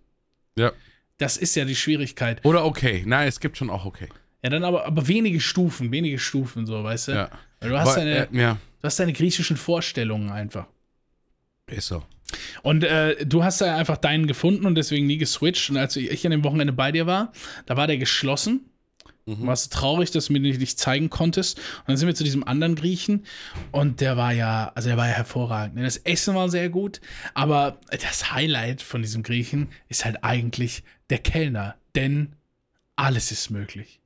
Ja. 0.56 0.72
Das 1.18 1.36
ist 1.36 1.54
ja 1.56 1.66
die 1.66 1.76
Schwierigkeit. 1.76 2.42
Oder 2.44 2.64
okay. 2.64 3.02
Nein, 3.06 3.28
es 3.28 3.40
gibt 3.40 3.58
schon 3.58 3.68
auch 3.68 3.84
okay. 3.84 4.08
Ja, 4.42 4.48
dann 4.50 4.64
aber, 4.64 4.86
aber 4.86 5.06
wenige 5.08 5.40
Stufen, 5.40 5.90
wenige 5.92 6.18
Stufen, 6.18 6.64
so, 6.64 6.82
weißt 6.82 7.08
du? 7.08 7.12
Ja. 7.12 7.30
Weil 7.60 7.70
Du 7.70 7.78
hast, 7.78 7.88
Aber, 7.88 7.96
deine, 7.96 8.28
äh, 8.32 8.40
ja, 8.40 8.54
du 8.80 8.86
hast 8.86 8.98
deine 9.00 9.12
griechischen 9.12 9.56
Vorstellungen 9.56 10.30
einfach. 10.30 10.66
ist 11.66 11.88
so. 11.88 12.04
Und 12.62 12.84
äh, 12.84 13.24
du 13.24 13.44
hast 13.44 13.60
da 13.60 13.76
einfach 13.76 13.96
deinen 13.96 14.26
gefunden 14.26 14.66
und 14.66 14.74
deswegen 14.74 15.06
nie 15.06 15.18
geswitcht. 15.18 15.70
Und 15.70 15.76
als 15.76 15.96
ich 15.96 16.24
an 16.26 16.30
dem 16.30 16.44
Wochenende 16.44 16.72
bei 16.72 16.92
dir 16.92 17.06
war, 17.06 17.32
da 17.66 17.76
war 17.76 17.86
der 17.86 17.98
geschlossen. 17.98 18.68
Mhm. 19.28 19.46
Warst 19.46 19.66
du 19.66 19.78
traurig, 19.78 20.10
dass 20.10 20.26
du 20.26 20.32
mir 20.32 20.40
den 20.40 20.58
nicht 20.58 20.78
zeigen 20.78 21.10
konntest. 21.10 21.58
Und 21.58 21.88
dann 21.88 21.96
sind 21.96 22.06
wir 22.06 22.14
zu 22.14 22.24
diesem 22.24 22.44
anderen 22.44 22.74
Griechen 22.74 23.24
und 23.72 24.00
der 24.00 24.16
war 24.16 24.32
ja, 24.32 24.72
also 24.74 24.88
der 24.88 24.96
war 24.96 25.08
ja 25.08 25.14
hervorragend. 25.14 25.78
Das 25.78 25.98
Essen 25.98 26.34
war 26.34 26.48
sehr 26.48 26.70
gut, 26.70 27.00
aber 27.34 27.78
das 27.90 28.32
Highlight 28.32 28.80
von 28.80 29.02
diesem 29.02 29.22
Griechen 29.22 29.68
ist 29.88 30.04
halt 30.04 30.24
eigentlich 30.24 30.82
der 31.10 31.18
Kellner, 31.18 31.74
denn 31.94 32.32
alles 32.96 33.30
ist 33.30 33.50
möglich. 33.50 34.00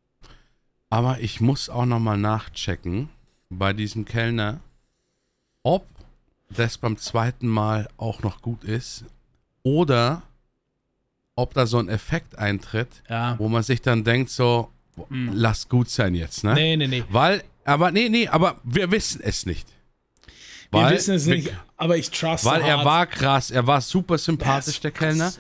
Aber 0.91 1.21
ich 1.21 1.41
muss 1.41 1.71
auch 1.71 1.87
nochmal 1.87 2.19
nachchecken 2.19 3.09
bei 3.49 3.73
diesem 3.73 4.05
Kellner, 4.05 4.61
ob 5.63 5.87
das 6.57 6.79
beim 6.79 6.97
zweiten 6.97 7.49
Mal 7.49 7.89
auch 7.97 8.23
noch 8.23 8.43
gut 8.43 8.65
ist 8.65 9.05
oder 9.63 10.23
ob 11.35 11.55
da 11.55 11.67
so 11.67 11.79
ein 11.79 11.89
Effekt 11.89 12.39
eintritt, 12.39 13.03
Ja. 13.09 13.39
wo 13.39 13.49
man 13.49 13.63
sich 13.63 13.81
dann 13.81 14.05
denkt 14.05 14.31
so, 14.31 14.71
lass 15.09 15.69
gut 15.69 15.89
sein 15.89 16.15
jetzt, 16.15 16.45
ne? 16.45 16.55
Nee, 16.55 16.77
nee, 16.77 16.87
nee. 16.89 17.05
Weil, 17.09 17.43
aber 17.65 17.91
nee, 17.91 18.09
nee, 18.09 18.29
aber 18.29 18.57
wir 18.65 18.91
wissen 18.91 19.21
es 19.25 19.47
nicht. 19.47 19.67
Wir 20.71 20.81
Weil- 20.83 20.95
wissen 20.95 21.15
es 21.15 21.27
nicht, 21.27 21.53
aber 21.77 21.97
ich 21.97 22.11
trust 22.11 22.45
Weil 22.45 22.63
er 22.63 22.85
war 22.85 23.07
krass, 23.07 23.51
er 23.51 23.67
war 23.67 23.81
super 23.81 24.17
sympathisch, 24.19 24.81
der 24.81 24.91
Kellner. 24.91 25.33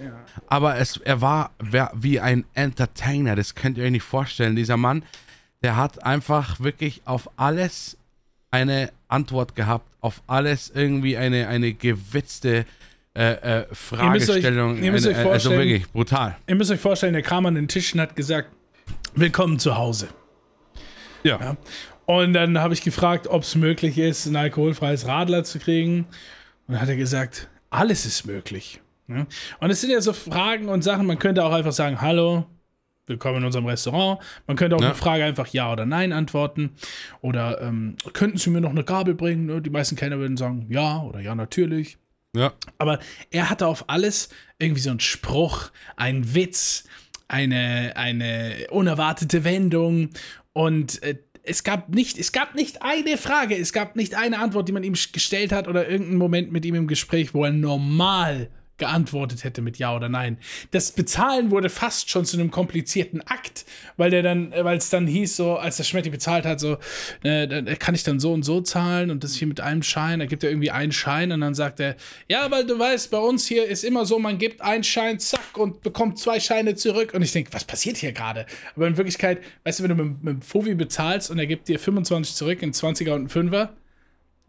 Aber 0.46 0.76
es, 0.78 0.96
er 0.98 1.20
war 1.20 1.52
wie 1.94 2.20
ein 2.20 2.44
Entertainer, 2.54 3.36
das 3.36 3.54
könnt 3.54 3.76
ihr 3.78 3.84
euch 3.84 3.90
nicht 3.90 4.02
vorstellen. 4.02 4.56
Dieser 4.56 4.76
Mann, 4.76 5.04
der 5.62 5.76
hat 5.76 6.02
einfach 6.02 6.60
wirklich 6.60 7.02
auf 7.06 7.30
alles 7.38 7.96
eine 8.50 8.92
Antwort 9.12 9.54
gehabt, 9.54 9.86
auf 10.00 10.22
alles 10.26 10.72
irgendwie 10.74 11.16
eine, 11.16 11.46
eine 11.48 11.72
gewitzte 11.74 12.64
äh, 13.14 13.32
äh, 13.60 13.66
Fragestellung. 13.72 14.82
ihr 14.82 14.90
müsst 14.90 15.06
euch 15.06 15.14
eine, 15.16 15.30
also 15.30 15.50
vorstellen- 15.50 15.58
wirklich 15.68 15.90
brutal. 15.90 16.36
Ihr 16.46 16.54
müsst 16.54 16.70
euch 16.70 16.80
vorstellen, 16.80 17.12
der 17.12 17.22
kam 17.22 17.46
an 17.46 17.54
den 17.54 17.68
Tisch 17.68 17.92
und 17.94 18.00
hat 18.00 18.16
gesagt, 18.16 18.48
willkommen 19.14 19.58
zu 19.58 19.76
Hause. 19.76 20.08
Ja. 21.22 21.38
Ja. 21.40 21.56
Und 22.06 22.32
dann 22.32 22.58
habe 22.58 22.74
ich 22.74 22.82
gefragt, 22.82 23.28
ob 23.28 23.42
es 23.42 23.54
möglich 23.54 23.96
ist, 23.98 24.26
ein 24.26 24.34
alkoholfreies 24.36 25.06
Radler 25.06 25.44
zu 25.44 25.58
kriegen. 25.58 26.06
Und 26.66 26.74
dann 26.74 26.80
hat 26.80 26.88
er 26.88 26.96
gesagt, 26.96 27.48
alles 27.70 28.06
ist 28.06 28.26
möglich. 28.26 28.80
Und 29.60 29.70
es 29.70 29.80
sind 29.82 29.90
ja 29.90 30.00
so 30.00 30.12
Fragen 30.14 30.68
und 30.68 30.82
Sachen, 30.82 31.06
man 31.06 31.18
könnte 31.18 31.44
auch 31.44 31.52
einfach 31.52 31.72
sagen, 31.72 32.00
hallo, 32.00 32.46
willkommen 33.12 33.38
in 33.38 33.44
unserem 33.44 33.66
Restaurant. 33.66 34.20
Man 34.46 34.56
könnte 34.56 34.74
auch 34.76 34.80
Ja. 34.80 34.86
eine 34.88 34.94
Frage 34.94 35.24
einfach 35.24 35.46
Ja 35.48 35.70
oder 35.72 35.84
Nein 35.86 36.12
antworten. 36.12 36.70
Oder 37.20 37.60
ähm, 37.60 37.96
könnten 38.14 38.38
Sie 38.38 38.50
mir 38.50 38.60
noch 38.60 38.70
eine 38.70 38.84
Gabel 38.84 39.14
bringen? 39.14 39.46
Ne? 39.46 39.60
Die 39.60 39.70
meisten 39.70 39.96
Kellner 39.96 40.18
würden 40.18 40.36
sagen 40.36 40.66
Ja 40.70 41.02
oder 41.02 41.20
Ja, 41.20 41.34
natürlich. 41.34 41.98
Ja. 42.34 42.54
Aber 42.78 42.98
er 43.30 43.50
hatte 43.50 43.66
auf 43.66 43.90
alles 43.90 44.30
irgendwie 44.58 44.80
so 44.80 44.88
einen 44.90 45.00
Spruch, 45.00 45.70
einen 45.96 46.34
Witz, 46.34 46.84
eine, 47.28 47.92
eine 47.96 48.66
unerwartete 48.70 49.44
Wendung 49.44 50.08
und 50.54 51.02
äh, 51.02 51.18
es 51.44 51.64
gab 51.64 51.88
nicht, 51.90 52.18
es 52.18 52.32
gab 52.32 52.54
nicht 52.54 52.82
eine 52.82 53.18
Frage, 53.18 53.56
es 53.58 53.72
gab 53.72 53.96
nicht 53.96 54.14
eine 54.14 54.38
Antwort, 54.38 54.68
die 54.68 54.72
man 54.72 54.84
ihm 54.84 54.94
gestellt 54.94 55.52
hat 55.52 55.66
oder 55.68 55.88
irgendeinen 55.88 56.18
Moment 56.18 56.52
mit 56.52 56.64
ihm 56.64 56.76
im 56.76 56.86
Gespräch, 56.86 57.34
wo 57.34 57.44
er 57.44 57.50
normal 57.52 58.48
geantwortet 58.82 59.44
hätte 59.44 59.62
mit 59.62 59.78
Ja 59.78 59.94
oder 59.94 60.08
Nein. 60.08 60.38
Das 60.72 60.90
Bezahlen 60.90 61.52
wurde 61.52 61.70
fast 61.70 62.10
schon 62.10 62.24
zu 62.24 62.36
einem 62.36 62.50
komplizierten 62.50 63.20
Akt, 63.20 63.64
weil 63.96 64.10
der 64.10 64.24
dann, 64.24 64.50
äh, 64.50 64.64
weil 64.64 64.76
es 64.76 64.90
dann 64.90 65.06
hieß, 65.06 65.36
so, 65.36 65.56
als 65.56 65.76
der 65.76 65.84
Schmetti 65.84 66.10
bezahlt 66.10 66.44
hat, 66.44 66.58
so, 66.58 66.78
äh, 67.22 67.76
kann 67.76 67.94
ich 67.94 68.02
dann 68.02 68.18
so 68.18 68.32
und 68.32 68.42
so 68.42 68.60
zahlen 68.60 69.12
und 69.12 69.22
das 69.22 69.36
hier 69.36 69.46
mit 69.46 69.60
einem 69.60 69.84
Schein, 69.84 70.18
da 70.18 70.26
gibt 70.26 70.42
er 70.42 70.50
irgendwie 70.50 70.72
einen 70.72 70.90
Schein 70.90 71.30
und 71.30 71.42
dann 71.42 71.54
sagt 71.54 71.78
er, 71.78 71.94
ja, 72.28 72.50
weil 72.50 72.66
du 72.66 72.76
weißt, 72.76 73.12
bei 73.12 73.18
uns 73.18 73.46
hier 73.46 73.66
ist 73.66 73.84
immer 73.84 74.04
so, 74.04 74.18
man 74.18 74.38
gibt 74.38 74.60
einen 74.62 74.82
Schein, 74.82 75.20
zack, 75.20 75.56
und 75.56 75.82
bekommt 75.82 76.18
zwei 76.18 76.40
Scheine 76.40 76.74
zurück. 76.74 77.14
Und 77.14 77.22
ich 77.22 77.30
denke, 77.30 77.52
was 77.52 77.64
passiert 77.64 77.98
hier 77.98 78.10
gerade? 78.10 78.46
Aber 78.74 78.88
in 78.88 78.96
Wirklichkeit, 78.96 79.38
weißt 79.62 79.78
du, 79.78 79.82
wenn 79.84 79.96
du 79.96 80.02
mit, 80.02 80.24
mit 80.24 80.34
dem 80.34 80.42
Fovi 80.42 80.74
bezahlst 80.74 81.30
und 81.30 81.38
er 81.38 81.46
gibt 81.46 81.68
dir 81.68 81.78
25 81.78 82.34
zurück 82.34 82.62
in 82.62 82.72
20er 82.72 83.12
und 83.12 83.32
einen 83.36 83.50
5er, 83.50 83.68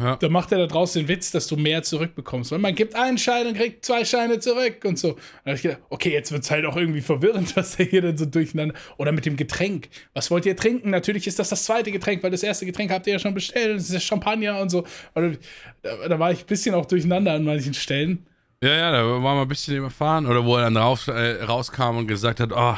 Ja. 0.02 0.16
dann 0.16 0.32
macht 0.32 0.52
er 0.52 0.58
da 0.58 0.66
draußen 0.66 1.02
den 1.02 1.08
Witz, 1.08 1.32
dass 1.32 1.48
du 1.48 1.56
mehr 1.56 1.84
zurückbekommst. 1.84 2.52
Weil 2.52 2.60
man 2.60 2.74
gibt 2.74 2.96
einen 2.96 3.18
Schein 3.18 3.48
und 3.48 3.56
kriegt 3.56 3.86
zwei 3.86 4.04
Scheine 4.04 4.40
zurück 4.40 4.84
und 4.86 4.98
so. 4.98 5.10
Und 5.10 5.18
da 5.46 5.52
habe 5.52 5.56
ich 5.56 5.62
gedacht, 5.62 5.82
okay, 5.90 6.12
jetzt 6.12 6.32
wird 6.32 6.44
es 6.44 6.52
halt 6.52 6.66
auch 6.66 6.76
irgendwie 6.76 7.02
verwirrend, 7.02 7.56
was 7.56 7.78
der 7.78 7.86
hier 7.86 8.02
dann 8.02 8.18
so 8.18 8.26
durcheinander. 8.26 8.76
Oder 8.98 9.12
mit 9.12 9.26
dem 9.26 9.36
Getränk. 9.38 9.90
Was 10.14 10.32
wollt 10.32 10.46
ihr 10.46 10.58
trinken? 10.58 10.90
Natürlich 10.90 11.28
ist 11.28 11.40
das 11.40 11.50
das 11.50 11.64
zweite 11.66 11.92
Getränk, 11.92 12.24
weil 12.24 12.32
das 12.32 12.44
erste 12.44 12.66
Getränk 12.66 12.92
habt 12.92 13.06
ihr 13.08 13.14
ja 13.14 13.20
schon 13.20 13.34
bestellt. 13.34 13.72
und 13.72 13.78
Das 13.78 13.90
ist 13.90 14.04
Champagner 14.04 14.60
und 14.60 14.70
so. 14.70 14.84
Und 15.14 15.38
da, 15.84 16.08
da 16.08 16.20
war 16.20 16.32
ich 16.32 16.42
ein 16.42 16.48
bisschen 16.48 16.74
auch 16.76 16.86
durcheinander 16.86 17.34
an 17.34 17.44
manchen 17.44 17.74
Stellen. 17.74 18.26
Ja, 18.64 18.74
ja, 18.74 18.92
da 18.92 19.06
waren 19.06 19.24
wir 19.24 19.42
ein 19.42 19.48
bisschen 19.48 19.76
überfahren. 19.78 20.26
Oder 20.26 20.44
wo 20.44 20.58
er 20.58 20.64
dann 20.64 20.78
raus, 20.78 21.08
äh, 21.08 21.44
rauskam 21.44 21.98
und 21.98 22.08
gesagt 22.08 22.40
hat, 22.40 22.52
oh, 22.52 22.78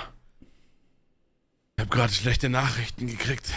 ich 1.77 1.81
habe 1.81 1.89
gerade 1.89 2.13
schlechte 2.13 2.49
Nachrichten 2.49 3.07
gekriegt. 3.07 3.49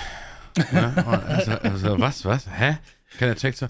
Ja, 0.73 0.93
also, 1.29 1.53
also, 1.53 2.01
was, 2.01 2.25
was? 2.25 2.49
Hä? 2.51 2.79
Keiner 3.19 3.37
checkt 3.37 3.59
so. 3.59 3.67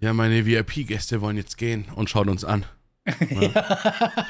Ja, 0.00 0.12
meine 0.12 0.46
VIP-Gäste 0.46 1.20
wollen 1.20 1.36
jetzt 1.36 1.58
gehen 1.58 1.86
und 1.94 2.08
schauen 2.08 2.28
uns 2.28 2.44
an. 2.44 2.64
Ja. 3.30 3.48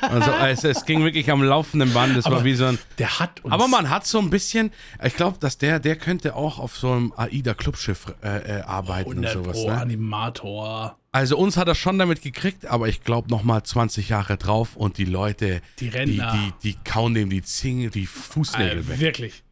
Also 0.03 0.31
es, 0.31 0.63
es 0.63 0.85
ging 0.85 1.03
wirklich 1.03 1.29
am 1.33 1.43
laufenden 1.43 1.93
Band. 1.93 2.17
Das 2.17 2.27
war 2.27 2.45
wie 2.45 2.55
so 2.55 2.65
ein. 2.67 2.79
Der 2.99 3.19
hat 3.19 3.41
uns. 3.45 3.53
Aber 3.53 3.67
man 3.67 3.91
hat 3.91 4.07
so 4.07 4.21
ein 4.21 4.31
bisschen. 4.31 4.71
Ich 5.03 5.17
glaube, 5.17 5.37
dass 5.41 5.59
der, 5.59 5.81
der 5.81 5.97
könnte 5.97 6.37
auch 6.37 6.61
auf 6.61 6.77
so 6.77 6.93
einem 6.93 7.13
AIDA-Clubschiff 7.17 8.15
äh, 8.23 8.59
äh, 8.59 8.63
arbeiten 8.63 9.11
und 9.11 9.27
100 9.27 9.33
sowas. 9.33 9.57
Pro 9.61 9.71
Ne? 9.71 9.81
Animator. 9.81 10.97
Also 11.11 11.37
uns 11.39 11.57
hat 11.57 11.67
er 11.67 11.75
schon 11.75 11.99
damit 11.99 12.23
gekriegt, 12.23 12.67
aber 12.67 12.87
ich 12.89 13.03
glaube 13.03 13.29
noch 13.31 13.43
mal 13.43 13.65
20 13.65 14.11
Jahre 14.11 14.37
drauf 14.37 14.77
und 14.77 14.97
die 14.99 15.07
Leute, 15.07 15.61
Die 15.81 15.91
die, 15.91 16.05
die, 16.19 16.53
die 16.63 16.77
kauen 16.85 17.15
dem 17.15 17.31
die 17.31 17.43
Zinge, 17.43 17.91
die 17.91 18.07
Fußnägel 18.07 18.79
Äh, 18.79 18.89
weg. 18.89 19.01
wirklich. 19.01 19.43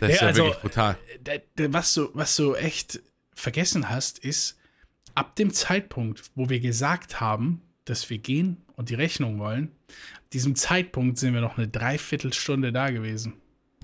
Das 0.00 0.10
ist 0.12 0.20
Ja, 0.22 0.26
also, 0.28 0.44
wirklich 0.46 0.60
brutal. 0.62 0.98
Da- 1.22 1.72
Was 1.72 1.92
so, 1.94 2.10
was 2.14 2.34
so 2.34 2.56
echt 2.56 3.00
vergessen 3.42 3.88
hast, 3.90 4.18
ist, 4.20 4.58
ab 5.14 5.36
dem 5.36 5.52
Zeitpunkt, 5.52 6.22
wo 6.34 6.48
wir 6.48 6.60
gesagt 6.60 7.20
haben, 7.20 7.60
dass 7.84 8.08
wir 8.08 8.18
gehen 8.18 8.58
und 8.76 8.88
die 8.88 8.94
Rechnung 8.94 9.38
wollen, 9.38 9.72
ab 10.16 10.22
diesem 10.32 10.54
Zeitpunkt 10.54 11.18
sind 11.18 11.34
wir 11.34 11.40
noch 11.40 11.58
eine 11.58 11.68
Dreiviertelstunde 11.68 12.72
da 12.72 12.90
gewesen. 12.90 13.34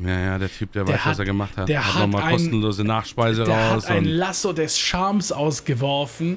Ja, 0.00 0.18
ja, 0.20 0.38
der 0.38 0.48
Typ, 0.50 0.70
der, 0.72 0.84
Der 0.84 0.94
weiß, 0.94 1.00
was 1.00 1.06
hat- 1.10 1.18
er 1.18 1.24
gemacht 1.24 1.56
hat. 1.56 1.68
der 1.68 1.84
hat 1.84 1.94
hat 1.94 2.02
nochmal 2.02 2.30
kostenlose 2.32 2.84
Nachspeise 2.84 3.42
Der 3.44 3.54
raus. 3.72 3.88
hat 3.88 3.96
ein 3.96 4.04
Lasso 4.04 4.52
des 4.52 4.78
Charmes 4.78 5.32
ausgeworfen 5.32 6.36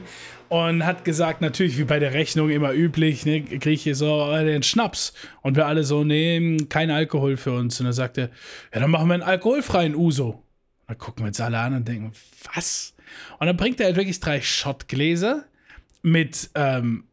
und 0.50 0.84
hat 0.84 1.06
gesagt, 1.06 1.42
natürlich 1.42 1.78
wie 1.78 1.84
bei 1.84 2.00
der 2.00 2.14
Rechnung 2.14 2.50
immer 2.50 2.74
üblich, 2.74 3.24
ne, 3.26 3.42
kriege 3.44 3.70
ich 3.70 3.84
hier 3.84 3.96
so 3.96 4.32
den 4.32 4.64
Schnaps. 4.64 5.14
Und 5.44 5.56
wir 5.58 5.68
alle 5.68 5.84
so, 5.84 6.04
nee, 6.04 6.58
kein 6.70 6.90
Alkohol 6.90 7.38
für 7.38 7.52
uns. 7.54 7.80
Und 7.80 7.86
er 7.86 7.94
sagte, 7.94 8.32
ja, 8.74 8.80
dann 8.80 8.90
machen 8.90 9.08
wir 9.08 9.14
einen 9.14 9.24
alkoholfreien 9.24 9.96
Uso. 9.96 10.42
Dann 10.88 10.98
gucken 10.98 11.24
wir 11.24 11.28
uns 11.28 11.40
alle 11.40 11.60
an 11.60 11.76
und 11.76 11.88
denken, 11.88 12.12
was? 12.56 12.96
Und 13.40 13.48
dann 13.48 13.58
bringt 13.58 13.80
er 13.80 13.88
halt 13.88 13.96
wirklich 13.96 14.20
drei 14.20 14.42
Schottgläser 14.42 15.46
mit 16.02 16.50
ähm, 16.56 17.06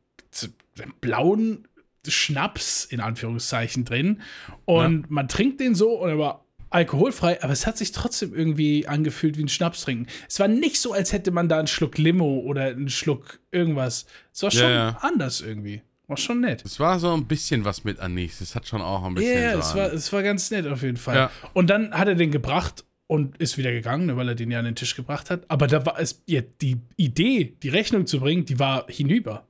blauen 1.01 1.67
Schnaps 2.07 2.85
in 2.85 3.01
Anführungszeichen 3.01 3.85
drin. 3.85 4.23
Und 4.65 5.11
man 5.11 5.29
trinkt 5.29 5.61
den 5.61 5.75
so 5.75 5.91
und 6.01 6.09
er 6.09 6.19
war 6.19 6.45
alkoholfrei, 6.71 7.43
aber 7.43 7.53
es 7.53 7.67
hat 7.67 7.79
sich 7.79 7.93
trotzdem 7.93 8.35
irgendwie 8.35 8.87
angefühlt 8.87 9.39
wie 9.39 9.43
ein 9.45 9.49
Schnaps 9.49 9.83
trinken. 9.83 10.07
Es 10.29 10.39
war 10.39 10.49
nicht 10.49 10.81
so, 10.81 10.93
als 10.93 11.13
hätte 11.13 11.31
man 11.31 11.49
da 11.49 11.59
einen 11.59 11.67
Schluck 11.67 11.99
Limo 11.99 12.41
oder 12.41 12.65
einen 12.65 12.91
Schluck 12.91 13.41
irgendwas. 13.51 14.07
Es 14.33 14.43
war 14.43 14.51
schon 14.51 14.71
ja. 14.71 14.99
anders 15.01 15.41
irgendwie. 15.41 15.83
War 16.07 16.17
schon 16.17 16.41
nett. 16.41 16.65
es 16.65 16.81
war 16.81 16.99
so 16.99 17.13
ein 17.13 17.27
bisschen 17.27 17.67
was 17.67 17.85
mit 17.85 18.01
Anis. 18.01 18.39
Das 18.39 18.55
hat 18.55 18.67
schon 18.67 18.81
auch 18.81 19.05
ein 19.05 19.11
Ja, 19.11 19.21
bisschen 19.21 19.35
yeah, 19.37 19.53
so 19.53 19.59
es 19.59 19.71
an- 19.73 19.77
war, 19.77 19.93
es 19.93 20.13
war 20.13 20.23
ganz 20.23 20.51
nett 20.51 20.67
auf 20.67 20.83
jeden 20.83 20.97
Fall. 20.97 21.17
Ja. 21.17 21.31
Und 21.53 21.69
dann 21.69 21.93
hat 21.93 22.09
er 22.09 22.15
den 22.15 22.31
gebracht 22.31 22.85
und 23.09 23.37
ist 23.39 23.59
wieder 23.59 23.73
gegangen, 23.73 24.07
ne, 24.07 24.17
weil 24.17 24.29
er 24.29 24.35
den 24.37 24.51
ja 24.53 24.61
an 24.61 24.65
den 24.67 24.77
Tisch 24.77 24.95
gebracht 24.95 25.31
hat. 25.31 25.43
Aber 25.49 25.67
da 25.67 25.85
war 25.85 25.99
es, 25.99 26.23
ja, 26.27 26.43
die 26.61 26.77
Idee, 26.97 27.57
die 27.63 27.69
Rechnung 27.71 28.07
zu 28.07 28.21
bringen, 28.21 28.45
die 28.45 28.59
war 28.61 28.87
hinüber. 28.89 29.47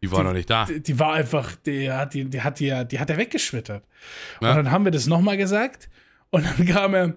Die 0.00 0.12
war 0.12 0.22
noch 0.22 0.32
nicht 0.32 0.48
da. 0.48 0.64
Die, 0.66 0.80
die 0.80 0.96
war 1.00 1.14
einfach, 1.14 1.56
die 1.56 1.90
hat, 1.90 2.14
die, 2.14 2.24
die 2.26 2.40
hat, 2.40 2.60
die, 2.60 2.66
ja- 2.66 2.84
die 2.84 3.00
hat 3.00 3.10
er 3.10 3.16
weggeschwittert. 3.16 3.82
Ja. 4.40 4.50
Und 4.50 4.56
dann 4.58 4.70
haben 4.70 4.84
wir 4.84 4.92
das 4.92 5.08
nochmal 5.08 5.36
gesagt. 5.36 5.88
Und 6.30 6.44
dann 6.46 6.64
kam 6.68 6.94
er, 6.94 7.14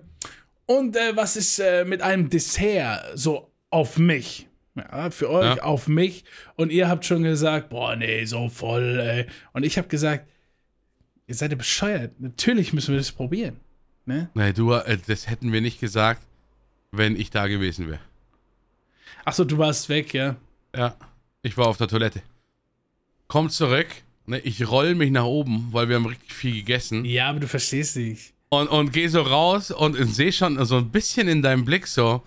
und 0.65 0.95
äh, 0.95 1.15
was 1.15 1.35
ist 1.35 1.59
äh, 1.59 1.85
mit 1.85 2.01
einem 2.01 2.29
Dessert 2.29 3.03
so 3.13 3.51
auf 3.69 3.99
mich? 3.99 4.47
Ja, 4.75 5.11
für 5.11 5.29
euch 5.29 5.57
Ja. 5.57 5.63
auf 5.63 5.89
mich. 5.89 6.23
Und 6.55 6.71
ihr 6.71 6.87
habt 6.87 7.05
schon 7.05 7.23
gesagt, 7.23 7.69
boah, 7.69 7.95
nee, 7.97 8.23
so 8.23 8.47
voll, 8.47 8.99
ey. 8.99 9.25
Und 9.51 9.63
ich 9.63 9.77
habe 9.77 9.89
gesagt, 9.89 10.25
ihr 11.27 11.35
seid 11.35 11.51
ja 11.51 11.57
bescheuert. 11.57 12.17
Natürlich 12.21 12.71
müssen 12.71 12.91
wir 12.93 12.97
das 12.97 13.11
probieren. 13.11 13.57
Ne? 14.05 14.29
Nee, 14.33 14.53
du, 14.53 14.73
äh, 14.73 14.97
das 15.07 15.27
hätten 15.29 15.51
wir 15.53 15.61
nicht 15.61 15.79
gesagt, 15.79 16.21
wenn 16.91 17.15
ich 17.15 17.29
da 17.29 17.47
gewesen 17.47 17.87
wäre. 17.87 17.99
Achso, 19.25 19.43
du 19.43 19.57
warst 19.57 19.87
weg, 19.89 20.13
ja. 20.13 20.35
Ja, 20.75 20.95
ich 21.43 21.57
war 21.57 21.67
auf 21.67 21.77
der 21.77 21.87
Toilette. 21.87 22.21
Komm 23.27 23.49
zurück. 23.49 23.87
Ne, 24.25 24.39
ich 24.39 24.67
roll 24.69 24.95
mich 24.95 25.11
nach 25.11 25.23
oben, 25.25 25.67
weil 25.71 25.89
wir 25.89 25.95
haben 25.95 26.05
richtig 26.05 26.33
viel 26.33 26.53
gegessen. 26.53 27.05
Ja, 27.05 27.29
aber 27.29 27.39
du 27.39 27.47
verstehst 27.47 27.97
nicht. 27.97 28.33
Und, 28.49 28.67
und 28.67 28.91
geh 28.93 29.07
so 29.07 29.21
raus 29.21 29.71
und 29.71 29.95
sehe 30.13 30.31
schon 30.33 30.63
so 30.65 30.77
ein 30.77 30.89
bisschen 30.89 31.27
in 31.27 31.41
deinem 31.41 31.63
Blick 31.65 31.87
so, 31.87 32.23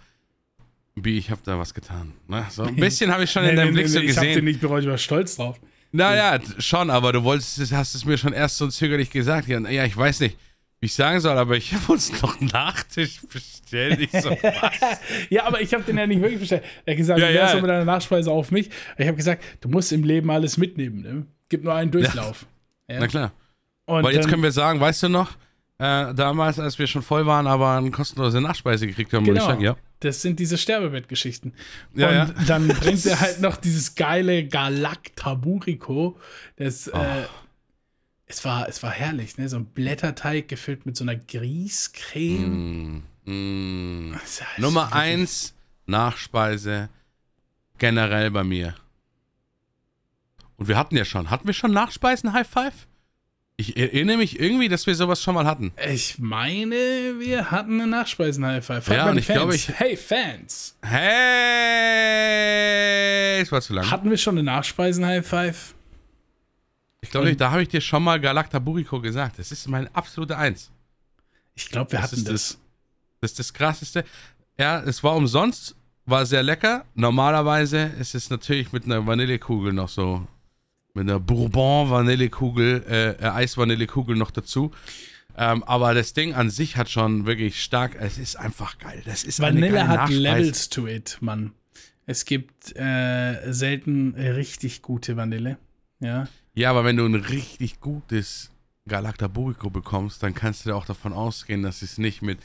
wie 0.94 1.18
ich 1.18 1.30
habe 1.30 1.40
da 1.44 1.58
was 1.58 1.74
getan. 1.74 2.12
Ne? 2.28 2.46
So 2.50 2.62
ein 2.62 2.76
bisschen 2.76 3.10
habe 3.12 3.24
ich 3.24 3.30
schon 3.30 3.44
in 3.48 3.56
deinem 3.56 3.74
Blick 3.74 3.88
so 3.88 3.98
ich 4.00 4.16
hab 4.16 4.22
den 4.22 4.28
gesehen. 4.30 4.44
nicht 4.44 4.60
bereut, 4.60 4.82
ich 4.84 4.88
war 4.88 4.98
stolz 4.98 5.36
drauf. 5.36 5.60
Naja, 5.92 6.40
schon, 6.58 6.90
aber 6.90 7.12
du 7.12 7.22
wolltest, 7.22 7.58
es- 7.58 7.72
hast 7.72 7.94
es 7.94 8.04
mir 8.04 8.16
schon 8.18 8.32
erst 8.32 8.56
so 8.56 8.68
zögerlich 8.68 9.10
gesagt. 9.10 9.46
Ja, 9.48 9.84
ich 9.84 9.96
weiß 9.96 10.20
nicht, 10.20 10.36
ich 10.84 10.94
sagen 10.94 11.20
soll, 11.20 11.36
aber 11.36 11.56
ich 11.56 11.72
habe 11.74 11.92
uns 11.92 12.20
noch 12.22 12.40
Nachtisch 12.40 13.20
bestellt. 13.22 14.00
Ich 14.00 14.10
so, 14.12 14.30
was? 14.30 14.98
Ja, 15.30 15.44
aber 15.46 15.60
ich 15.60 15.72
habe 15.74 15.82
den 15.84 15.98
ja 15.98 16.06
nicht 16.06 16.20
wirklich 16.20 16.40
bestellt. 16.40 16.62
Er 16.84 16.92
hat 16.92 16.98
gesagt, 16.98 17.20
Ja, 17.20 17.28
du 17.28 17.34
ja. 17.34 17.54
mit 17.60 17.70
deiner 17.70 17.84
Nachspeise 17.84 18.30
auf 18.30 18.50
mich. 18.50 18.70
Ich 18.98 19.06
habe 19.06 19.16
gesagt, 19.16 19.42
du 19.60 19.68
musst 19.68 19.92
im 19.92 20.04
Leben 20.04 20.30
alles 20.30 20.56
mitnehmen. 20.56 21.00
Ne? 21.02 21.26
Gib 21.48 21.64
nur 21.64 21.74
einen 21.74 21.90
Durchlauf. 21.90 22.46
Ja. 22.86 23.00
Na 23.00 23.06
klar. 23.06 23.32
Und 23.86 24.04
Weil 24.04 24.14
jetzt 24.14 24.28
können 24.28 24.42
wir 24.42 24.52
sagen, 24.52 24.78
weißt 24.78 25.04
du 25.04 25.08
noch, 25.08 25.30
äh, 25.78 26.12
damals, 26.12 26.58
als 26.58 26.78
wir 26.78 26.86
schon 26.86 27.00
voll 27.00 27.24
waren, 27.24 27.46
aber 27.46 27.78
eine 27.78 27.90
kostenlose 27.90 28.42
Nachspeise 28.42 28.86
gekriegt 28.86 29.10
haben, 29.14 29.24
Genau. 29.24 29.40
sagen, 29.46 29.62
ja. 29.62 29.74
Das 30.00 30.20
sind 30.20 30.38
diese 30.38 30.58
Sterbebettgeschichten. 30.58 31.54
Ja, 31.94 32.08
und 32.08 32.14
ja. 32.14 32.26
dann 32.46 32.68
bringt 32.68 33.06
er 33.06 33.18
halt 33.20 33.40
noch 33.40 33.56
dieses 33.56 33.94
geile 33.94 34.46
Galactaburico. 34.46 36.18
Das, 36.56 36.90
Oh. 36.92 36.98
äh, 36.98 37.24
es, 38.26 38.44
war, 38.44 38.68
es 38.68 38.82
war 38.82 38.90
herrlich, 38.90 39.36
ne? 39.38 39.48
So 39.48 39.56
ein 39.58 39.66
Blätterteig 39.66 40.48
gefüllt 40.48 40.86
mit 40.86 40.96
so 40.96 41.04
einer 41.04 41.16
Grießcreme. 41.16 43.02
Mm, 43.26 43.30
mm. 44.10 44.12
Ja- 44.12 44.46
Nummer 44.58 44.92
eins, 44.92 45.54
Nachspeise, 45.86 46.88
generell 47.78 48.30
bei 48.30 48.44
mir. 48.44 48.74
Und 50.56 50.68
wir 50.68 50.76
hatten 50.78 50.96
ja 50.96 51.04
schon, 51.04 51.30
hatten 51.30 51.46
wir 51.46 51.54
schon 51.54 51.72
Nachspeisen 51.72 52.32
High 52.32 52.46
Five? 52.48 52.86
Ich 53.56 53.76
erinnere 53.76 54.16
mich 54.16 54.40
irgendwie, 54.40 54.68
dass 54.68 54.84
wir 54.88 54.96
sowas 54.96 55.22
schon 55.22 55.34
mal 55.36 55.46
hatten. 55.46 55.72
Ich 55.88 56.18
meine, 56.18 56.74
wir 57.20 57.52
hatten 57.52 57.74
eine 57.80 57.86
Nachspeisen-High-Five. 57.86 58.84
Frag 58.84 58.96
Ja, 58.96 59.08
und 59.10 59.16
ich 59.16 59.26
glaube, 59.28 59.54
ich- 59.54 59.68
Hey, 59.68 59.96
Fans! 59.96 60.76
Hey, 62.04 63.40
es 63.42 63.52
war 63.52 63.60
zu 63.60 63.74
lang. 63.74 63.88
Hatten 63.92 64.10
wir 64.10 64.16
schon 64.18 64.34
eine 64.34 64.42
Nachspeisen-High-Five? 64.42 65.74
Ich 67.04 67.10
glaube, 67.10 67.36
da 67.36 67.50
habe 67.50 67.62
ich 67.62 67.68
dir 67.68 67.80
schon 67.80 68.02
mal 68.02 68.18
Galactaburico 68.18 69.00
gesagt. 69.00 69.38
Das 69.38 69.52
ist 69.52 69.68
meine 69.68 69.94
absolute 69.94 70.36
Eins. 70.38 70.70
Ich 71.54 71.68
glaube, 71.68 71.92
wir 71.92 72.00
Das 72.00 72.12
hatten 72.12 72.24
das. 72.24 72.58
Das 73.20 73.30
ist 73.32 73.38
das 73.38 73.52
Krasseste. 73.52 74.04
Ja, 74.58 74.80
es 74.82 75.02
war 75.04 75.14
umsonst, 75.14 75.76
war 76.06 76.26
sehr 76.26 76.42
lecker. 76.42 76.84
Normalerweise 76.94 77.92
ist 78.00 78.14
es 78.14 78.30
natürlich 78.30 78.72
mit 78.72 78.84
einer 78.84 79.06
Vanillekugel 79.06 79.72
noch 79.72 79.88
so, 79.88 80.26
mit 80.94 81.08
einer 81.08 81.20
Bourbon-Vanillekugel, 81.20 82.84
äh, 82.88 83.10
äh, 83.10 83.28
Eisvanillekugel 83.28 84.16
noch 84.16 84.30
dazu. 84.30 84.72
Ähm, 85.36 85.62
aber 85.64 85.94
das 85.94 86.12
Ding 86.12 86.32
an 86.34 86.48
sich 86.50 86.76
hat 86.76 86.88
schon 86.88 87.26
wirklich 87.26 87.62
stark, 87.62 87.96
es 87.98 88.18
ist 88.18 88.36
einfach 88.36 88.78
geil. 88.78 89.02
Das 89.04 89.24
ist 89.24 89.40
Vanille 89.40 89.88
hat 89.88 89.96
Nachspeise. 89.96 90.20
Levels 90.20 90.68
to 90.70 90.86
it, 90.86 91.18
Mann. 91.20 91.52
Es 92.06 92.24
gibt 92.24 92.76
äh, 92.76 93.52
selten 93.52 94.14
richtig 94.14 94.82
gute 94.82 95.16
Vanille. 95.16 95.58
Ja. 96.00 96.28
Ja, 96.54 96.70
aber 96.70 96.84
wenn 96.84 96.96
du 96.96 97.04
ein 97.04 97.14
richtig 97.14 97.80
gutes 97.80 98.50
Galactaburico 98.86 99.70
bekommst, 99.70 100.22
dann 100.22 100.34
kannst 100.34 100.66
du 100.66 100.74
auch 100.74 100.84
davon 100.84 101.12
ausgehen, 101.12 101.62
dass 101.62 101.82
es 101.82 101.98
nicht 101.98 102.22
mit 102.22 102.38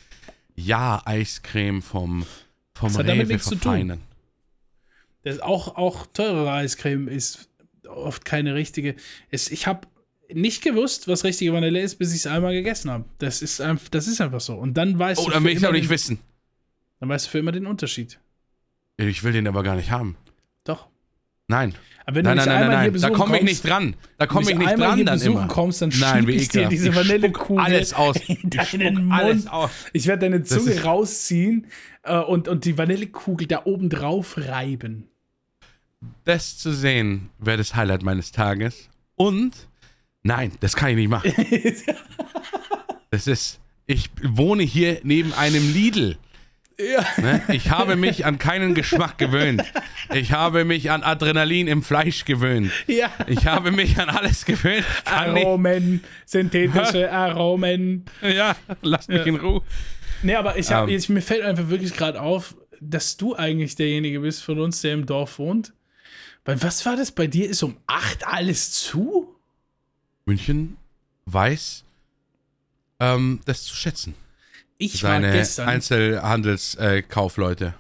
ja 0.55 1.01
Eiscreme 1.05 1.81
vom 1.81 2.25
vom 2.73 2.89
Das 2.89 2.97
hat 2.99 3.07
damit 3.07 3.27
nichts 3.27 3.43
zu 3.45 3.51
tun. 3.51 3.61
verfeinern. 3.61 4.01
Das 5.23 5.39
auch, 5.41 5.75
auch 5.75 6.05
teurere 6.07 6.51
Eiscreme 6.51 7.07
ist 7.09 7.49
oft 7.87 8.23
keine 8.23 8.55
richtige. 8.55 8.95
Es, 9.31 9.51
ich 9.51 9.67
habe 9.67 9.87
nicht 10.33 10.63
gewusst, 10.63 11.07
was 11.07 11.23
richtige 11.25 11.51
Vanille 11.53 11.81
ist, 11.81 11.95
bis 11.97 12.11
ich 12.11 12.19
es 12.19 12.27
einmal 12.27 12.53
gegessen 12.53 12.89
habe. 12.89 13.03
Das 13.17 13.41
ist, 13.41 13.59
einfach, 13.59 13.89
das 13.89 14.07
ist 14.07 14.21
einfach 14.21 14.39
so. 14.39 14.55
Und 14.55 14.75
dann 14.75 14.97
weißt 14.97 15.19
Oh, 15.21 15.25
du 15.25 15.31
dann 15.31 15.41
für 15.43 15.49
will 15.49 15.57
ich 15.57 15.67
auch 15.67 15.71
nicht 15.73 15.85
den, 15.85 15.89
wissen. 15.89 16.19
dann 16.99 17.09
weißt 17.09 17.25
du 17.27 17.31
für 17.31 17.39
immer 17.39 17.51
den 17.51 17.65
Unterschied. 17.67 18.19
Ich 18.97 19.23
will 19.23 19.33
den 19.33 19.47
aber 19.47 19.63
gar 19.63 19.75
nicht 19.75 19.91
haben. 19.91 20.15
Doch. 20.63 20.87
Nein. 21.49 21.73
Aber 22.05 22.15
wenn 22.15 22.23
Nein, 22.25 22.37
du 22.37 22.45
nein, 22.45 22.59
nein, 22.59 22.69
nein, 22.69 22.91
nein. 22.93 23.01
Da 23.01 23.09
komme 23.09 23.37
ich 23.37 23.43
nicht 23.43 23.67
dran. 23.67 23.95
Da 24.17 24.25
komme 24.25 24.49
ich 24.49 24.57
nicht 24.57 24.77
dran 24.77 24.95
hier 24.95 25.05
dann 25.05 25.21
immer. 25.21 25.47
kommst, 25.47 25.81
dann 25.81 25.91
Nein, 25.99 26.25
wie 26.27 26.31
ich 26.33 26.47
dir 26.47 26.67
diese 26.69 26.95
Vanillekugel 26.95 27.63
alles 27.63 27.93
aus. 27.93 28.15
in 28.27 28.49
deinen 28.49 28.65
spuck 28.65 29.11
alles 29.11 29.43
Mund. 29.43 29.53
aus. 29.53 29.71
Ich 29.93 30.07
werde 30.07 30.29
deine 30.29 30.43
Zunge 30.43 30.81
rausziehen 30.81 31.67
äh, 32.03 32.17
und, 32.17 32.47
und 32.47 32.65
die 32.65 32.77
Vanillekugel 32.77 33.45
da 33.47 33.61
oben 33.65 33.89
drauf 33.89 34.37
reiben. 34.37 35.07
Das 36.23 36.57
zu 36.57 36.71
sehen 36.71 37.29
wäre 37.37 37.57
das 37.57 37.75
Highlight 37.75 38.03
meines 38.03 38.31
Tages. 38.31 38.89
Und 39.15 39.67
nein, 40.23 40.51
das 40.61 40.75
kann 40.75 40.91
ich 40.91 40.95
nicht 40.95 41.09
machen. 41.09 41.33
Das 43.11 43.25
ist. 43.25 43.59
Ich 43.87 44.11
wohne 44.21 44.61
hier 44.61 44.99
neben 45.01 45.33
einem 45.33 45.73
Lidl. 45.73 46.17
Ja. 46.79 47.05
Ne? 47.21 47.41
Ich 47.49 47.69
habe 47.71 47.95
mich 47.97 48.25
an 48.25 48.37
keinen 48.39 48.73
Geschmack 48.73 49.17
gewöhnt. 49.17 49.63
Ich 50.13 50.31
habe 50.31 50.63
mich 50.63 50.89
an 50.91 51.03
Adrenalin 51.03 51.67
im 51.67 51.83
Fleisch 51.83 52.23
gewöhnt. 52.25 52.71
Ja. 52.87 53.11
Ich 53.27 53.45
habe 53.45 53.71
mich 53.71 53.99
an 53.99 54.09
alles 54.09 54.45
gewöhnt. 54.45 54.85
Kann 55.03 55.33
nicht, 55.33 55.45
Aromen, 55.45 56.01
synthetische 56.25 57.11
Aromen. 57.11 58.05
ja, 58.21 58.55
lass 58.81 59.07
mich 59.09 59.25
in 59.25 59.35
Ruhe. 59.35 59.61
Nee, 60.23 60.35
aber 60.35 60.57
ich 60.57 60.71
hab, 60.71 60.85
Ähm. 60.87 60.89
jetzt, 60.89 61.09
mir 61.09 61.21
fällt 61.21 61.43
einfach 61.43 61.69
wirklich 61.69 61.93
gerade 61.93 62.21
auf, 62.21 62.55
dass 62.79 63.17
du 63.17 63.35
eigentlich 63.35 63.75
derjenige 63.75 64.21
bist 64.21 64.41
von 64.43 64.59
uns, 64.59 64.81
der 64.81 64.93
im 64.93 65.05
Dorf 65.05 65.37
wohnt. 65.37 65.73
Weil 66.45 66.61
was 66.63 66.85
war 66.85 66.95
das 66.95 67.11
bei 67.11 67.27
dir? 67.27 67.49
Ist 67.49 67.61
um 67.61 67.77
8 67.87 68.25
alles 68.25 68.71
zu? 68.71 69.35
München 70.25 70.77
weiß 71.25 71.83
ähm, 72.99 73.41
das 73.45 73.63
zu 73.63 73.75
schätzen. 73.75 74.15
Ich 74.81 75.03
war 75.03 75.11
Seine 75.11 75.31
gestern. 75.33 75.67
Einzelhandelskaufleute. 75.69 77.73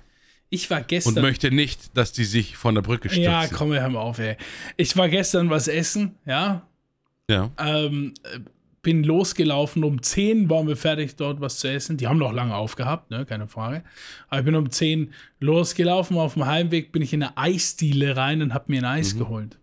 ich 0.49 0.69
war 0.69 0.79
und 0.79 0.87
gestern. 0.89 1.21
möchte 1.21 1.51
nicht, 1.51 1.95
dass 1.97 2.11
die 2.11 2.25
sich 2.25 2.57
von 2.57 2.75
der 2.75 2.81
Brücke 2.81 3.09
stürzen. 3.09 3.23
ja, 3.23 3.47
komm, 3.47 3.71
hör 3.73 3.89
mal 3.89 3.99
auf, 3.99 4.19
ey. 4.19 4.35
Ich 4.77 4.95
war 4.97 5.07
gestern 5.09 5.49
was 5.49 5.67
essen, 5.67 6.15
ja. 6.25 6.67
Ja. 7.29 7.51
Ähm, 7.57 8.13
äh, 8.23 8.39
bin 8.81 9.03
losgelaufen. 9.03 9.83
Um 9.83 10.01
10 10.01 10.49
waren 10.49 10.67
wir 10.67 10.77
fertig, 10.77 11.15
dort 11.15 11.41
was 11.41 11.59
zu 11.59 11.69
essen. 11.69 11.97
Die 11.97 12.07
haben 12.07 12.17
noch 12.17 12.33
lange 12.33 12.55
aufgehabt, 12.55 13.11
ne? 13.11 13.25
keine 13.25 13.47
Frage. 13.47 13.83
Aber 14.29 14.39
ich 14.39 14.45
bin 14.45 14.55
um 14.55 14.71
10 14.71 15.13
losgelaufen. 15.39 16.17
Auf 16.17 16.33
dem 16.33 16.45
Heimweg 16.45 16.91
bin 16.91 17.01
ich 17.01 17.13
in 17.13 17.23
eine 17.23 17.37
Eisdiele 17.37 18.17
rein 18.17 18.41
und 18.41 18.53
habe 18.53 18.65
mir 18.67 18.81
ein 18.81 18.85
Eis 18.85 19.13
Mhm. 19.13 19.19
geholt. 19.19 19.57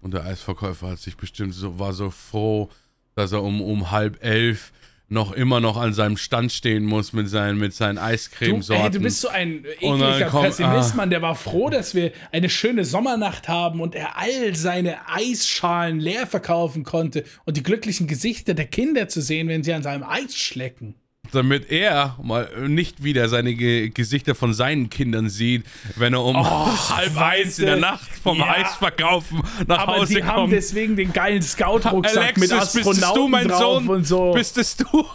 Und 0.00 0.14
der 0.14 0.24
Eisverkäufer 0.24 0.90
hat 0.90 0.98
sich 1.00 1.16
bestimmt 1.16 1.54
so, 1.54 1.78
war 1.78 1.92
so 1.92 2.10
froh, 2.10 2.70
dass 3.16 3.32
er 3.32 3.42
um, 3.42 3.60
um 3.60 3.90
halb 3.90 4.22
elf 4.24 4.72
noch 5.10 5.32
immer 5.32 5.60
noch 5.60 5.76
an 5.76 5.92
seinem 5.92 6.16
Stand 6.16 6.52
stehen 6.52 6.84
muss 6.84 7.12
mit 7.12 7.28
seinen, 7.28 7.58
mit 7.58 7.74
seinen 7.74 7.96
Du, 7.96 8.02
Eiscremesorten. 8.02 8.84
ey, 8.84 8.90
du 8.92 9.00
bist 9.00 9.20
so 9.20 9.28
ein 9.28 9.64
ekliger 9.80 10.28
kommt- 10.30 10.44
Pessimist, 10.46 10.92
ah. 10.92 10.96
Mann. 10.96 11.10
Der 11.10 11.20
war 11.20 11.34
froh, 11.34 11.68
dass 11.68 11.94
wir 11.96 12.12
eine 12.30 12.48
schöne 12.48 12.84
Sommernacht 12.84 13.48
haben 13.48 13.80
und 13.80 13.94
er 13.96 14.16
all 14.16 14.54
seine 14.54 15.08
Eisschalen 15.08 15.98
leer 15.98 16.26
verkaufen 16.28 16.84
konnte 16.84 17.24
und 17.44 17.56
die 17.56 17.62
glücklichen 17.64 18.06
Gesichter 18.06 18.54
der 18.54 18.66
Kinder 18.66 19.08
zu 19.08 19.20
sehen, 19.20 19.48
wenn 19.48 19.64
sie 19.64 19.72
an 19.74 19.82
seinem 19.82 20.04
Eis 20.04 20.36
schlecken. 20.36 20.94
Damit 21.34 21.70
er 21.70 22.16
mal 22.22 22.50
nicht 22.68 23.02
wieder 23.02 23.28
seine 23.28 23.54
Ge 23.54 23.88
Gesichter 23.90 24.34
von 24.34 24.52
seinen 24.54 24.90
Kindern 24.90 25.28
sieht, 25.28 25.64
wenn 25.96 26.12
er 26.14 26.22
um 26.24 26.36
halb 26.96 27.16
eins 27.16 27.58
in 27.58 27.66
der 27.66 27.76
Nacht 27.76 28.08
vom 28.22 28.38
ja. 28.38 28.50
Eisverkaufen 28.50 29.42
nach 29.66 29.78
Aber 29.80 29.96
Hause 29.96 30.14
die 30.14 30.24
haben 30.24 30.42
kommt. 30.42 30.52
deswegen 30.52 30.96
den 30.96 31.12
geilen 31.12 31.42
Scout-Rucksack 31.42 32.36
mit 32.36 32.50
Alexis, 32.52 32.72
bist 32.74 32.88
Astronauten 32.88 33.22
du, 33.22 33.28
mein 33.28 33.48
drauf 33.48 33.60
Sohn? 33.60 33.88
und 33.88 34.06
so. 34.06 34.32
Bist 34.32 34.58
es 34.58 34.76
du? 34.76 35.06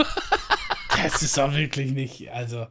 das 1.04 1.22
ist 1.22 1.38
doch 1.38 1.54
wirklich 1.54 1.92
nicht, 1.92 2.30
also. 2.32 2.68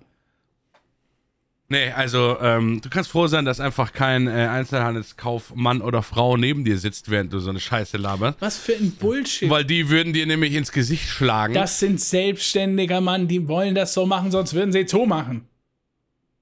Nee, 1.75 1.91
also 1.91 2.39
ähm, 2.41 2.81
du 2.81 2.89
kannst 2.89 3.11
froh 3.11 3.27
sein, 3.27 3.45
dass 3.45 3.59
einfach 3.59 3.93
kein 3.93 4.29
äh, 4.29 4.47
Einzelhandelskaufmann 4.47 5.83
oder 5.83 6.05
Frau 6.05 6.37
neben 6.37 6.65
dir 6.65 6.79
sitzt, 6.79 7.11
während 7.11 7.33
du 7.33 7.41
so 7.41 7.51
eine 7.51 7.59
Scheiße 7.59 7.97
laberst. 7.97 8.41
Was 8.41 8.57
für 8.57 8.75
ein 8.75 8.93
Bullshit. 8.93 9.51
Weil 9.51 9.65
die 9.65 9.89
würden 9.89 10.13
dir 10.13 10.25
nämlich 10.25 10.55
ins 10.55 10.71
Gesicht 10.71 11.09
schlagen. 11.09 11.53
Das 11.53 11.81
sind 11.81 12.01
selbstständiger 12.01 13.01
Mann, 13.01 13.27
die 13.27 13.49
wollen 13.49 13.75
das 13.75 13.93
so 13.93 14.07
machen, 14.07 14.31
sonst 14.31 14.55
würden 14.55 14.71
sie 14.71 14.83
es 14.83 14.91
so 14.93 15.05
machen. 15.05 15.49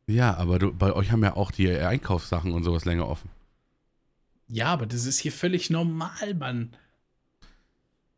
ja, 0.06 0.36
aber 0.36 0.58
du, 0.58 0.70
bei 0.70 0.92
euch 0.92 1.10
haben 1.12 1.22
ja 1.22 1.34
auch 1.34 1.50
die 1.50 1.68
äh, 1.68 1.82
Einkaufssachen 1.82 2.52
und 2.52 2.62
sowas 2.62 2.84
länger 2.84 3.08
offen. 3.08 3.30
Ja, 4.48 4.66
aber 4.66 4.84
das 4.84 5.06
ist 5.06 5.18
hier 5.18 5.32
völlig 5.32 5.70
normal, 5.70 6.34
Mann. 6.38 6.76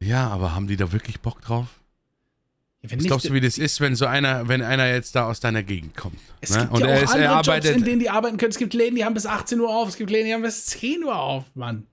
Ja, 0.01 0.31
aber 0.31 0.53
haben 0.53 0.67
die 0.67 0.77
da 0.77 0.91
wirklich 0.91 1.21
Bock 1.21 1.43
drauf? 1.43 1.69
Wenn 2.87 2.99
Was 2.99 3.07
glaubst 3.07 3.29
du, 3.29 3.33
wie 3.33 3.41
das 3.41 3.57
ist, 3.57 3.81
wenn 3.81 3.97
so 3.97 4.05
einer, 4.07 4.47
wenn 4.47 4.61
einer 4.61 4.87
jetzt 4.89 5.15
da 5.17 5.27
aus 5.27 5.41
deiner 5.41 5.63
Gegend 5.63 5.97
kommt? 5.97 6.19
Es 6.43 6.51
ne? 6.51 6.61
gibt 6.61 6.73
Und 6.73 6.81
ja 6.81 6.87
er 6.89 6.99
auch 6.99 7.03
ist, 7.03 7.11
andere 7.15 7.29
er 7.33 7.41
Jobs, 7.41 7.69
in 7.71 7.85
denen 7.85 8.01
die 8.01 8.11
arbeiten 8.11 8.37
können. 8.37 8.51
Es 8.51 8.59
gibt 8.59 8.75
Läden, 8.75 8.95
die 8.97 9.05
haben 9.05 9.15
bis 9.15 9.25
18 9.27 9.59
Uhr 9.59 9.75
auf. 9.75 9.89
Es 9.89 9.97
gibt 9.97 10.11
Läden, 10.11 10.27
die 10.27 10.35
haben 10.35 10.43
bis 10.43 10.67
10 10.67 11.03
Uhr 11.05 11.17
auf, 11.17 11.45
Mann. 11.55 11.87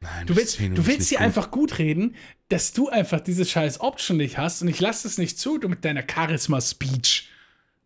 Nein, 0.00 0.26
Du 0.26 0.36
willst, 0.36 0.56
10 0.56 0.70
Uhr 0.70 0.76
du 0.76 0.86
willst 0.86 1.08
hier 1.08 1.18
gut. 1.18 1.26
einfach 1.26 1.50
gut 1.50 1.78
reden, 1.78 2.14
dass 2.48 2.72
du 2.72 2.88
einfach 2.88 3.20
diese 3.20 3.44
scheiß 3.44 3.80
Option 3.80 4.16
nicht 4.18 4.38
hast 4.38 4.62
und 4.62 4.68
ich 4.68 4.80
lasse 4.80 5.08
es 5.08 5.18
nicht 5.18 5.38
zu, 5.38 5.58
du 5.58 5.68
mit 5.68 5.84
deiner 5.84 6.02
Charisma-Speech. 6.08 7.28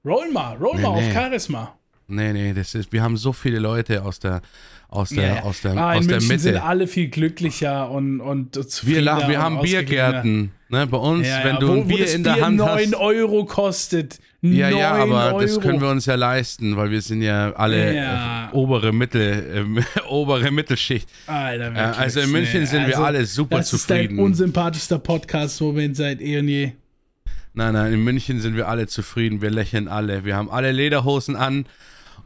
Roll 0.04 0.30
mal, 0.32 0.56
roll 0.56 0.76
Nee, 0.76 0.82
mal 0.82 1.00
nee. 1.00 1.08
auf 1.08 1.12
Charisma. 1.14 1.78
Nee, 2.08 2.32
nee, 2.32 2.52
das 2.54 2.74
ist, 2.76 2.92
wir 2.92 3.02
haben 3.02 3.16
so 3.16 3.32
viele 3.32 3.58
Leute 3.58 4.02
aus 4.04 4.20
der, 4.20 4.40
aus 4.88 5.08
der, 5.08 5.26
Ja, 5.26 5.34
ja. 5.36 5.42
aus 5.42 5.60
der, 5.62 5.76
Ah, 5.76 5.92
in 5.94 5.98
aus 5.98 6.06
der 6.06 6.16
München 6.20 6.38
sind 6.38 6.52
Mitte. 6.54 6.64
alle 6.64 6.86
viel 6.86 7.08
glücklicher 7.08 7.90
und, 7.90 8.20
und 8.20 8.56
Wir, 8.86 9.02
lachen, 9.02 9.28
wir 9.28 9.40
haben. 9.42 9.60
Biergärten. 9.60 10.52
Ne? 10.68 10.86
Bei 10.86 10.98
uns, 10.98 11.26
Ja, 11.26 11.40
wenn 11.44 11.54
ja, 11.54 11.58
du 11.60 11.68
wo, 11.68 11.72
ein 11.80 11.88
Bier 11.88 11.98
das 12.04 12.14
in 12.14 12.22
der 12.24 12.34
Bier 12.34 12.44
Hand 12.44 12.56
9 12.58 12.68
hast. 12.68 12.94
Euro 12.94 13.44
kostet. 13.44 14.18
Ja, 14.40 14.70
9 14.70 14.78
ja, 14.78 14.92
aber 14.92 15.26
Euro. 15.26 15.40
das 15.40 15.60
können 15.60 15.80
wir 15.80 15.88
uns 15.88 16.06
ja 16.06 16.14
leisten, 16.14 16.76
weil 16.76 16.90
wir 16.92 17.00
sind 17.02 17.22
ja 17.22 17.52
alle 17.54 17.94
Ja. 17.96 18.50
äh, 18.52 18.54
obere 18.54 18.92
Mittel, 18.92 19.44
ähm, 19.54 19.84
obere 20.08 20.50
Mittelschicht. 20.52 21.08
Alter, 21.26 21.66
Äh, 21.66 21.74
wirklich, 21.74 21.96
also 21.98 22.20
in 22.20 22.30
München 22.30 22.60
nee, 22.60 22.66
sind 22.66 22.86
wir 22.86 22.94
also, 22.94 23.04
alle 23.04 23.26
super 23.26 23.56
Das 23.58 23.72
ist 23.72 23.90
dein 23.90 24.02
zufrieden. 24.04 24.18
unsympathischster 24.20 24.98
Podcast-Moment 25.00 25.96
seit 25.96 26.20
eh 26.20 26.38
und 26.38 26.46
je. 26.48 26.72
Nein, 27.54 27.72
nein, 27.72 27.92
in 27.94 28.04
München 28.04 28.40
sind 28.40 28.54
wir 28.56 28.68
alle 28.68 28.86
zufrieden. 28.86 29.40
Wir 29.42 29.50
lächeln 29.50 29.88
alle. 29.88 30.24
Wir 30.24 30.36
haben 30.36 30.50
alle 30.50 30.70
Lederhosen 30.72 31.34
an 31.36 31.66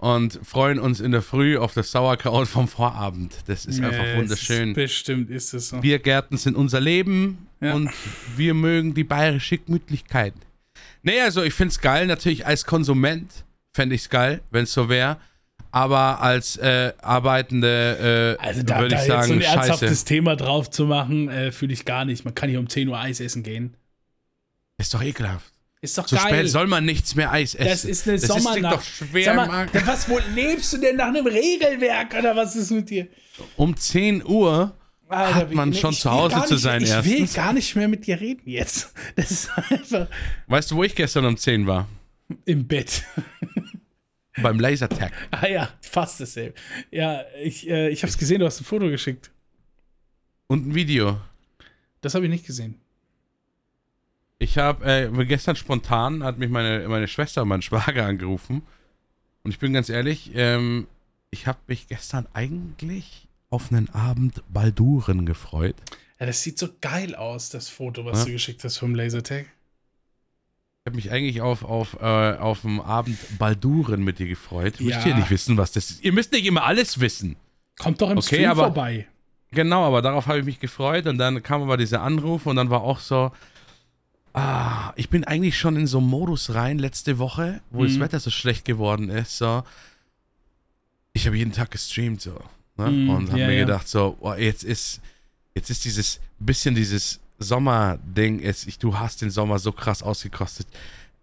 und 0.01 0.41
freuen 0.43 0.79
uns 0.79 0.99
in 1.01 1.11
der 1.13 1.21
Früh 1.21 1.59
auf 1.59 1.75
das 1.75 1.91
Sauerkraut 1.91 2.49
vom 2.49 2.69
Vorabend. 2.69 3.35
Das 3.47 3.67
ist 3.67 3.83
einfach 3.83 4.03
Nee, 4.03 4.17
wunderschön. 4.17 4.71
Ist, 4.71 4.75
bestimmt 4.77 5.31
ist 5.31 5.53
es 5.53 5.69
so. 5.69 5.77
Biergärten 5.81 6.39
sind 6.39 6.57
unser 6.57 6.81
Leben 6.81 7.47
Ja. 7.61 7.75
und 7.75 7.91
wir 8.35 8.55
mögen 8.55 8.95
die 8.95 9.05
bayerische 9.05 9.59
Gemütlichkeit. 9.59 10.33
Nee, 11.03 11.21
also 11.21 11.43
ich 11.43 11.53
find's 11.53 11.81
geil, 11.81 12.07
natürlich 12.07 12.47
als 12.47 12.65
Konsument 12.65 13.31
fände 13.75 13.95
ich's 13.95 14.09
geil, 14.09 14.41
wenn's 14.51 14.73
so 14.73 14.89
wäre. 14.89 15.19
Aber 15.71 16.21
als 16.23 16.57
äh, 16.57 16.95
arbeitende 17.03 18.37
äh, 18.41 18.43
Also 18.43 18.63
da, 18.63 18.81
würde 18.81 18.95
da 18.97 19.03
ich 19.03 19.07
jetzt 19.07 19.07
so 19.07 19.13
sagen, 19.29 19.33
ein 19.35 19.43
scheiße. 19.43 19.57
ernsthaftes 19.71 20.05
Thema 20.05 20.35
drauf 20.35 20.71
zu 20.71 20.87
machen, 20.87 21.29
äh, 21.29 21.53
fühle 21.53 21.75
ich 21.75 21.85
gar 21.85 22.07
nicht. 22.07 22.25
Man 22.25 22.35
kann 22.35 22.49
hier 22.49 22.59
um 22.59 22.69
10 22.71 22.89
Uhr 22.89 22.99
Eis 22.99 23.21
essen 23.21 23.43
gehen. 23.43 23.75
Ist 24.79 24.95
doch 24.95 25.03
ekelhaft. 25.03 25.53
Ist 25.83 25.97
doch 25.97 26.05
Zu 26.07 26.17
geil. 26.17 26.27
spät 26.29 26.51
soll 26.51 26.67
man 26.67 26.85
nichts 26.85 27.15
mehr 27.15 27.33
Eis 27.33 27.55
essen. 27.55 27.69
das 27.69 27.85
ist 27.87 28.07
eine 28.07 28.19
das 28.19 28.25
Ist 28.25 28.43
Sommernacht. 28.43 28.77
doch 28.77 28.83
schwer 28.83 29.25
Sag 29.25 29.37
mal, 29.49 29.69
was, 29.87 30.09
wo 30.11 30.19
lebst 30.35 30.73
du 30.75 30.79
denn 30.79 30.97
nach 30.97 31.07
einem 31.09 31.27
Regelwerk 31.27 32.15
oder 32.19 32.37
was 32.37 32.55
ist 32.55 32.71
mit 32.71 32.91
dir? 32.91 33.09
Um 33.57 33.75
10 33.75 34.25
Uhr 34.27 34.77
Alter, 35.09 35.35
hat 35.35 35.51
wie- 35.51 35.55
man 35.55 35.73
schon 35.73 35.95
zu 35.95 36.05
will 36.05 36.13
Hause 36.13 36.35
gar 36.35 36.47
zu 36.47 36.55
nicht- 36.55 36.63
sein 36.63 36.83
Ich 36.83 36.89
will 37.05 37.13
erstens. 37.13 37.35
gar 37.35 37.53
nicht 37.55 37.75
mehr 37.77 37.89
mit 37.89 38.07
dir 38.07 38.21
reden 38.21 38.43
jetzt. 38.49 38.93
Das 39.17 39.31
ist 39.31 39.51
einfach 39.57 40.07
Weißt 40.49 40.71
du, 40.71 40.77
wo 40.77 40.85
ich 40.85 40.95
gestern 40.95 41.25
um 41.25 41.37
10 41.37 41.67
war? 41.67 41.89
im 42.45 42.67
Bett. 42.67 43.03
Beim 44.43 44.61
Lasertag. 44.61 45.13
Ah 45.33 45.49
ja, 45.49 45.69
fast 45.81 46.21
dasselbe. 46.21 46.55
Ja, 46.91 47.23
ich, 47.43 47.69
äh, 47.69 47.89
ich 47.89 48.03
habe 48.03 48.11
es 48.11 48.17
gesehen, 48.19 48.39
du 48.39 48.47
hast 48.47 48.61
ein 48.61 48.65
Foto 48.65 48.89
geschickt. 48.89 49.31
Und 50.47 50.69
ein 50.69 50.75
Video. 50.75 51.21
Das 52.03 52.15
habe 52.15 52.25
ich 52.27 52.31
nicht 52.31 52.47
gesehen. 52.47 52.81
Ich 54.43 54.57
habe 54.57 54.85
äh, 54.87 55.25
gestern 55.27 55.55
spontan 55.55 56.25
hat 56.25 56.39
mich 56.39 56.49
meine, 56.49 56.89
meine 56.89 57.07
Schwester 57.09 57.43
und 57.43 57.49
mein 57.49 57.61
Schwager 57.63 58.07
angerufen. 58.07 58.63
Und 59.43 59.51
ich 59.51 59.59
bin 59.59 59.73
ganz 59.75 59.89
ehrlich, 59.91 60.33
ähm, 60.35 60.87
ich 61.31 61.47
habe 61.47 61.59
mich 61.67 61.89
gestern 61.89 62.27
eigentlich 62.33 63.29
auf 63.51 63.71
einen 63.71 63.91
Abend 63.91 64.43
Balduren 64.49 65.27
gefreut. 65.27 65.77
Ja, 66.19 66.25
das 66.27 66.43
sieht 66.43 66.59
so 66.59 66.69
geil 66.81 67.15
aus, 67.15 67.51
das 67.51 67.69
Foto, 67.69 68.05
was 68.07 68.21
Ja. 68.21 68.25
du 68.27 68.33
geschickt 68.33 68.65
hast 68.65 68.79
vom 68.79 68.95
Lasertag. 68.95 69.45
Ich 69.45 70.87
habe 70.87 70.97
mich 70.97 71.11
eigentlich 71.11 71.43
auf, 71.43 71.63
auf, 71.63 71.99
äh, 72.01 72.37
auf 72.39 72.65
einen 72.65 72.81
Abend 72.81 73.19
Balduren 73.39 74.03
mit 74.03 74.19
dir 74.19 74.27
gefreut. 74.27 74.81
Ja. 74.81 74.97
Müsst 74.97 75.07
ihr 75.07 75.15
nicht 75.17 75.31
wissen, 75.31 75.59
was 75.59 75.73
das 75.73 75.91
ist. 75.91 76.03
Ihr 76.05 76.13
müsst 76.15 76.33
nicht 76.33 76.47
immer 76.47 76.65
alles 76.65 76.99
wissen. 77.01 77.37
Kommt 77.79 78.01
doch 78.01 78.11
im 78.11 78.19
Okay, 78.19 78.27
Stream 78.37 78.51
aber- 78.51 78.65
vorbei. 78.65 79.07
Genau, 79.53 79.85
aber 79.85 80.01
darauf 80.01 80.27
habe 80.29 80.39
ich 80.39 80.45
mich 80.47 80.61
gefreut 80.61 81.07
und 81.07 81.19
dann 81.19 81.43
kam 81.43 81.61
aber 81.63 81.77
dieser 81.77 82.03
Anruf 82.03 82.47
und 82.47 82.57
dann 82.57 82.71
war 82.71 82.83
auch 82.83 83.01
so, 83.01 83.33
ah, 84.33 84.93
ich 84.97 85.09
bin 85.09 85.25
eigentlich 85.25 85.59
schon 85.59 85.77
in 85.77 85.87
so 85.87 85.99
einen 85.99 86.09
Modus 86.09 86.55
rein 86.55 86.79
letzte 86.79 87.19
Woche, 87.19 87.61
wo 87.71 87.85
das 87.85 87.95
Mhm. 87.95 88.01
Wetter 88.01 88.21
so 88.21 88.31
schlecht 88.31 88.65
geworden 88.65 89.09
ist, 89.09 89.39
so, 89.39 89.63
ich 91.13 91.27
habe 91.27 91.37
jeden 91.37 91.53
Tag 91.53 91.71
gestreamt, 91.71 92.21
so, 92.21 92.41
ne? 92.77 92.91
Mhm, 92.91 93.11
und 93.11 93.29
habe 93.31 93.41
ja, 93.41 93.47
mir 93.47 93.55
ja. 93.59 93.65
gedacht, 93.65 93.89
so, 93.89 94.17
oh, 94.21 94.35
jetzt 94.35 94.65
ist, 94.65 95.01
jetzt 95.55 95.71
ist 95.71 95.85
dieses, 95.85 96.21
bisschen 96.39 96.75
dieses 96.75 97.21
Sommerding, 97.39 98.41
ich, 98.43 98.79
du 98.79 98.99
hast 98.99 99.23
den 99.23 99.31
Sommer 99.31 99.59
so 99.59 99.73
krass 99.73 100.03
ausgekostet 100.03 100.67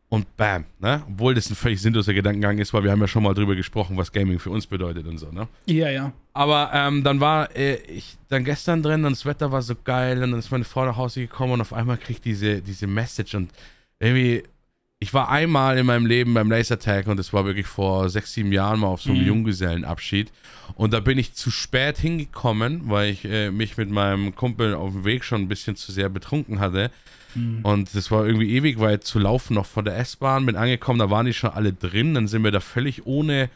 und 0.10 0.38
bam, 0.38 0.66
ne? 0.80 1.04
Obwohl 1.08 1.36
das 1.36 1.50
ein 1.50 1.56
völlig 1.56 1.82
sinnloser 1.82 2.14
Gedankengang 2.14 2.58
ist, 2.60 2.74
weil 2.74 2.84
wir 2.84 2.92
haben 2.92 3.02
ja 3.02 3.08
schon 3.08 3.24
mal 3.24 3.34
drüber 3.34 3.56
gesprochen, 3.56 3.98
was 3.98 4.12
Gaming 4.12 4.40
für 4.40 4.50
uns 4.50 4.66
bedeutet 4.66 5.06
und 5.06 5.18
so, 5.18 5.32
ne? 5.32 5.48
Ja, 5.66 5.90
ja. 5.90 6.14
Aber 6.34 6.72
ähm, 6.74 7.04
dann 7.04 7.20
war 7.20 7.54
äh, 7.56 7.76
ich 7.76 8.18
dann 8.30 8.46
gestern 8.46 8.82
drin 8.82 9.04
und 9.04 9.12
das 9.12 9.26
Wetter 9.26 9.52
war 9.52 9.62
so 9.62 9.76
geil 9.76 10.24
und 10.24 10.32
dann 10.32 10.40
ist 10.40 10.52
meine 10.52 10.64
Frau 10.64 10.86
nach 10.86 10.96
Hause 10.96 11.22
gekommen 11.22 11.54
und 11.54 11.62
auf 11.62 11.74
einmal 11.74 11.98
krieg 11.98 12.18
ich 12.18 12.22
diese, 12.22 12.62
diese 12.62 12.88
Message 12.88 13.36
und 13.36 13.52
irgendwie, 14.00 14.44
ich 15.00 15.14
war 15.14 15.30
einmal 15.30 15.78
in 15.78 15.86
meinem 15.86 16.06
Leben 16.08 16.34
beim 16.34 16.50
Lasertag 16.50 17.08
und 17.08 17.18
das 17.18 17.32
war 17.32 17.46
wirklich 17.46 17.68
vor 17.68 18.10
sechs, 18.10 18.34
sieben 18.34 18.52
Jahren 18.52 18.80
mal 18.80 18.88
auf 18.88 19.02
so 19.02 19.12
einem 19.12 19.22
Mhm. 19.22 19.28
Junggesellenabschied 19.28 20.32
und 20.76 20.92
da 20.94 21.00
bin 21.00 21.18
ich 21.20 21.34
zu 21.34 21.52
spät 21.52 21.98
hingekommen, 22.00 22.90
weil 22.90 23.12
ich 23.12 23.26
äh, 23.26 23.52
mich 23.52 23.78
mit 23.78 23.90
meinem 23.92 24.34
Kumpel 24.36 24.74
auf 24.74 24.92
dem 24.92 25.06
Weg 25.06 25.24
schon 25.24 25.42
ein 25.42 25.48
bisschen 25.48 25.76
zu 25.76 25.92
sehr 25.92 26.10
betrunken 26.10 26.60
hatte 26.60 26.90
Mhm. 27.36 27.60
und 27.64 27.94
das 27.94 28.10
war 28.10 28.26
irgendwie 28.26 28.52
ewig 28.56 28.80
weit 28.80 29.04
zu 29.04 29.20
laufen 29.20 29.54
noch 29.54 29.66
von 29.68 29.86
der 29.86 29.98
S-Bahn, 29.98 30.46
bin 30.46 30.56
angekommen, 30.56 30.98
da 31.00 31.10
waren 31.10 31.26
die 31.28 31.34
schon 31.34 31.52
alle 31.52 31.74
drin, 31.74 32.14
dann 32.16 32.28
sind 32.28 32.44
wir 32.44 32.52
da 32.52 32.60
völlig 32.60 33.06
ohne 33.06 33.50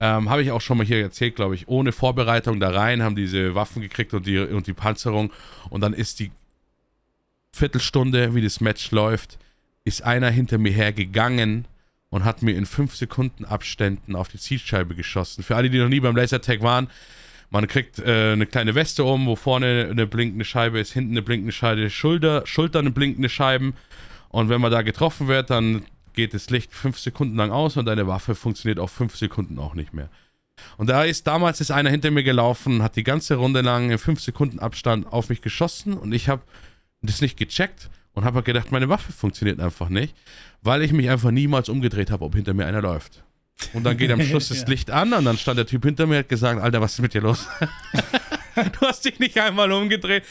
ähm, 0.00 0.30
Habe 0.30 0.42
ich 0.44 0.52
auch 0.52 0.60
schon 0.60 0.78
mal 0.78 0.86
hier 0.86 1.00
erzählt, 1.00 1.34
glaube 1.34 1.56
ich. 1.56 1.66
Ohne 1.66 1.90
Vorbereitung 1.90 2.60
da 2.60 2.70
rein, 2.70 3.02
haben 3.02 3.16
diese 3.16 3.56
Waffen 3.56 3.82
gekriegt 3.82 4.14
und 4.14 4.26
die, 4.26 4.38
und 4.38 4.68
die 4.68 4.72
Panzerung. 4.72 5.32
Und 5.70 5.80
dann 5.80 5.92
ist 5.92 6.20
die 6.20 6.30
Viertelstunde, 7.52 8.32
wie 8.36 8.42
das 8.42 8.60
Match 8.60 8.92
läuft, 8.92 9.38
ist 9.88 10.02
einer 10.02 10.30
hinter 10.30 10.58
mir 10.58 10.72
hergegangen 10.72 11.66
und 12.10 12.24
hat 12.24 12.42
mir 12.42 12.56
in 12.56 12.66
5 12.66 12.94
Sekunden 12.94 13.44
Abständen 13.44 14.14
auf 14.14 14.28
die 14.28 14.38
Zielscheibe 14.38 14.94
geschossen. 14.94 15.42
Für 15.42 15.56
alle, 15.56 15.70
die 15.70 15.78
noch 15.78 15.88
nie 15.88 16.00
beim 16.00 16.16
Lasertag 16.16 16.62
waren, 16.62 16.88
man 17.50 17.66
kriegt 17.66 17.98
äh, 17.98 18.32
eine 18.32 18.46
kleine 18.46 18.74
Weste 18.74 19.04
um, 19.04 19.26
wo 19.26 19.34
vorne 19.34 19.88
eine 19.90 20.06
blinkende 20.06 20.44
Scheibe 20.44 20.78
ist, 20.78 20.92
hinten 20.92 21.12
eine 21.12 21.22
blinkende 21.22 21.52
Scheibe, 21.52 21.88
Schulter, 21.88 22.46
Schulter 22.46 22.78
eine 22.80 22.90
blinkende 22.90 23.28
Scheiben. 23.28 23.74
Und 24.28 24.50
wenn 24.50 24.60
man 24.60 24.70
da 24.70 24.82
getroffen 24.82 25.28
wird, 25.28 25.48
dann 25.48 25.82
geht 26.12 26.34
das 26.34 26.50
Licht 26.50 26.74
fünf 26.74 26.98
Sekunden 26.98 27.36
lang 27.36 27.50
aus 27.50 27.76
und 27.76 27.86
deine 27.86 28.06
Waffe 28.06 28.34
funktioniert 28.34 28.78
auf 28.78 28.90
fünf 28.90 29.16
Sekunden 29.16 29.58
auch 29.58 29.74
nicht 29.74 29.94
mehr. 29.94 30.10
Und 30.76 30.90
da 30.90 31.04
ist 31.04 31.26
damals 31.26 31.60
ist 31.60 31.70
einer 31.70 31.88
hinter 31.88 32.10
mir 32.10 32.24
gelaufen, 32.24 32.82
hat 32.82 32.96
die 32.96 33.04
ganze 33.04 33.36
Runde 33.36 33.62
lang 33.62 33.90
in 33.90 33.98
fünf 33.98 34.20
Sekunden 34.20 34.58
Abstand 34.58 35.06
auf 35.10 35.30
mich 35.30 35.40
geschossen 35.40 35.94
und 35.94 36.12
ich 36.12 36.28
habe 36.28 36.42
das 37.00 37.20
nicht 37.20 37.38
gecheckt 37.38 37.88
und 38.18 38.24
habe 38.24 38.36
halt 38.36 38.44
gedacht, 38.46 38.70
meine 38.72 38.88
Waffe 38.88 39.12
funktioniert 39.12 39.60
einfach 39.60 39.88
nicht, 39.88 40.14
weil 40.62 40.82
ich 40.82 40.92
mich 40.92 41.08
einfach 41.08 41.30
niemals 41.30 41.68
umgedreht 41.68 42.10
habe, 42.10 42.24
ob 42.24 42.34
hinter 42.34 42.52
mir 42.54 42.66
einer 42.66 42.82
läuft. 42.82 43.22
Und 43.72 43.84
dann 43.84 43.96
geht 43.96 44.10
am 44.10 44.20
Schluss 44.28 44.48
das 44.48 44.62
Ja. 44.62 44.68
Licht 44.68 44.90
an 44.90 45.12
und 45.12 45.24
dann 45.24 45.38
stand 45.38 45.58
der 45.58 45.66
Typ 45.66 45.84
hinter 45.84 46.06
mir 46.06 46.14
und 46.14 46.18
hat 46.20 46.28
gesagt, 46.28 46.60
Alter, 46.60 46.80
was 46.80 46.94
ist 46.94 47.00
mit 47.00 47.14
dir 47.14 47.22
los? 47.22 47.46
du 48.54 48.86
hast 48.86 49.04
dich 49.04 49.18
nicht 49.18 49.38
einmal 49.40 49.70
umgedreht. 49.72 50.24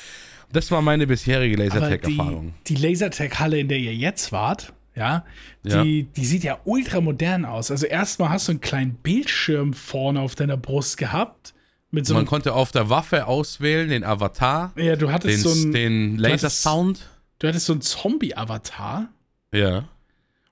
Das 0.52 0.72
war 0.72 0.82
meine 0.82 1.08
bisherige 1.08 1.58
Lasertag-Erfahrung. 1.58 2.54
die, 2.68 2.76
die 2.76 2.82
Lasertag-Halle, 2.88 3.60
in 3.60 3.68
der 3.68 3.80
ihr 3.80 3.94
jetzt 3.94 4.32
wart, 4.32 4.74
ja, 4.96 5.26
die, 5.64 6.04
die 6.04 6.26
sieht 6.26 6.44
ja 6.44 6.60
ultra 6.64 7.02
modern 7.02 7.46
aus. 7.46 7.70
Also 7.70 7.86
erstmal 7.86 8.30
hast 8.30 8.48
du 8.48 8.54
einen 8.54 8.62
kleinen 8.62 8.96
Bildschirm 8.96 9.74
vorne 9.74 10.22
auf 10.22 10.36
deiner 10.36 10.58
Brust 10.58 10.98
gehabt. 10.98 11.54
So 11.92 12.14
Man 12.14 12.26
konnte 12.26 12.54
auf 12.54 12.72
der 12.72 12.90
Waffe 12.90 13.28
auswählen, 13.28 13.90
den 13.90 14.04
Avatar, 14.04 14.74
ja, 14.76 14.96
du 14.96 15.06
den, 15.06 15.14
hattest 15.14 15.42
so 15.42 15.52
einen, 15.52 15.72
den 15.72 16.18
Lasersound. 16.18 17.10
Du 17.40 17.48
hattest 17.48 17.66
so 17.66 17.74
einen 17.74 17.82
Zombie-Avatar. 17.82 19.10
Ja. 19.54 19.86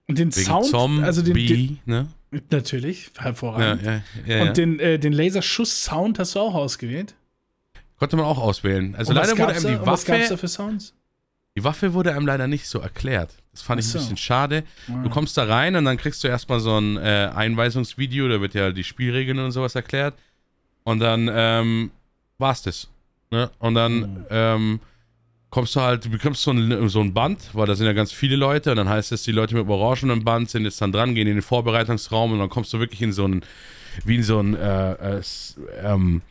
Und 0.08 0.20
den 0.20 0.36
Wegen 0.36 0.46
Sound, 0.46 0.66
Zombie, 0.68 1.04
also 1.04 1.22
den, 1.22 1.34
den 1.34 1.80
ne? 1.86 2.08
natürlich, 2.52 3.10
hervorragend. 3.18 3.82
ja, 3.84 4.02
ja, 4.26 4.42
Und 4.42 4.48
ja. 4.48 4.54
den, 4.54 4.80
äh, 4.80 5.00
den 5.00 5.14
Laserschuss-Sound 5.14 6.20
hast 6.20 6.36
du 6.36 6.40
auch 6.40 6.54
ausgewählt. 6.54 7.16
Konnte 7.98 8.16
man 8.18 8.26
auch 8.26 8.38
auswählen. 8.38 8.94
Also 8.96 9.12
Und 9.12 9.16
leider 9.16 9.32
wurde 9.38 9.48
einem 9.54 9.64
da- 9.64 9.70
die 9.70 9.76
und 9.78 9.86
was 9.86 10.06
gab's 10.06 10.26
da 10.26 10.32
Waffe, 10.32 10.38
für 10.38 10.48
Sounds? 10.48 10.94
die 11.58 11.64
Waffe 11.64 11.94
wurde 11.94 12.14
einem 12.14 12.26
leider 12.28 12.48
nicht 12.48 12.68
so 12.68 12.80
erklärt. 12.80 13.34
Das 13.54 13.62
fand 13.62 13.80
ich 13.80 13.88
Ach 13.88 13.92
so. 13.94 13.98
ein 13.98 14.02
bisschen 14.02 14.18
schade. 14.18 14.64
Ah. 14.90 15.02
Du 15.02 15.10
kommst 15.10 15.38
da 15.38 15.46
rein 15.46 15.76
und 15.78 15.86
dann 15.86 15.96
kriegst 15.98 16.22
du 16.24 16.28
erstmal 16.28 16.60
so 16.60 16.78
ein 16.78 16.98
äh, 16.98 17.32
Einweisungsvideo, 17.34 18.28
da 18.28 18.42
wird 18.42 18.54
ja 18.54 18.72
die 18.72 18.84
Spielregeln 18.84 19.40
und 19.40 19.52
sowas 19.54 19.76
erklärt. 19.76 20.14
Und 20.84 21.00
dann 21.00 21.32
ähm, 21.34 21.92
war's 22.38 22.62
das. 22.64 22.90
Ne? 23.32 23.50
Und 23.60 23.74
dann 23.76 23.94
Mhm. 24.00 24.26
ähm, 24.30 24.80
kommst 25.56 25.74
du 25.78 25.80
halt, 25.80 26.04
du 26.04 26.10
bekommst 26.10 26.42
so 26.42 26.52
ein, 26.52 26.90
so 26.90 27.00
ein 27.00 27.14
Band, 27.14 27.40
weil 27.54 27.66
da 27.66 27.76
sind 27.76 27.86
ja 27.86 27.94
ganz 27.94 28.12
viele 28.12 28.36
Leute 28.36 28.72
und 28.72 28.76
dann 28.76 28.90
heißt 28.90 29.14
es, 29.14 29.24
die 29.24 29.32
Leute 29.32 29.56
mit 29.56 29.64
dem 29.64 29.70
orangenen 29.70 30.22
Band 30.22 30.50
sind 30.50 30.66
jetzt 30.66 30.82
dann 30.82 30.92
dran, 30.92 31.16
gehen 31.16 31.30
in 31.30 31.36
den 31.36 31.42
Vorbereitungsraum 31.42 32.34
und 32.34 32.40
dann 32.40 32.50
kommst 32.50 32.74
du 32.74 32.80
wirklich 32.80 33.02
in 33.02 33.14
so 33.14 33.26
ein, 33.26 33.42
wie 34.04 34.16
in 34.18 34.24
so 34.24 34.42
ein 34.42 34.54
äh, 34.54 35.20
äh, 35.20 35.22
ähm, 35.82 36.22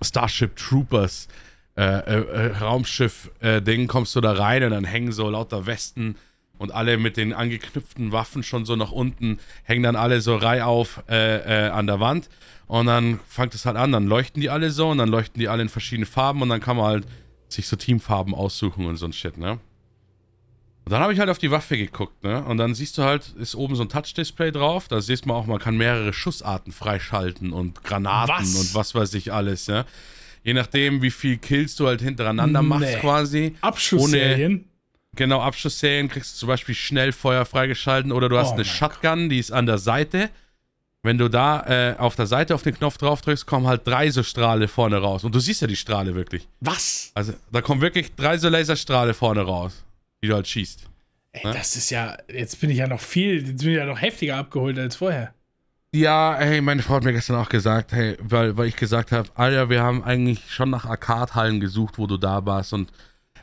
Starship 0.00 0.56
Troopers 0.56 1.28
äh, 1.76 1.82
äh, 1.82 2.20
äh, 2.20 2.56
Raumschiff-Ding, 2.56 3.88
kommst 3.88 4.16
du 4.16 4.22
da 4.22 4.32
rein 4.32 4.64
und 4.64 4.70
dann 4.70 4.84
hängen 4.84 5.12
so 5.12 5.28
lauter 5.28 5.66
Westen 5.66 6.16
und 6.56 6.72
alle 6.72 6.96
mit 6.96 7.18
den 7.18 7.34
angeknüpften 7.34 8.10
Waffen 8.10 8.42
schon 8.42 8.64
so 8.64 8.74
nach 8.74 8.90
unten, 8.90 9.38
hängen 9.64 9.82
dann 9.82 9.96
alle 9.96 10.22
so 10.22 10.34
reihauf 10.34 11.02
äh, 11.10 11.66
äh, 11.66 11.68
an 11.68 11.86
der 11.86 12.00
Wand 12.00 12.30
und 12.68 12.86
dann 12.86 13.20
fängt 13.28 13.54
es 13.54 13.66
halt 13.66 13.76
an, 13.76 13.92
dann 13.92 14.06
leuchten 14.06 14.40
die 14.40 14.48
alle 14.48 14.70
so 14.70 14.88
und 14.88 14.96
dann 14.96 15.10
leuchten 15.10 15.38
die 15.38 15.48
alle 15.48 15.60
in 15.60 15.68
verschiedene 15.68 16.06
Farben 16.06 16.40
und 16.40 16.48
dann 16.48 16.60
kann 16.60 16.78
man 16.78 16.86
halt 16.86 17.06
sich 17.52 17.66
so 17.68 17.76
Teamfarben 17.76 18.34
aussuchen 18.34 18.86
und 18.86 18.96
so 18.96 19.06
ein 19.06 19.12
Shit, 19.12 19.36
ne? 19.38 19.58
Und 20.84 20.90
dann 20.90 21.00
habe 21.00 21.12
ich 21.12 21.20
halt 21.20 21.30
auf 21.30 21.38
die 21.38 21.50
Waffe 21.52 21.76
geguckt, 21.76 22.24
ne? 22.24 22.42
Und 22.44 22.56
dann 22.58 22.74
siehst 22.74 22.98
du 22.98 23.02
halt, 23.02 23.28
ist 23.38 23.54
oben 23.54 23.76
so 23.76 23.82
ein 23.84 23.88
Touch-Display 23.88 24.50
drauf. 24.50 24.88
Da 24.88 25.00
siehst 25.00 25.26
man 25.26 25.36
auch, 25.36 25.46
man 25.46 25.60
kann 25.60 25.76
mehrere 25.76 26.12
Schussarten 26.12 26.72
freischalten 26.72 27.52
und 27.52 27.84
Granaten 27.84 28.34
Was? 28.34 28.54
und 28.56 28.74
was 28.74 28.94
weiß 28.94 29.14
ich 29.14 29.32
alles, 29.32 29.68
ja. 29.68 29.84
Je 30.42 30.54
nachdem, 30.54 31.00
wie 31.02 31.12
viel 31.12 31.36
Kills 31.36 31.76
du 31.76 31.86
halt 31.86 32.02
hintereinander 32.02 32.62
machst, 32.62 32.86
Nee. 32.94 32.98
quasi. 33.00 33.54
Abschussserien. 33.60 34.64
Genau, 35.14 35.40
Abschussserien 35.40 36.08
kriegst 36.08 36.34
du 36.34 36.38
zum 36.40 36.48
Beispiel 36.48 36.74
Schnellfeuer 36.74 37.44
freigeschalten 37.44 38.10
oder 38.10 38.28
du 38.28 38.36
hast 38.38 38.50
Oh 38.50 38.54
eine 38.54 38.64
Shotgun, 38.64 39.28
die 39.28 39.38
ist 39.38 39.52
an 39.52 39.66
der 39.66 39.78
Seite. 39.78 40.30
Wenn 41.04 41.18
du 41.18 41.28
da 41.28 41.64
äh, 41.66 41.96
auf 41.98 42.14
der 42.14 42.26
Seite 42.26 42.54
auf 42.54 42.62
den 42.62 42.74
Knopf 42.76 42.96
drauf 42.96 43.22
drückst, 43.22 43.44
kommen 43.44 43.66
halt 43.66 43.86
drei 43.86 44.08
so 44.10 44.22
Strahle 44.22 44.68
vorne 44.68 44.98
raus. 44.98 45.24
Und 45.24 45.34
du 45.34 45.40
siehst 45.40 45.60
ja 45.60 45.66
die 45.66 45.74
Strahle 45.76 46.14
wirklich. 46.14 46.46
Was? 46.60 47.10
Also 47.14 47.32
da 47.50 47.60
kommen 47.60 47.80
wirklich 47.80 48.14
drei 48.14 48.38
so 48.38 48.48
Laserstrahle 48.48 49.12
vorne 49.12 49.42
raus, 49.42 49.84
die 50.22 50.28
du 50.28 50.34
halt 50.34 50.46
schießt. 50.46 50.84
Ey, 51.32 51.46
Ne? 51.46 51.54
das 51.54 51.74
ist 51.76 51.90
ja, 51.90 52.16
jetzt 52.32 52.60
bin 52.60 52.70
ich 52.70 52.76
ja 52.78 52.86
noch 52.86 53.00
viel, 53.00 53.46
jetzt 53.46 53.62
bin 53.62 53.70
ich 53.72 53.76
ja 53.78 53.86
noch 53.86 54.00
heftiger 54.00 54.36
abgeholt 54.36 54.78
als 54.78 54.94
vorher. 54.96 55.34
Ja, 55.94 56.36
hey, 56.38 56.60
meine 56.60 56.82
Frau 56.82 56.94
hat 56.94 57.04
mir 57.04 57.12
gestern 57.12 57.36
auch 57.36 57.48
gesagt, 57.48 57.92
hey, 57.92 58.16
weil, 58.20 58.56
weil 58.56 58.68
ich 58.68 58.76
gesagt 58.76 59.12
habe, 59.12 59.28
Alter, 59.34 59.68
wir 59.70 59.82
haben 59.82 60.04
eigentlich 60.04 60.40
schon 60.54 60.70
nach 60.70 60.84
Arcade-Hallen 60.86 61.58
gesucht, 61.60 61.98
wo 61.98 62.06
du 62.06 62.16
da 62.16 62.46
warst 62.46 62.72
und 62.72 62.92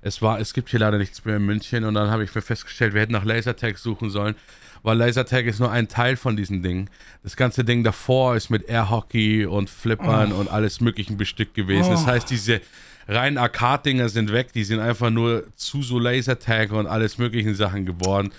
es 0.02 0.22
war, 0.22 0.40
es 0.40 0.54
gibt 0.54 0.70
hier 0.70 0.80
leider 0.80 0.98
nichts 0.98 1.24
mehr 1.26 1.38
in 1.38 1.46
München 1.46 1.84
und 1.84 1.94
dann 1.94 2.10
habe 2.10 2.24
ich 2.24 2.34
mir 2.34 2.42
festgestellt, 2.42 2.94
wir 2.94 3.02
hätten 3.02 3.14
nach 3.14 3.26
Lasertag 3.26 3.78
suchen 3.78 4.10
sollen, 4.10 4.36
weil 4.84 4.98
Lasertag 4.98 5.46
ist 5.46 5.60
nur 5.60 5.72
ein 5.72 5.88
Teil 5.88 6.16
von 6.16 6.38
diesen 6.38 6.64
Dingen. 6.64 6.90
Das 7.24 7.36
ganze 7.36 7.64
Ding 7.66 7.84
davor 7.84 8.36
ist 8.36 8.50
mit 8.50 8.70
Airhockey 8.70 9.46
und 9.46 9.70
Flippern 9.70 10.32
und 10.32 10.50
alles 10.50 10.80
möglichen 10.80 11.18
bestückt 11.18 11.54
gewesen. 11.54 11.92
Das 11.92 12.04
Oh. 12.04 12.08
heißt, 12.08 12.30
diese 12.30 12.62
reinen 13.08 13.38
Arcade-Dinger 13.38 14.08
sind 14.10 14.32
weg, 14.32 14.54
die 14.54 14.64
sind 14.64 14.80
einfach 14.80 15.10
nur 15.10 15.44
zu 15.56 15.82
so 15.84 16.00
Lasertag 16.00 16.72
und 16.72 16.88
alles 16.88 17.18
möglichen 17.18 17.56
Sachen 17.56 17.86
geworden. 17.86 18.32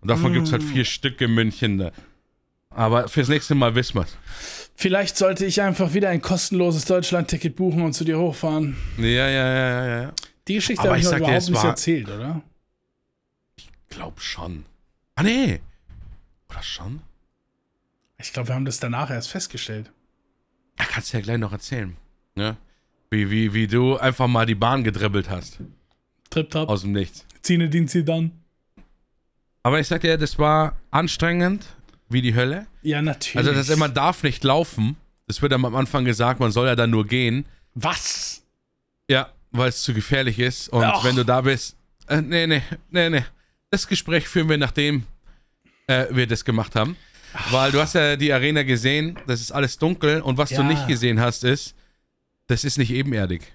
Und 0.00 0.08
davon 0.08 0.32
gibt 0.32 0.46
es 0.48 0.52
halt 0.52 0.62
vier 0.62 0.84
Stück 0.84 1.20
in 1.20 1.32
München. 1.32 1.76
Ne? 1.76 1.92
Aber 2.70 3.06
fürs 3.08 3.28
nächste 3.28 3.54
Mal 3.54 3.74
wissen 3.74 3.94
wir's. 3.94 4.16
Vielleicht 4.76 5.16
sollte 5.16 5.46
ich 5.46 5.62
einfach 5.62 5.94
wieder 5.94 6.08
ein 6.08 6.20
kostenloses 6.20 6.84
Deutschland-Ticket 6.86 7.54
buchen 7.54 7.82
und 7.82 7.92
zu 7.92 8.04
dir 8.04 8.18
hochfahren. 8.18 8.76
Ja, 8.98 9.06
ja, 9.06 9.28
ja, 9.28 9.54
ja, 9.86 10.02
ja. 10.02 10.12
Die 10.48 10.54
Geschichte 10.54 10.82
habe 10.82 10.98
ich 10.98 11.04
ich 11.04 11.10
noch 11.10 11.12
dir, 11.12 11.18
überhaupt 11.24 11.38
es 11.42 11.48
nicht 11.48 11.62
war- 11.62 11.70
erzählt, 11.70 12.08
oder? 12.08 12.42
Glaub 13.88 14.20
schon. 14.20 14.64
Ah, 15.14 15.22
nee. 15.22 15.60
Oder 16.50 16.62
schon? 16.62 17.00
Ich 18.18 18.32
glaube, 18.32 18.48
wir 18.48 18.54
haben 18.54 18.64
das 18.64 18.80
danach 18.80 19.10
erst 19.10 19.28
festgestellt. 19.30 19.90
Ja, 20.78 20.84
kannst 20.86 21.12
du 21.12 21.16
ja 21.18 21.22
gleich 21.22 21.38
noch 21.38 21.52
erzählen. 21.52 21.96
Ne? 22.34 22.56
Wie, 23.10 23.30
wie, 23.30 23.54
wie 23.54 23.66
du 23.66 23.96
einfach 23.96 24.26
mal 24.26 24.44
die 24.46 24.54
Bahn 24.54 24.82
gedribbelt 24.82 25.30
hast. 25.30 25.60
Trip-Trap, 26.30 26.68
Aus 26.68 26.82
dem 26.82 26.92
Nichts. 26.92 27.24
Zinedine 27.42 27.86
Zidane. 27.86 28.30
Aber 29.62 29.78
ich 29.80 29.86
sag 29.86 30.00
dir, 30.00 30.18
das 30.18 30.38
war 30.38 30.76
anstrengend 30.90 31.64
wie 32.08 32.22
die 32.22 32.34
Hölle. 32.34 32.66
Ja, 32.82 33.00
natürlich. 33.02 33.36
Also, 33.48 33.52
das 33.52 33.74
man 33.78 33.94
darf 33.94 34.22
nicht 34.22 34.42
laufen. 34.44 34.96
Das 35.26 35.40
wird 35.40 35.52
am 35.52 35.64
Anfang 35.64 36.04
gesagt, 36.04 36.40
man 36.40 36.50
soll 36.52 36.66
ja 36.66 36.76
dann 36.76 36.90
nur 36.90 37.06
gehen. 37.06 37.46
Was? 37.74 38.42
Ja, 39.08 39.32
weil 39.54 39.68
es 39.70 39.82
zu 39.82 39.94
gefährlich 39.94 40.38
ist. 40.38 40.68
Und 40.68 40.84
Ach. 40.84 41.04
wenn 41.04 41.16
du 41.16 41.24
da 41.24 41.40
bist. 41.40 41.76
Äh, 42.08 42.20
nee, 42.20 42.46
nee, 42.46 42.62
nee, 42.90 43.08
nee. 43.10 43.24
Das 43.70 43.86
Gespräch 43.88 44.28
führen 44.28 44.48
wir, 44.48 44.58
nachdem 44.58 45.04
äh, 45.86 46.06
wir 46.10 46.26
das 46.26 46.44
gemacht 46.44 46.74
haben. 46.76 46.96
Weil 47.50 47.72
du 47.72 47.80
hast 47.80 47.94
ja 47.94 48.14
die 48.16 48.32
Arena 48.32 48.62
gesehen, 48.62 49.18
das 49.26 49.40
ist 49.40 49.50
alles 49.52 49.78
dunkel. 49.78 50.20
Und 50.20 50.38
was 50.38 50.50
du 50.50 50.56
Ja. 50.56 50.62
nicht 50.62 50.86
gesehen 50.86 51.20
hast, 51.20 51.42
ist, 51.44 51.74
das 52.46 52.64
ist 52.64 52.78
nicht 52.78 52.90
ebenerdig. 52.92 53.52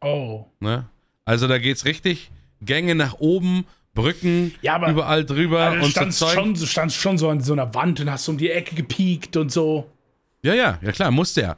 Oh. 0.00 0.46
Ne? 0.60 0.86
Also 1.24 1.46
da 1.48 1.58
geht's 1.58 1.84
richtig. 1.84 2.30
Gänge 2.60 2.94
nach 2.94 3.14
oben, 3.20 3.64
Brücken, 3.94 4.54
Ja, 4.62 4.74
aber- 4.76 4.90
überall 4.90 5.24
drüber 5.24 5.60
Also, 5.60 5.78
du, 5.78 5.84
und 5.84 5.86
so 5.86 5.90
standst 5.90 6.18
Zeug. 6.18 6.32
schon, 6.34 6.54
du 6.54 6.66
standst 6.66 6.96
schon 6.96 7.18
so 7.18 7.28
an 7.28 7.40
so 7.40 7.52
einer 7.54 7.74
Wand 7.74 8.00
und 8.00 8.10
hast 8.10 8.28
um 8.28 8.38
die 8.38 8.50
Ecke 8.50 8.74
gepiekt 8.74 9.36
und 9.36 9.50
so. 9.50 9.90
Ja, 10.42 10.54
ja, 10.54 10.78
ja 10.80 10.92
klar, 10.92 11.10
muss 11.10 11.34
der. 11.34 11.56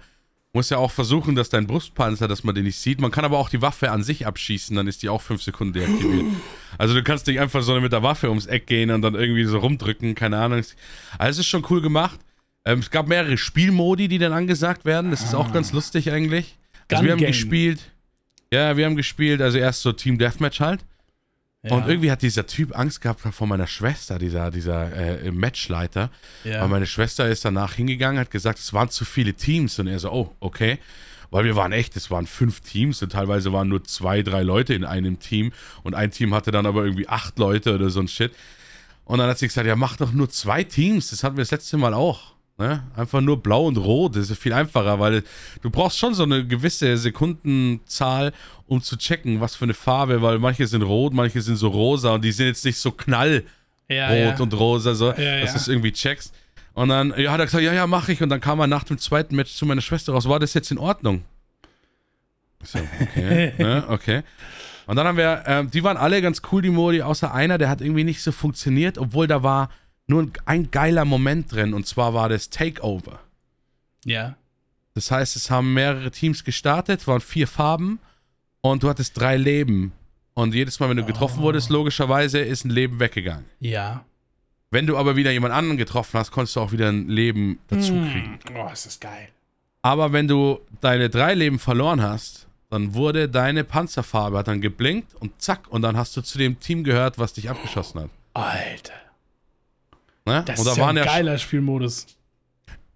Muss 0.55 0.69
ja 0.69 0.77
auch 0.77 0.91
versuchen, 0.91 1.35
dass 1.35 1.49
dein 1.49 1.67
Brustpanzer, 1.67 2.29
dass 2.29 2.45
man 2.45 2.55
den 2.55 2.65
nicht 2.65 2.79
sieht. 2.79 3.01
Man 3.01 3.11
kann 3.11 3.25
aber 3.25 3.39
auch 3.39 3.49
die 3.49 3.63
Waffe 3.63 3.91
an 3.91 4.03
sich 4.03 4.27
abschießen, 4.27 4.77
dann 4.77 4.87
ist 4.87 5.03
die 5.03 5.09
auch 5.09 5.23
fünf 5.23 5.43
Sekunden 5.43 5.73
deaktiviert. 5.73 6.27
Also 6.79 6.95
du 6.95 7.03
kannst 7.03 7.27
nicht 7.27 7.39
einfach 7.39 7.63
so 7.63 7.79
mit 7.79 7.93
der 7.93 8.03
Waffe 8.03 8.31
ums 8.31 8.47
Eck 8.47 8.67
gehen 8.67 8.91
und 8.91 9.03
dann 9.03 9.15
irgendwie 9.15 9.45
so 9.45 9.59
rumdrücken, 9.59 10.15
keine 10.15 10.39
Ahnung. 10.39 10.63
Also 11.19 11.31
es 11.31 11.39
ist 11.41 11.47
schon 11.47 11.67
cool 11.69 11.83
gemacht. 11.83 12.19
Ähm, 12.65 12.79
es 12.79 12.91
gab 12.91 13.09
mehrere 13.09 13.37
Spielmodi, 13.37 14.09
die 14.09 14.17
dann 14.17 14.33
angesagt 14.33 14.87
werden. 14.87 15.11
Das 15.11 15.23
ist 15.23 15.35
auch 15.35 15.53
ganz 15.53 15.73
lustig 15.73 16.11
eigentlich. 16.11 16.57
Also 16.89 17.03
Gun 17.03 17.05
wir 17.05 17.13
haben 17.13 17.27
gespielt. 17.27 17.93
Ja, 18.53 18.77
wir 18.79 18.87
haben 18.87 18.97
gespielt, 18.97 19.43
also 19.43 19.59
erst 19.59 19.83
so 19.83 19.93
Team 19.93 20.17
Deathmatch 20.17 20.61
halt. 20.61 20.81
Ja. 21.65 21.77
Und 21.77 21.87
irgendwie 21.87 22.11
hat 22.11 22.23
dieser 22.23 22.47
Typ 22.47 22.77
Angst 22.77 23.01
gehabt 23.01 23.21
vor 23.21 23.47
meiner 23.47 23.69
Schwester, 23.69 24.19
dieser, 24.19 24.51
dieser 24.51 24.93
äh, 25.23 25.31
Matchleiter. 25.31 26.11
Ja. 26.43 26.63
Weil 26.63 26.69
meine 26.69 26.87
Schwester 26.87 27.29
ist 27.29 27.45
danach 27.45 27.75
hingegangen, 27.75 28.19
hat 28.19 28.33
gesagt, 28.33 28.59
es 28.59 28.73
waren 28.73 28.91
zu 28.91 29.05
viele 29.05 29.35
Teams. 29.35 29.79
Und 29.79 29.87
er 29.87 30.01
so, 30.01 30.11
oh, 30.11 30.35
okay. 30.41 30.79
Weil 31.31 31.45
wir 31.45 31.55
waren 31.55 31.71
echt, 31.73 31.97
es 31.97 32.11
waren 32.11 32.27
fünf 32.27 32.61
Teams 32.61 33.01
und 33.03 33.13
teilweise 33.13 33.53
waren 33.53 33.69
nur 33.69 33.85
zwei, 33.85 34.23
drei 34.23 34.43
Leute 34.43 34.75
in 34.75 34.85
einem 34.85 35.21
Team. 35.21 35.53
Und 35.85 35.95
ein 35.95 36.11
Team 36.11 36.35
hatte 36.35 36.51
dann 36.51 36.67
aber 36.67 36.85
irgendwie 36.85 37.09
acht 37.09 37.39
Leute 37.39 37.75
oder 37.77 37.91
so 37.91 38.01
ein 38.01 38.09
Shit. 38.09 38.33
Und 39.05 39.19
dann 39.19 39.29
hat 39.29 39.39
sie 39.39 39.47
gesagt, 39.47 39.67
ja, 39.67 39.77
mach 39.77 39.97
doch 39.97 40.13
nur 40.13 40.31
zwei 40.31 40.65
Teams. 40.65 41.11
Das 41.11 41.23
hatten 41.23 41.37
wir 41.37 41.43
das 41.43 41.53
letzte 41.53 41.77
Mal 41.77 41.95
auch. 41.95 42.32
Ne? 42.59 42.83
Einfach 42.95 43.21
nur 43.21 43.43
blau 43.43 43.67
und 43.67 43.77
rot. 43.77 44.17
Das 44.17 44.31
ist 44.31 44.41
viel 44.41 44.53
einfacher, 44.53 45.01
weil 45.01 45.25
du 45.63 45.71
brauchst 45.71 45.99
schon 45.99 46.15
so 46.15 46.23
eine 46.23 46.47
gewisse 46.47 46.97
Sekundenzahl, 46.97 48.33
um 48.67 48.83
zu 48.83 48.97
checken, 48.97 49.41
was 49.41 49.57
für 49.57 49.65
eine 49.65 49.75
Farbe, 49.75 50.23
weil 50.23 50.39
manche 50.39 50.67
sind 50.67 50.83
rot, 50.83 51.13
manche 51.13 51.41
sind 51.41 51.57
so 51.57 51.69
rosa 51.69 52.13
und 52.13 52.25
die 52.25 52.33
sind 52.33 52.47
jetzt 52.47 52.65
nicht 52.65 52.79
so 52.79 52.93
knallrot 52.93 53.45
ja, 53.89 54.15
ja. 54.15 54.37
und 54.37 54.55
rosa, 54.55 54.95
so, 54.95 55.13
Ja, 55.13 55.41
dass 55.41 55.53
du 55.53 55.59
es 55.59 55.69
irgendwie 55.69 55.93
checkst. 55.93 56.35
Und 56.75 56.89
dann 56.89 57.13
ja, 57.19 57.33
hat 57.33 57.41
er 57.41 57.47
gesagt, 57.47 57.65
ja, 57.65 57.73
ja, 57.73 57.87
mach 57.87 58.09
ich. 58.09 58.23
Und 58.23 58.29
dann 58.29 58.41
kam 58.41 58.61
er 58.61 58.67
nach 58.67 58.85
dem 58.85 58.99
zweiten 58.99 59.37
Match 59.37 59.55
zu 59.55 59.67
meiner 59.67 59.83
Schwester 59.83 60.13
raus, 60.13 60.29
war 60.29 60.39
das 60.39 60.55
jetzt 60.55 60.71
in 60.71 60.79
Ordnung? 60.79 61.23
So, 62.63 62.79
okay, 63.01 63.53
ne, 63.59 63.85
okay. 63.89 64.23
Und 64.87 64.97
dann 64.97 65.07
haben 65.07 65.17
wir, 65.17 65.45
ähm, 65.47 65.71
die 65.71 65.83
waren 65.85 65.97
alle 65.97 66.21
ganz 66.23 66.43
cool, 66.51 66.63
die 66.63 66.71
Modi, 66.71 67.03
außer 67.03 67.33
einer, 67.33 67.59
der 67.59 67.69
hat 67.69 67.81
irgendwie 67.81 68.05
nicht 68.05 68.23
so 68.23 68.33
funktioniert, 68.33 68.99
obwohl 68.99 69.27
da 69.27 69.43
war 69.43 69.71
nur 70.13 70.23
ein, 70.23 70.33
ein 70.47 70.71
geiler 70.71 71.05
Moment 71.05 71.51
drin, 71.53 71.75
und 71.75 71.87
zwar 71.87 72.15
war 72.15 72.29
das 72.29 72.51
Takeover. 72.51 73.21
ja. 74.05 74.37
Das 74.95 75.11
heißt, 75.11 75.37
es 75.37 75.51
haben 75.51 75.73
mehrere 75.73 76.11
Teams 76.11 76.45
gestartet, 76.45 77.07
waren 77.07 77.23
vier 77.23 77.49
Farben 77.49 77.99
und 78.61 78.83
du 78.83 78.91
hattest 78.91 79.19
drei 79.19 79.39
Leben 79.39 79.93
Und 80.35 80.55
jedes 80.55 80.81
Mal, 80.81 80.91
wenn 80.91 80.99
du 80.99 81.05
getroffen 81.07 81.39
Oh. 81.41 81.45
wurdest, 81.45 81.71
logischerweise 81.71 82.39
ist 82.41 82.67
ein 82.67 82.71
Leben 82.71 83.01
weggegangen. 83.01 83.47
Ja. 83.59 84.05
Wenn 84.71 84.87
du 84.87 84.99
aber 84.99 85.17
wieder 85.17 85.31
jemand 85.31 85.55
anderen 85.55 85.79
getroffen 85.79 86.19
hast, 86.19 86.31
konntest 86.31 86.57
du 86.57 86.61
auch 86.61 86.73
wieder 86.73 86.89
ein 86.91 87.09
Leben 87.09 87.59
dazu 87.69 87.93
kriegen. 87.93 88.39
Oh, 88.55 88.69
ist 88.71 88.85
das 88.85 89.01
geil. 89.01 89.29
Aber 89.81 90.13
wenn 90.13 90.29
du 90.29 90.61
deine 90.83 91.09
drei 91.09 91.33
Leben 91.35 91.59
verloren 91.59 92.03
hast, 92.03 92.47
dann 92.69 92.93
wurde 92.95 93.29
deine 93.31 93.65
Panzerfarbe 93.65 94.37
hat 94.39 94.49
dann 94.49 94.61
geblinkt 94.61 95.15
und 95.21 95.41
zack, 95.41 95.69
und 95.69 95.81
dann 95.83 95.97
hast 95.97 96.15
du 96.19 96.21
zu 96.23 96.37
dem 96.37 96.61
Team 96.61 96.85
gehört, 96.85 97.19
was 97.19 97.33
dich 97.33 97.49
abgeschossen 97.51 98.01
hat. 98.03 98.11
Alter. 98.35 98.93
Ne? 100.25 100.43
Das 100.47 100.61
ist 100.61 100.77
ja 100.77 100.83
waren 100.83 100.97
ein 100.97 101.05
ja 101.05 101.11
geiler 101.13 101.39
Spielmodus. 101.39 102.07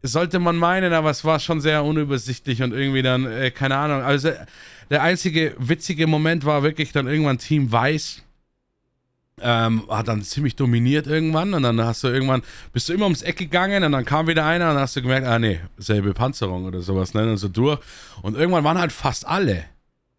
sollte 0.02 0.38
man 0.38 0.56
meinen, 0.56 0.92
aber 0.92 1.10
es 1.10 1.24
war 1.24 1.40
schon 1.40 1.60
sehr 1.60 1.84
unübersichtlich 1.84 2.62
und 2.62 2.72
irgendwie 2.72 3.02
dann, 3.02 3.26
äh, 3.26 3.50
keine 3.50 3.76
Ahnung. 3.76 4.02
Also 4.02 4.30
der 4.90 5.02
einzige 5.02 5.54
witzige 5.58 6.06
Moment 6.06 6.44
war 6.44 6.62
wirklich 6.62 6.92
dann 6.92 7.06
irgendwann 7.06 7.38
Team 7.38 7.72
Weiß. 7.72 8.22
Ähm, 9.38 9.82
hat 9.90 10.08
dann 10.08 10.22
ziemlich 10.22 10.56
dominiert 10.56 11.06
irgendwann 11.06 11.52
und 11.52 11.62
dann 11.62 11.78
hast 11.82 12.02
du 12.02 12.08
irgendwann, 12.08 12.40
bist 12.72 12.88
du 12.88 12.94
immer 12.94 13.04
ums 13.04 13.20
Eck 13.20 13.36
gegangen 13.36 13.84
und 13.84 13.92
dann 13.92 14.06
kam 14.06 14.28
wieder 14.28 14.46
einer 14.46 14.70
und 14.70 14.76
dann 14.76 14.82
hast 14.82 14.96
du 14.96 15.02
gemerkt, 15.02 15.26
ah 15.26 15.38
nee, 15.38 15.60
selbe 15.76 16.14
Panzerung 16.14 16.64
oder 16.64 16.80
sowas, 16.80 17.12
ne? 17.12 17.30
Und 17.30 17.36
so 17.36 17.48
durch. 17.48 17.78
Und 18.22 18.34
irgendwann 18.34 18.64
waren 18.64 18.78
halt 18.78 18.92
fast 18.92 19.26
alle, 19.26 19.64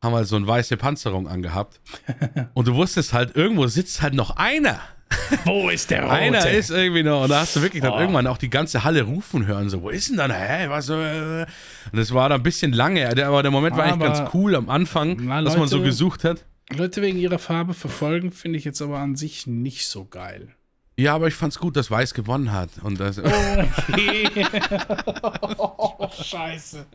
haben 0.03 0.13
halt 0.13 0.27
so 0.27 0.35
eine 0.35 0.45
weiße 0.45 0.77
Panzerung 0.77 1.27
angehabt. 1.27 1.81
und 2.53 2.67
du 2.67 2.75
wusstest 2.75 3.13
halt, 3.13 3.35
irgendwo 3.35 3.65
sitzt 3.65 4.03
halt 4.03 4.13
noch 4.13 4.35
einer. 4.37 4.81
Wo 5.45 5.69
ist 5.69 5.89
der 5.89 6.03
Rote? 6.03 6.13
Einer 6.13 6.49
ist 6.49 6.69
irgendwie 6.69 7.03
noch, 7.03 7.23
und 7.23 7.29
da 7.29 7.41
hast 7.41 7.55
du 7.55 7.61
wirklich 7.61 7.81
dann 7.81 7.93
Oh. 7.93 7.99
irgendwann 7.99 8.27
auch 8.27 8.37
die 8.37 8.49
ganze 8.49 8.83
Halle 8.83 9.03
rufen 9.03 9.45
hören, 9.47 9.69
so, 9.69 9.81
wo 9.81 9.89
ist 9.89 10.09
denn 10.09 10.17
dann, 10.17 10.31
hä, 10.31 10.67
was, 10.69 10.89
äh? 10.89 10.93
Und 10.93 11.47
das 11.93 12.13
war 12.13 12.29
dann 12.29 12.39
ein 12.41 12.43
bisschen 12.43 12.73
lange, 12.73 13.07
aber 13.25 13.41
der 13.41 13.51
Moment 13.51 13.75
war 13.77 13.83
eigentlich 13.85 14.07
Aber- 14.07 14.17
ganz 14.19 14.33
cool 14.33 14.55
am 14.55 14.69
Anfang, 14.69 15.17
Na, 15.21 15.41
dass 15.41 15.57
man 15.57 15.67
so 15.67 15.77
Leute- 15.77 15.89
gesucht 15.89 16.23
hat. 16.23 16.43
Leute 16.75 17.01
wegen 17.01 17.17
ihrer 17.17 17.39
Farbe 17.39 17.73
verfolgen, 17.73 18.31
finde 18.31 18.57
ich 18.59 18.65
jetzt 18.65 18.81
aber 18.81 18.99
an 18.99 19.15
sich 19.15 19.47
nicht 19.47 19.87
so 19.87 20.03
geil. 20.05 20.49
Ja, 20.99 21.13
aber 21.15 21.27
ich 21.27 21.35
fand's 21.35 21.59
gut, 21.59 21.77
dass 21.77 21.89
Weiß 21.91 22.13
gewonnen 22.13 22.51
hat. 22.51 22.69
Und 22.81 22.99
das, 22.99 23.19
Okay. 23.89 24.29
oh, 25.57 26.09
scheiße. 26.21 26.85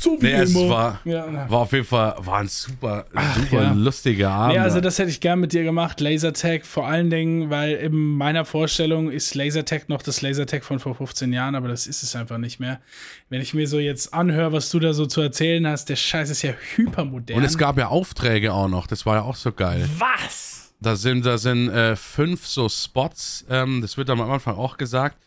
So 0.00 0.16
wie 0.18 0.28
nee, 0.28 0.32
es 0.32 0.54
immer. 0.54 0.68
war, 0.70 1.00
Ja, 1.04 1.50
war 1.50 1.58
auf 1.58 1.72
jeden 1.72 1.84
Fall, 1.84 2.14
war 2.20 2.38
ein 2.38 2.48
super, 2.48 3.04
super 3.36 3.62
ja. 3.62 3.72
lustiger 3.72 4.30
Abend. 4.30 4.54
Nee, 4.54 4.58
also 4.58 4.80
das 4.80 4.98
hätte 4.98 5.10
ich 5.10 5.20
gern 5.20 5.40
mit 5.40 5.52
dir 5.52 5.62
gemacht, 5.62 6.00
Lasertag, 6.00 6.64
vor 6.64 6.86
allen 6.86 7.10
Dingen, 7.10 7.50
weil 7.50 7.74
in 7.74 7.92
meiner 7.92 8.46
Vorstellung 8.46 9.10
ist 9.10 9.34
Lasertag 9.34 9.90
noch 9.90 10.00
das 10.00 10.22
Lasertag 10.22 10.64
von 10.64 10.78
vor 10.78 10.94
15 10.94 11.34
Jahren, 11.34 11.54
aber 11.54 11.68
das 11.68 11.86
ist 11.86 12.02
es 12.02 12.16
einfach 12.16 12.38
nicht 12.38 12.60
mehr. 12.60 12.80
Wenn 13.28 13.42
ich 13.42 13.52
mir 13.52 13.68
so 13.68 13.78
jetzt 13.78 14.14
anhöre, 14.14 14.52
was 14.52 14.70
du 14.70 14.78
da 14.78 14.94
so 14.94 15.04
zu 15.04 15.20
erzählen 15.20 15.66
hast, 15.66 15.90
der 15.90 15.96
Scheiß 15.96 16.30
ist 16.30 16.40
ja 16.40 16.54
hypermodern. 16.76 17.36
und 17.36 17.44
es 17.44 17.58
gab 17.58 17.76
ja 17.76 17.88
Aufträge 17.88 18.54
auch 18.54 18.68
noch, 18.68 18.86
das 18.86 19.04
war 19.04 19.16
ja 19.16 19.22
auch 19.22 19.36
so 19.36 19.52
geil. 19.52 19.86
was? 19.98 20.72
Da 20.80 20.96
sind, 20.96 21.26
da 21.26 21.36
sind 21.36 21.68
äh, 21.68 21.94
fünf 21.94 22.46
so 22.46 22.70
Spots, 22.70 23.44
ähm, 23.50 23.82
das 23.82 23.98
wird 23.98 24.08
dann 24.08 24.18
am 24.18 24.30
Anfang 24.30 24.56
auch 24.56 24.78
gesagt. 24.78 25.18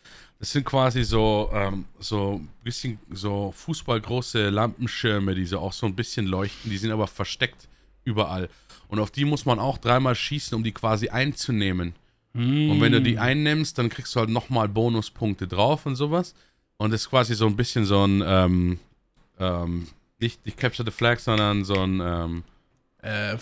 Das 0.44 0.52
sind 0.52 0.66
quasi 0.66 1.04
so, 1.04 1.48
ähm, 1.54 1.86
so 1.98 2.34
ein 2.34 2.48
bisschen 2.62 2.98
so 3.10 3.50
fußballgroße 3.56 4.50
Lampenschirme, 4.50 5.34
die 5.34 5.46
so 5.46 5.58
auch 5.58 5.72
so 5.72 5.86
ein 5.86 5.94
bisschen 5.94 6.26
leuchten, 6.26 6.70
die 6.70 6.76
sind 6.76 6.90
aber 6.90 7.06
versteckt 7.06 7.66
überall. 8.04 8.50
Und 8.88 8.98
auf 8.98 9.10
die 9.10 9.24
muss 9.24 9.46
man 9.46 9.58
auch 9.58 9.78
dreimal 9.78 10.14
schießen, 10.14 10.54
um 10.54 10.62
die 10.62 10.72
quasi 10.72 11.08
einzunehmen. 11.08 11.94
Und 12.34 12.78
wenn 12.82 12.92
du 12.92 13.00
die 13.00 13.18
einnimmst, 13.18 13.78
dann 13.78 13.88
kriegst 13.88 14.14
du 14.14 14.20
halt 14.20 14.28
nochmal 14.28 14.68
Bonuspunkte 14.68 15.48
drauf 15.48 15.86
und 15.86 15.96
sowas. 15.96 16.34
Und 16.76 16.92
das 16.92 17.00
ist 17.00 17.08
quasi 17.08 17.34
so 17.34 17.46
ein 17.46 17.56
bisschen 17.56 17.86
so 17.86 18.06
ein, 18.06 18.22
ähm, 18.26 18.78
ähm, 19.40 19.88
nicht, 20.20 20.44
nicht 20.44 20.58
Capture 20.58 20.84
the 20.84 20.94
Flag, 20.94 21.20
sondern 21.20 21.64
so 21.64 21.80
ein 21.80 22.02
ähm, 22.04 22.44
Äh, 23.02 23.32
äh, 23.32 23.38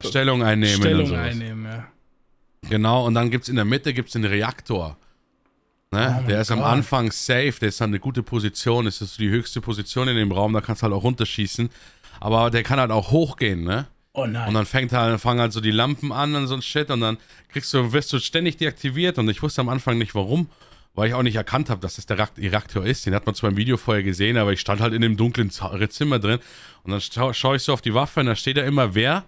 Stellung 0.00 0.44
einnehmen. 0.44 0.76
Stellung 0.76 1.12
einnehmen, 1.12 1.64
ja. 1.64 1.88
Genau, 2.68 3.04
und 3.04 3.14
dann 3.14 3.32
gibt 3.32 3.42
es 3.42 3.48
in 3.48 3.56
der 3.56 3.64
Mitte 3.64 3.92
gibt's 3.92 4.12
den 4.12 4.24
Reaktor. 4.24 4.96
Ne? 5.92 6.20
Oh 6.22 6.28
der 6.28 6.40
ist 6.42 6.50
am 6.52 6.60
Gott. 6.60 6.68
Anfang 6.68 7.10
safe, 7.10 7.54
der 7.60 7.70
ist 7.70 7.80
dann 7.80 7.90
eine 7.90 7.98
gute 7.98 8.22
Position, 8.22 8.84
das 8.84 9.00
ist 9.00 9.18
die 9.18 9.28
höchste 9.28 9.60
Position 9.60 10.06
in 10.06 10.16
dem 10.16 10.30
Raum, 10.30 10.52
da 10.52 10.60
kannst 10.60 10.82
du 10.82 10.84
halt 10.84 10.94
auch 10.94 11.02
runterschießen. 11.02 11.68
Aber 12.20 12.50
der 12.50 12.62
kann 12.62 12.78
halt 12.78 12.90
auch 12.92 13.10
hochgehen, 13.10 13.64
ne? 13.64 13.86
Oh 14.12 14.26
nein. 14.26 14.48
Und 14.48 14.54
dann 14.54 14.66
fängt 14.66 14.92
halt, 14.92 15.20
fangen 15.20 15.40
halt 15.40 15.52
so 15.52 15.60
die 15.60 15.70
Lampen 15.70 16.12
an 16.12 16.34
und 16.34 16.46
so 16.46 16.54
ein 16.54 16.62
Shit 16.62 16.90
und 16.90 17.00
dann 17.00 17.16
kriegst 17.48 17.72
du, 17.74 17.92
wirst 17.92 18.12
du 18.12 18.18
ständig 18.18 18.56
deaktiviert 18.56 19.18
und 19.18 19.28
ich 19.28 19.42
wusste 19.42 19.60
am 19.62 19.68
Anfang 19.68 19.98
nicht 19.98 20.14
warum, 20.14 20.48
weil 20.94 21.08
ich 21.08 21.14
auch 21.14 21.22
nicht 21.22 21.36
erkannt 21.36 21.70
habe, 21.70 21.80
dass 21.80 21.96
das 21.96 22.06
der 22.06 22.28
Reaktor 22.36 22.84
ist. 22.84 23.06
Den 23.06 23.14
hat 23.14 23.26
man 23.26 23.34
zwar 23.34 23.50
im 23.50 23.56
Video 23.56 23.76
vorher 23.76 24.02
gesehen, 24.02 24.36
aber 24.36 24.52
ich 24.52 24.60
stand 24.60 24.80
halt 24.80 24.92
in 24.94 25.02
dem 25.02 25.16
dunklen 25.16 25.50
Z- 25.50 25.92
Zimmer 25.92 26.18
drin 26.18 26.38
und 26.84 26.90
dann 26.92 27.00
scha 27.00 27.32
schaue 27.34 27.56
ich 27.56 27.62
so 27.62 27.72
auf 27.72 27.82
die 27.82 27.94
Waffe 27.94 28.20
und 28.20 28.26
da 28.26 28.36
steht 28.36 28.56
da 28.56 28.62
immer, 28.62 28.94
wer 28.94 29.24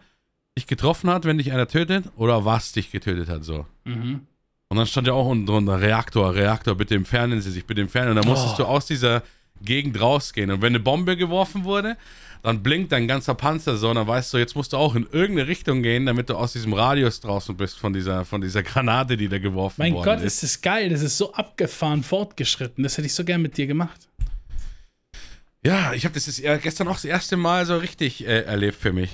dich 0.56 0.66
getroffen 0.66 1.10
hat, 1.10 1.24
wenn 1.24 1.38
dich 1.38 1.50
einer 1.52 1.66
tötet 1.68 2.04
oder 2.16 2.44
was 2.44 2.72
dich 2.72 2.90
getötet 2.92 3.28
hat, 3.28 3.42
so. 3.44 3.66
mhm. 3.84 4.26
Und 4.72 4.78
dann 4.78 4.86
stand 4.86 5.06
ja 5.06 5.12
auch 5.12 5.26
unten 5.26 5.44
drunter, 5.44 5.82
Reaktor, 5.82 6.34
Reaktor, 6.34 6.74
bitte 6.74 6.94
entfernen 6.94 7.42
Sie 7.42 7.50
sich, 7.50 7.66
bitte 7.66 7.82
entfernen. 7.82 8.08
Und 8.12 8.16
dann 8.16 8.26
musstest 8.26 8.54
Oh. 8.54 8.62
du 8.62 8.64
aus 8.64 8.86
dieser 8.86 9.22
Gegend 9.60 10.00
rausgehen. 10.00 10.50
Und 10.50 10.62
wenn 10.62 10.68
eine 10.70 10.80
Bombe 10.80 11.14
geworfen 11.18 11.64
wurde, 11.64 11.98
dann 12.42 12.62
blinkt 12.62 12.90
dein 12.90 13.06
ganzer 13.06 13.34
Panzer 13.34 13.76
so, 13.76 13.90
und 13.90 13.96
dann 13.96 14.06
weißt 14.06 14.32
du, 14.32 14.38
jetzt 14.38 14.56
musst 14.56 14.72
du 14.72 14.78
auch 14.78 14.94
in 14.94 15.06
irgendeine 15.12 15.46
Richtung 15.46 15.82
gehen, 15.82 16.06
damit 16.06 16.30
du 16.30 16.36
aus 16.36 16.54
diesem 16.54 16.72
Radius 16.72 17.20
draußen 17.20 17.54
bist 17.54 17.78
von 17.78 17.92
dieser, 17.92 18.24
von 18.24 18.40
dieser 18.40 18.62
Granate, 18.70 19.18
die 19.18 19.28
da 19.28 19.38
geworfen 19.38 19.74
Mein 19.76 19.92
worden 19.92 20.04
Gott, 20.06 20.20
ist. 20.20 20.36
ist 20.36 20.42
das 20.42 20.62
geil. 20.62 20.88
Das 20.88 21.02
ist 21.02 21.18
so 21.18 21.34
abgefahren 21.34 22.02
fortgeschritten. 22.02 22.82
Das 22.82 22.96
hätte 22.96 23.04
ich 23.06 23.14
so 23.14 23.24
gern 23.24 23.42
mit 23.42 23.58
dir 23.58 23.66
gemacht. 23.66 24.08
Ja, 25.66 25.92
ich 25.92 26.06
habe 26.06 26.14
das 26.14 26.26
ist 26.28 26.42
gestern 26.62 26.88
auch 26.88 26.94
das 26.94 27.04
erste 27.04 27.36
Mal 27.36 27.66
so 27.66 27.76
richtig 27.76 28.26
äh, 28.26 28.40
erlebt 28.44 28.80
für 28.80 28.94
mich. 28.94 29.10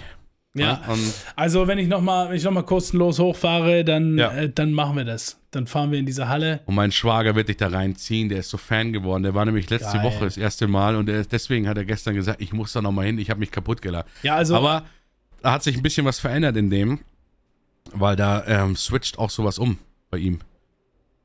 Ja. 0.55 0.82
Und 0.88 1.12
Also, 1.36 1.66
wenn 1.68 1.78
ich 1.78 1.88
nochmal 1.88 2.36
noch 2.38 2.51
mal 2.51 2.62
kostenlos 2.62 3.18
hochfahre, 3.18 3.84
dann, 3.84 4.18
Ja. 4.18 4.32
äh, 4.32 4.51
dann 4.53 4.72
machen 4.72 4.96
wir 4.96 5.05
das. 5.05 5.38
Dann 5.51 5.66
fahren 5.66 5.92
wir 5.92 5.99
in 5.99 6.07
diese 6.07 6.28
Halle. 6.28 6.61
Und 6.66 6.74
mein 6.74 6.90
Schwager 6.92 7.34
wird 7.34 7.49
dich 7.49 7.57
da 7.59 7.68
reinziehen, 7.68 8.28
der 8.28 8.38
ist 8.40 8.51
so 8.51 8.57
Fan 8.59 8.92
geworden. 8.92 9.22
Der 9.22 9.34
war 9.34 9.44
nämlich 9.44 9.70
letzte 9.70 9.99
Geil. 9.99 10.05
Woche 10.05 10.24
das 10.24 10.36
erste 10.36 10.66
Mal 10.66 10.96
und 10.96 11.07
der, 11.07 11.24
deswegen 11.24 11.68
hat 11.68 11.76
er 11.76 11.84
gestern 11.84 12.14
gesagt, 12.14 12.40
ich 12.40 12.53
muss 12.53 12.72
da 12.72 12.82
nochmal 12.82 13.07
hin, 13.07 13.18
ich 13.18 13.30
habe 13.30 13.40
mich 13.40 13.51
kaputt 13.51 13.80
gelacht. 13.82 14.07
Ja, 14.22 14.36
also. 14.36 14.57
Aber 14.57 14.84
da 15.42 15.53
hat 15.53 15.62
sich 15.62 15.76
ein 15.76 15.82
bisschen 15.82 16.05
was 16.07 16.18
verändert 16.18 16.57
in 16.57 16.70
dem, 16.70 17.01
weil 17.92 18.16
da 18.16 18.44
ähm, 18.46 18.74
switcht 18.76 19.18
auch 19.18 19.30
sowas 19.30 19.59
um 19.59 19.78
bei 20.11 20.18
ihm, 20.18 20.40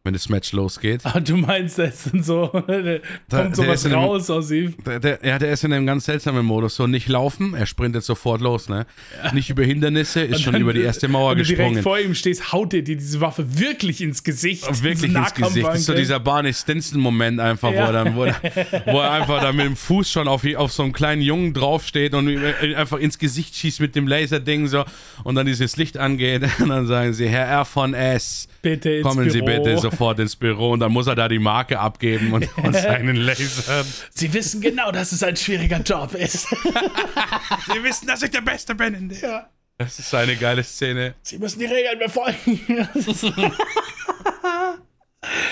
wenn 0.05 0.11
das 0.13 0.27
Match 0.27 0.51
losgeht. 0.51 0.99
Ah, 1.05 1.21
du 1.21 1.37
meinst, 1.37 1.79
da 1.79 1.83
ist 1.85 2.11
dann 2.11 2.21
so, 2.23 2.47
da 2.53 2.61
der 2.81 2.99
kommt 3.29 3.55
sowas 3.55 3.79
ist 3.79 3.85
in 3.85 3.93
einem- 3.93 4.03
raus 4.03 4.29
aus 4.29 4.51
ihm. 4.51 4.75
Der, 4.85 4.99
der, 4.99 5.19
ja, 5.23 5.39
der 5.39 5.53
ist 5.53 5.63
in 5.63 5.71
einem 5.71 5.85
ganz 5.85 6.03
seltsamen 6.05 6.45
Modus. 6.45 6.75
So 6.75 6.87
nicht 6.87 7.07
laufen, 7.07 7.53
er 7.53 7.65
sprintet 7.65 8.03
sofort 8.03 8.41
los, 8.41 8.67
ne? 8.67 8.85
Nicht 9.31 9.49
über 9.49 9.63
Hindernisse, 9.63 10.19
ist 10.21 10.41
schon 10.41 10.55
über 10.55 10.73
die 10.73 10.81
erste 10.81 11.07
Mauer 11.07 11.31
wenn 11.31 11.37
du 11.37 11.43
direkt 11.45 11.59
gesprungen. 11.75 11.83
vor 11.83 11.99
ihm 11.99 12.15
stehst, 12.15 12.51
haut 12.51 12.73
er 12.73 12.81
dir 12.81 12.97
diese 12.97 13.21
Waffe 13.21 13.57
wirklich 13.59 14.01
ins 14.01 14.25
Gesicht. 14.25 14.83
Wirklich 14.83 15.15
ins 15.15 15.33
Gesicht. 15.35 15.65
Das 15.65 15.79
ist 15.79 15.85
so 15.85 15.93
dieser 15.93 16.19
Barney 16.19 16.53
Stinson-Moment 16.53 17.39
einfach, 17.39 17.69
wo, 17.71 17.75
Ja. 17.75 17.85
er 17.85 17.91
dann, 17.93 18.15
wo, 18.17 18.25
er, 18.25 18.35
wo 18.87 18.99
er 18.99 19.11
einfach 19.11 19.41
da 19.41 19.53
mit 19.53 19.65
dem 19.65 19.77
Fuß 19.77 20.11
schon 20.11 20.27
auf, 20.27 20.43
auf 20.57 20.73
so 20.73 20.83
einen 20.83 20.91
kleinen 20.91 21.21
Jungen 21.21 21.53
draufsteht 21.53 22.13
und 22.13 22.27
einfach 22.75 22.97
ins 22.97 23.17
Gesicht 23.19 23.55
schießt 23.55 23.79
mit 23.79 23.95
dem 23.95 24.07
Laserding 24.09 24.67
so 24.67 24.83
und 25.23 25.35
dann 25.35 25.45
dieses 25.45 25.77
Licht 25.77 25.97
angeht 25.97 26.43
und 26.59 26.67
dann 26.67 26.87
sagen 26.87 27.13
sie, 27.13 27.29
Herr 27.29 27.47
R. 27.47 27.63
von 27.63 27.93
S., 27.93 28.49
Bitte 28.61 29.01
kommen 29.01 29.29
Sie 29.29 29.41
Büro. 29.41 29.57
bitte 29.61 29.77
sofort 29.93 30.19
ins 30.19 30.35
Büro 30.35 30.71
und 30.71 30.79
dann 30.79 30.91
muss 30.91 31.07
er 31.07 31.15
da 31.15 31.27
die 31.27 31.39
Marke 31.39 31.79
abgeben 31.79 32.33
und, 32.33 32.57
und 32.63 32.73
seinen 32.73 33.15
Lasern. 33.15 33.85
Sie 34.13 34.33
wissen 34.33 34.61
genau, 34.61 34.91
dass 34.91 35.11
es 35.11 35.23
ein 35.23 35.35
schwieriger 35.35 35.79
Job 35.79 36.13
ist. 36.15 36.47
Sie 36.47 37.83
wissen, 37.83 38.07
dass 38.07 38.21
ich 38.23 38.31
der 38.31 38.41
Beste 38.41 38.75
bin 38.75 38.93
in 38.93 39.09
der. 39.09 39.19
ja. 39.19 39.49
Das 39.77 39.97
ist 39.97 40.13
eine 40.13 40.35
geile 40.35 40.63
Szene. 40.63 41.15
Sie 41.23 41.39
müssen 41.39 41.59
die 41.59 41.65
Regeln 41.65 41.99
befolgen. 41.99 42.87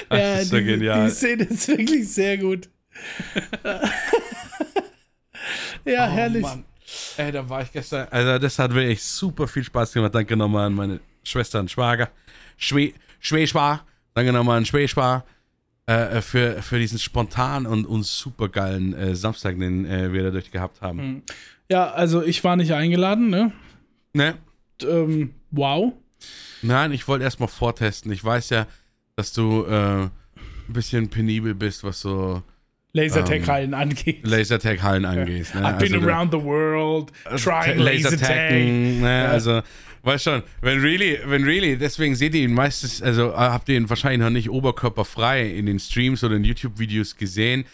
Das 0.09 0.19
ja, 0.19 0.39
ist 0.39 0.49
so 0.49 0.57
die, 0.57 0.65
genial. 0.65 1.05
Die 1.05 1.11
Szene 1.11 1.43
ist 1.45 1.65
wirklich 1.69 2.11
sehr 2.11 2.37
gut. 2.37 2.67
ja, 5.85 6.07
herrlich. 6.09 6.43
Oh, 6.43 6.47
Mann. 6.47 6.65
Ey, 7.15 7.31
da 7.31 7.47
war 7.47 7.61
ich 7.61 7.71
gestern. 7.71 8.05
Also, 8.11 8.37
das 8.37 8.59
hat 8.59 8.73
wirklich 8.73 9.01
super 9.01 9.47
viel 9.47 9.63
Spaß 9.63 9.93
gemacht. 9.93 10.13
Danke 10.13 10.35
nochmal 10.35 10.67
an 10.67 10.73
meine 10.73 10.99
Schwester 11.23 11.61
und 11.61 11.71
Schwager. 11.71 12.09
Schwe 12.57 12.91
Schwäschwar. 13.21 13.85
Danke 14.13 14.33
nochmal 14.33 14.57
an 14.57 14.65
Schwäschwar. 14.65 15.25
Äh, 15.87 16.21
für, 16.21 16.61
für 16.61 16.77
diesen 16.77 16.99
spontan 16.99 17.65
und, 17.65 17.85
und 17.85 18.05
super 18.05 18.49
geilen 18.49 18.93
äh, 18.93 19.15
Samstag, 19.15 19.57
den 19.59 19.85
äh, 19.85 20.13
wir 20.13 20.23
dadurch 20.23 20.51
gehabt 20.51 20.79
haben. 20.81 21.23
Ja, 21.69 21.89
also 21.91 22.21
ich 22.21 22.43
war 22.43 22.55
nicht 22.55 22.73
eingeladen, 22.73 23.29
ne? 23.29 23.51
Ne? 24.13 24.35
Ähm, 24.83 25.33
wow. 25.49 25.93
Nein, 26.61 26.91
ich 26.91 27.07
wollte 27.07 27.23
erstmal 27.23 27.49
vortesten. 27.49 28.11
Ich 28.11 28.23
weiß 28.23 28.51
ja, 28.51 28.67
dass 29.15 29.33
du 29.33 29.65
äh, 29.65 30.03
ein 30.03 30.11
bisschen 30.67 31.09
penibel 31.09 31.55
bist, 31.55 31.83
was 31.83 32.01
so 32.01 32.43
Lasertag-Hallen 32.93 33.73
angeht. 33.73 34.19
Lasertag-Hallen 34.23 35.05
angehst. 35.05 35.55
Ne? 35.55 35.61
I've 35.61 35.77
been 35.79 35.93
Also, 35.95 36.07
around 36.09 36.31
the 36.31 36.41
world, 36.41 37.11
trying 37.37 37.77
Lasertag. 37.79 38.51
Ne? 38.51 39.27
Also, 39.29 39.61
weißt 40.03 40.23
schon, 40.25 40.43
wenn 40.61 40.79
really, 40.81 41.19
wenn 41.25 41.43
really, 41.43 41.77
deswegen 41.77 42.15
seht 42.15 42.33
ihr 42.35 42.41
ihn 42.41 42.53
meistens, 42.53 43.01
also 43.01 43.31
äh, 43.31 43.35
habt 43.35 43.69
ihr 43.69 43.77
ihn 43.77 43.89
wahrscheinlich 43.89 44.19
noch 44.21 44.29
nicht 44.31 44.49
oberkörperfrei 44.49 45.47
in 45.51 45.67
den 45.67 45.79
Streams 45.79 46.23
oder 46.23 46.35
in 46.35 46.43
YouTube-Videos 46.43 47.15
gesehen, 47.17 47.65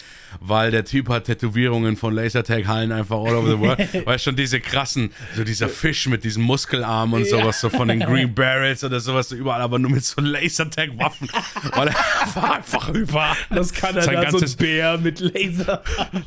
weil 0.42 0.72
der 0.72 0.84
Typ 0.84 1.08
hat 1.08 1.24
Tätowierungen 1.24 1.96
von 1.96 2.14
Lasertag-Hallen 2.14 2.92
einfach 2.92 3.16
all 3.16 3.34
over 3.34 3.50
the 3.52 3.58
world. 3.58 3.80
weißt 4.06 4.26
schon, 4.26 4.36
diese 4.36 4.60
krassen, 4.60 5.12
so 5.38 5.46
dieser 5.46 5.70
Fisch 5.70 6.06
mit 6.10 6.26
diesem 6.26 6.44
Muskelarm 6.44 7.14
und 7.14 7.26
sowas, 7.26 7.62
so 7.62 7.70
von 7.70 7.88
den 7.88 8.02
Green 8.02 8.34
Barrels 8.36 8.84
oder 8.84 9.00
sowas, 9.00 9.30
so 9.30 9.38
überall, 9.38 9.62
aber 9.62 9.80
nur 9.80 9.90
mit 9.90 10.04
so 10.04 10.20
Lasertag-Waffen, 10.20 11.30
weil 11.74 11.88
er 11.88 11.94
war 12.36 12.56
einfach 12.58 12.90
überall. 12.90 13.38
Das 13.52 13.72
kann 13.72 13.96
er 13.96 14.02
Sein 14.02 14.16
da, 14.16 14.22
so 14.24 14.28
ein 14.28 14.32
ganzes- 14.42 14.56
Bär 14.58 14.98
mit 14.98 15.07
Laser. 15.20 15.84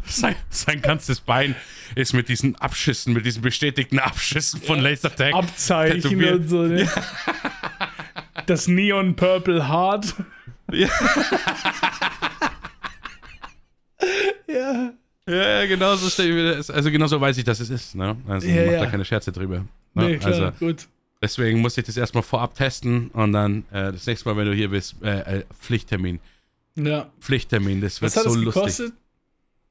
Sein, 0.06 0.34
sein 0.50 0.82
ganzes 0.82 1.20
Bein 1.20 1.54
ist 1.94 2.12
mit 2.14 2.28
diesen 2.28 2.56
Abschüssen, 2.56 3.12
mit 3.14 3.24
diesen 3.26 3.42
bestätigten 3.42 3.98
Abschüssen 3.98 4.60
von 4.60 4.80
Lasertag 4.80 5.34
Abzeichen 5.34 6.00
tätowiert. 6.02 6.34
und 6.40 6.48
so, 6.48 6.62
ne? 6.62 6.88
Das 8.46 8.66
Neon 8.68 9.14
Purple 9.16 9.68
Heart. 9.68 10.14
Ja. 10.72 10.88
Ja. 14.46 14.92
Ja, 15.26 15.34
ja, 15.60 15.66
genau 15.66 15.94
so 15.96 16.08
stell 16.08 16.28
ich 16.28 16.34
mir 16.34 16.56
das. 16.56 16.70
Also 16.70 16.90
genau 16.90 17.06
so 17.06 17.20
weiß 17.20 17.36
ich, 17.38 17.44
dass 17.44 17.60
es 17.60 17.70
ist. 17.70 17.94
Ne? 17.94 18.16
Also 18.26 18.48
Ja, 18.48 18.62
macht 18.64 18.72
ja. 18.72 18.80
da 18.80 18.86
keine 18.86 19.04
Scherze 19.04 19.30
drüber. 19.30 19.58
Ne? 19.58 19.66
Nee, 19.94 20.16
klar, 20.18 20.32
Also 20.32 20.50
gut. 20.58 20.88
deswegen 21.22 21.60
muss 21.60 21.76
ich 21.78 21.84
das 21.84 21.96
erstmal 21.96 22.22
vorab 22.24 22.54
testen 22.56 23.08
und 23.08 23.32
dann 23.32 23.64
äh, 23.70 23.92
das 23.92 24.06
nächste 24.06 24.28
Mal, 24.28 24.36
wenn 24.36 24.46
du 24.46 24.54
hier 24.54 24.70
bist, 24.70 24.96
äh, 25.02 25.38
äh, 25.38 25.44
Pflichttermin. 25.60 26.18
Ja. 26.76 27.10
Pflichttermin, 27.20 27.80
das 27.80 28.00
wird 28.00 28.10
Was 28.12 28.16
hat 28.24 28.24
so 28.32 28.38
es 28.38 28.44
lustig. 28.44 28.54
gekostet? 28.62 28.92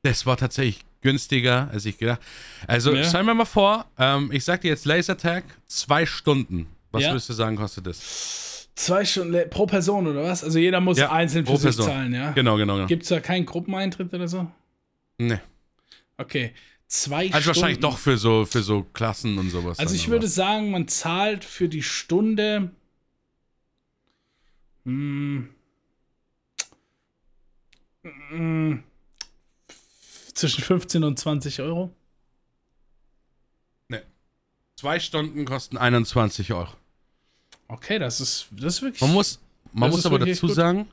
Das 0.04 0.26
war 0.26 0.38
tatsächlich 0.38 0.84
günstiger, 1.02 1.70
als 1.72 1.86
ich 1.86 1.98
gedacht. 1.98 2.22
Also 2.68 2.94
Ja. 2.94 3.04
stell 3.04 3.24
mir 3.24 3.34
mal 3.34 3.46
vor, 3.46 3.86
ähm, 3.98 4.32
ich 4.32 4.44
sag 4.44 4.62
dir 4.62 4.70
jetzt 4.70 4.86
Lasertag, 4.86 5.44
zwei 5.68 6.06
Stunden. 6.06 6.68
Was 6.92 7.04
Ja. 7.04 7.12
würdest 7.12 7.30
du 7.30 7.34
sagen, 7.34 7.56
kostet 7.56 7.86
das? 7.88 8.68
Zwei 8.76 9.04
Stunden 9.06 9.50
pro 9.50 9.66
Person 9.66 10.08
oder 10.08 10.24
was? 10.24 10.44
Also 10.44 10.58
jeder 10.60 10.80
muss 10.80 10.98
Ja, 10.98 11.12
einzeln 11.12 11.46
für 11.46 11.54
sich 11.58 11.64
Person. 11.64 11.86
zahlen, 11.86 12.14
ja? 12.14 12.32
Genau, 12.32 12.56
genau, 12.58 12.76
genau. 12.76 12.88
Gibt 12.88 13.04
es 13.04 13.10
da 13.10 13.20
keinen 13.20 13.46
Gruppeneintritt 13.46 14.14
oder 14.14 14.28
so? 14.28 14.50
Nee. 15.18 15.40
Okay. 16.18 16.54
Zwei 16.88 17.32
Also 17.32 17.48
wahrscheinlich 17.48 17.78
Stunden. 17.78 17.82
doch 17.82 17.98
für 17.98 18.18
so, 18.18 18.46
für 18.46 18.64
so 18.64 18.84
Klassen 18.94 19.38
und 19.38 19.50
sowas. 19.52 19.78
Also 19.80 19.94
ich 19.96 20.08
würde 20.10 20.28
sagen, 20.28 20.72
man 20.72 20.88
zahlt 20.88 21.44
für 21.44 21.70
die 21.70 21.84
Stunde 21.84 22.72
hm, 24.86 25.50
hm, 28.04 28.84
zwischen 30.34 30.64
15 30.64 31.04
und 31.04 31.20
20 31.20 31.62
Euro. 31.62 31.92
Zwei 34.80 35.02
Stunden 35.02 35.44
kosten 35.44 35.76
21 35.76 36.54
Euro. 36.54 36.70
Okay, 37.68 38.00
das 38.00 38.22
ist, 38.22 38.48
das 38.50 38.76
ist 38.76 38.82
wirklich. 38.82 39.02
Man 39.02 39.12
muss, 39.12 39.42
man 39.74 39.90
muss 39.90 40.06
aber 40.06 40.20
dazu 40.20 40.48
gut. 40.48 40.56
sagen, 40.56 40.88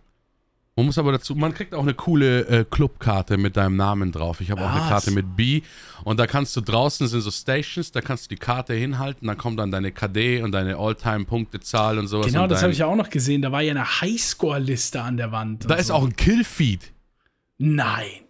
man 0.75 0.87
muss 0.87 0.99
aber 0.99 1.13
dazu, 1.13 1.37
man 1.37 1.55
kriegt 1.55 1.73
auch 1.73 1.85
eine 1.85 1.95
coole 1.95 2.49
äh, 2.49 2.65
Clubkarte 2.69 3.37
mit 3.37 3.57
deinem 3.57 3.77
Namen 3.77 4.11
drauf. 4.11 4.41
Ich 4.41 4.51
habe 4.51 4.63
auch 4.63 4.73
eine? 4.73 4.81
Karte 4.89 5.13
mit 5.13 5.37
B 5.37 5.63
und 6.03 6.19
da 6.19 6.27
kannst 6.27 6.57
du 6.57 6.63
draußen 6.63 7.07
sind 7.07 7.21
so 7.21 7.31
Stations, 7.31 7.93
da 7.93 8.01
kannst 8.01 8.25
du 8.25 8.31
die 8.31 8.41
Karte 8.41 8.75
hinhalten, 8.75 9.29
dann 9.29 9.39
kommt 9.39 9.61
dann 9.61 9.71
deine 9.71 9.93
KD 9.93 10.43
und 10.43 10.51
deine 10.51 10.79
Alltime-Punktezahl 10.79 11.97
und 12.01 12.09
sowas. 12.09 12.27
genau, 12.27 12.43
und 12.43 12.51
das 12.51 12.63
habe 12.63 12.73
ich 12.73 12.79
ja 12.79 12.87
auch 12.87 12.97
noch 12.97 13.09
gesehen. 13.09 13.41
Da 13.41 13.53
war 13.53 13.63
ja 13.63 13.71
eine 13.71 14.01
Highscore-Liste 14.01 15.01
an 15.01 15.17
der 15.17 15.31
Wand. 15.31 15.71
Da 15.71 15.77
ist 15.77 15.87
so. 15.87 15.95
auch 15.95 16.05
ein 16.05 16.17
Killfeed. 16.17 16.93
Nein. 17.59 18.23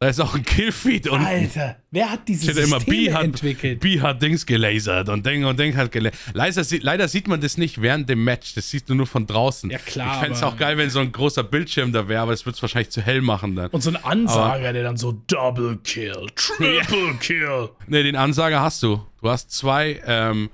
Da 0.00 0.06
ist 0.10 0.20
auch 0.20 0.32
ein 0.36 0.44
Killfeed 0.44 1.08
und 1.08 1.24
Alter, 1.24 1.76
wer 1.90 2.08
hat 2.12 2.28
diese 2.28 2.52
steht 2.52 2.64
immer 2.64 2.78
Systeme 2.78 2.96
B 3.08 3.12
hat, 3.12 3.24
entwickelt? 3.24 3.80
B 3.80 4.00
hat 4.00 4.22
Dings 4.22 4.46
gelasert 4.46 5.08
und 5.08 5.26
Ding 5.26 5.44
und 5.44 5.58
Ding 5.58 5.74
hat 5.76 5.90
gelasert. 5.90 6.16
Leider, 6.34 6.62
sieht- 6.62 6.84
leider 6.84 7.08
sieht 7.08 7.26
man 7.26 7.40
das 7.40 7.58
nicht 7.58 7.82
während 7.82 8.08
dem 8.08 8.22
Match, 8.22 8.54
das 8.54 8.70
siehst 8.70 8.88
du 8.88 8.94
nur 8.94 9.08
von 9.08 9.26
draußen. 9.26 9.68
Ja, 9.70 9.78
klar, 9.78 10.12
Ich 10.14 10.20
fände 10.20 10.36
es 10.36 10.42
aber- 10.44 10.52
auch 10.52 10.56
geil, 10.56 10.78
wenn 10.78 10.88
so 10.88 11.00
ein 11.00 11.10
großer 11.10 11.42
Bildschirm 11.42 11.90
da 11.90 12.06
wäre, 12.06 12.22
aber 12.22 12.32
es 12.32 12.46
wird 12.46 12.54
es 12.54 12.62
wahrscheinlich 12.62 12.90
zu 12.90 13.00
hell 13.02 13.22
machen 13.22 13.56
dann. 13.56 13.70
Und 13.70 13.82
so 13.82 13.90
ein 13.90 13.96
Ansager, 13.96 14.72
der 14.72 14.84
dann 14.84 14.96
so 14.96 15.20
Double 15.26 15.78
Kill, 15.82 16.26
Triple 16.36 17.14
Kill. 17.18 17.68
Ne, 17.88 18.04
den 18.04 18.14
Ansager 18.14 18.60
hast 18.60 18.80
du. 18.84 19.04
Du 19.20 19.28
hast 19.28 19.50
zwei, 19.50 20.00
ähm, 20.06 20.48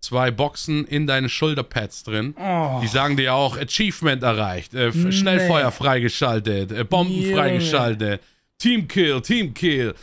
zwei 0.00 0.30
Boxen 0.30 0.84
in 0.86 1.06
deinen 1.06 1.28
Shoulderpads 1.28 2.04
drin. 2.04 2.34
Oh. 2.38 2.80
Die 2.82 2.88
sagen 2.88 3.16
dir 3.16 3.34
auch 3.34 3.56
Achievement 3.58 4.22
erreicht, 4.22 4.74
äh, 4.74 4.88
F- 4.88 5.12
Schnellfeuer 5.12 5.70
freigeschaltet, 5.70 6.72
äh, 6.72 6.84
Bomben 6.84 7.12
Junge. 7.22 7.34
freigeschaltet, 7.36 8.20
Team 8.58 8.88
Kill, 8.88 9.20
Team 9.20 9.54
Kill. 9.54 9.94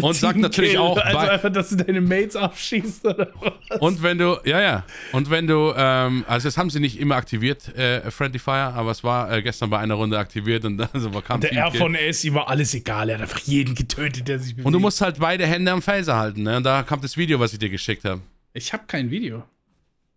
Und 0.00 0.16
sagt 0.16 0.38
natürlich 0.38 0.70
Kill. 0.72 0.80
auch, 0.80 0.96
Also 0.98 1.18
einfach, 1.18 1.52
dass 1.52 1.68
du 1.68 1.76
deine 1.76 2.00
Mates 2.00 2.34
abschießt 2.34 3.04
oder 3.06 3.28
was? 3.68 3.78
und 3.80 4.02
wenn 4.02 4.18
du, 4.18 4.38
ja, 4.44 4.60
ja, 4.60 4.84
und 5.12 5.30
wenn 5.30 5.46
du, 5.46 5.72
ähm, 5.76 6.24
also 6.26 6.48
das 6.48 6.56
haben 6.58 6.68
sie 6.68 6.80
nicht 6.80 6.98
immer 6.98 7.14
aktiviert, 7.14 7.68
äh, 7.78 8.10
Friendly 8.10 8.40
Fire, 8.40 8.72
aber 8.74 8.90
es 8.90 9.04
war 9.04 9.30
äh, 9.30 9.40
gestern 9.40 9.70
bei 9.70 9.78
einer 9.78 9.94
Runde 9.94 10.18
aktiviert 10.18 10.64
und 10.64 10.78
dann 10.78 10.88
so 10.94 11.10
kam 11.20 11.40
Der 11.42 11.50
Team 11.50 11.58
R 11.60 11.70
von 11.72 11.94
S, 11.94 12.24
ihm 12.24 12.34
war 12.34 12.48
alles 12.48 12.74
egal. 12.74 13.08
Er 13.08 13.16
hat 13.18 13.22
einfach 13.22 13.38
jeden 13.40 13.76
getötet, 13.76 14.26
der 14.26 14.40
sich 14.40 14.54
bewegt. 14.54 14.66
Und 14.66 14.72
du 14.72 14.80
musst 14.80 15.00
halt 15.00 15.20
beide 15.20 15.46
Hände 15.46 15.70
am 15.70 15.80
Phaser 15.80 16.16
halten, 16.16 16.42
ne? 16.42 16.56
Und 16.56 16.64
da 16.64 16.82
kommt 16.82 17.04
das 17.04 17.16
Video, 17.16 17.38
was 17.38 17.52
ich 17.52 17.60
dir 17.60 17.70
geschickt 17.70 18.04
habe. 18.04 18.20
Ich 18.54 18.72
habe 18.72 18.84
kein 18.86 19.10
Video. 19.10 19.44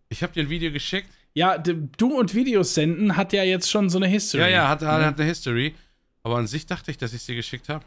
Ich 0.10 0.24
habe 0.24 0.32
dir 0.32 0.44
ein 0.44 0.50
Video 0.50 0.72
geschickt. 0.72 1.10
Ja, 1.34 1.58
du 1.58 2.18
und 2.18 2.34
Videos 2.34 2.74
senden 2.74 3.16
hat 3.18 3.34
ja 3.34 3.44
jetzt 3.44 3.70
schon 3.70 3.90
so 3.90 3.98
eine 3.98 4.08
History. 4.08 4.42
Ja, 4.44 4.48
ja, 4.48 4.70
hat, 4.70 4.82
hat, 4.82 5.04
hat 5.04 5.20
eine 5.20 5.28
History. 5.28 5.76
Aber 6.24 6.38
an 6.38 6.48
sich 6.48 6.66
dachte 6.66 6.92
ich, 6.92 6.98
dass 6.98 7.12
ich 7.14 7.22
es 7.22 7.26
dir 7.26 7.36
geschickt 7.36 7.68
habe. 7.70 7.84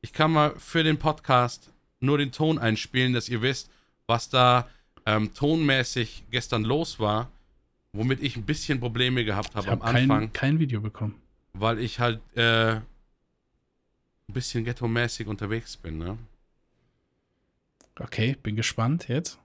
Ich 0.00 0.12
kann 0.12 0.32
mal 0.32 0.54
für 0.58 0.82
den 0.84 0.98
Podcast 0.98 1.70
nur 2.00 2.18
den 2.18 2.30
Ton 2.30 2.58
einspielen, 2.58 3.12
dass 3.12 3.28
ihr 3.28 3.42
wisst, 3.42 3.70
was 4.06 4.28
da 4.28 4.68
ähm, 5.06 5.32
tonmäßig 5.34 6.24
gestern 6.30 6.62
los 6.64 7.00
war, 7.00 7.30
womit 7.92 8.22
ich 8.22 8.36
ein 8.36 8.44
bisschen 8.44 8.78
Probleme 8.80 9.24
gehabt 9.24 9.54
habe 9.54 9.66
Ich 9.66 9.72
am 9.72 9.82
habe 9.82 9.98
Anfang, 9.98 10.20
kein, 10.20 10.32
kein 10.32 10.58
Video 10.60 10.80
bekommen. 10.80 11.14
weil 11.54 11.78
ich 11.80 11.98
halt 11.98 12.20
äh, 12.36 12.74
ein 12.74 12.82
bisschen 14.28 14.64
ghetto-mäßig 14.64 15.26
unterwegs 15.26 15.76
bin. 15.76 15.98
Ne? 15.98 16.18
Okay, 18.00 18.36
bin 18.42 18.54
gespannt 18.54 19.08
jetzt. 19.08 19.38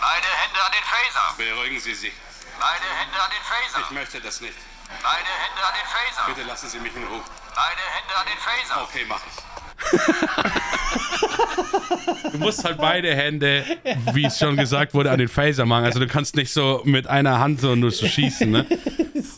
Beide 0.00 0.26
Hände 0.26 0.64
an 0.64 0.72
den 0.72 0.82
Phaser. 0.82 1.34
Beruhigen 1.36 1.78
Sie 1.80 1.92
sich. 1.94 2.12
Beide 2.58 2.84
Hände 2.98 3.20
an 3.20 3.30
den 3.30 3.42
Phaser. 3.42 3.92
möchte 3.92 4.18
das 4.20 4.40
nicht. 4.40 4.54
Beide 5.02 5.28
Hände 5.28 5.62
an 5.66 5.74
den 5.74 5.86
Phaser. 5.86 6.24
Bitte 6.34 6.46
lassen 6.46 6.68
Sie 6.70 6.78
mich 6.80 6.96
in 6.96 7.04
Ruhe. 7.04 7.20
Beide 7.54 7.82
Hände 7.92 8.16
an 8.16 8.26
den 8.26 8.38
Phaser. 8.38 8.82
Okay, 8.84 9.04
mach 9.06 9.20
ich. 9.26 9.32
du 12.32 12.38
musst 12.38 12.64
halt 12.64 12.78
beide 12.78 13.14
Hände, 13.14 13.64
wie 14.12 14.24
es 14.24 14.38
schon 14.38 14.56
gesagt 14.56 14.94
wurde, 14.94 15.10
an 15.10 15.18
den 15.18 15.28
Phaser 15.28 15.66
machen. 15.66 15.84
Also 15.84 16.00
du 16.00 16.06
kannst 16.06 16.34
nicht 16.34 16.50
so 16.52 16.80
mit 16.84 17.06
einer 17.06 17.38
Hand 17.38 17.60
so 17.60 17.76
nur 17.76 17.90
so 17.90 18.06
schießen, 18.06 18.50
ne? 18.50 18.66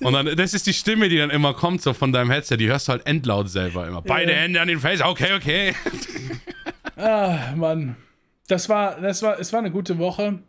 Und 0.00 0.12
dann, 0.12 0.36
das 0.36 0.54
ist 0.54 0.66
die 0.66 0.72
Stimme, 0.72 1.08
die 1.08 1.18
dann 1.18 1.30
immer 1.30 1.54
kommt, 1.54 1.82
so 1.82 1.92
von 1.92 2.12
deinem 2.12 2.30
Headset. 2.30 2.56
Die 2.56 2.68
hörst 2.68 2.88
du 2.88 2.92
halt 2.92 3.06
endlaut 3.06 3.48
selber 3.50 3.86
immer. 3.86 4.02
Beide 4.02 4.32
Hände 4.34 4.60
an 4.60 4.68
den 4.68 4.80
Phaser. 4.80 5.08
Okay, 5.08 5.34
okay. 5.34 5.74
Ah, 6.96 7.54
Mann. 7.56 7.96
Das 8.46 8.68
war, 8.68 9.00
das 9.00 9.22
war, 9.22 9.38
es 9.38 9.54
war 9.54 9.60
eine 9.60 9.70
gute 9.70 9.96
Woche. 9.96 10.40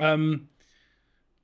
Ähm, 0.00 0.48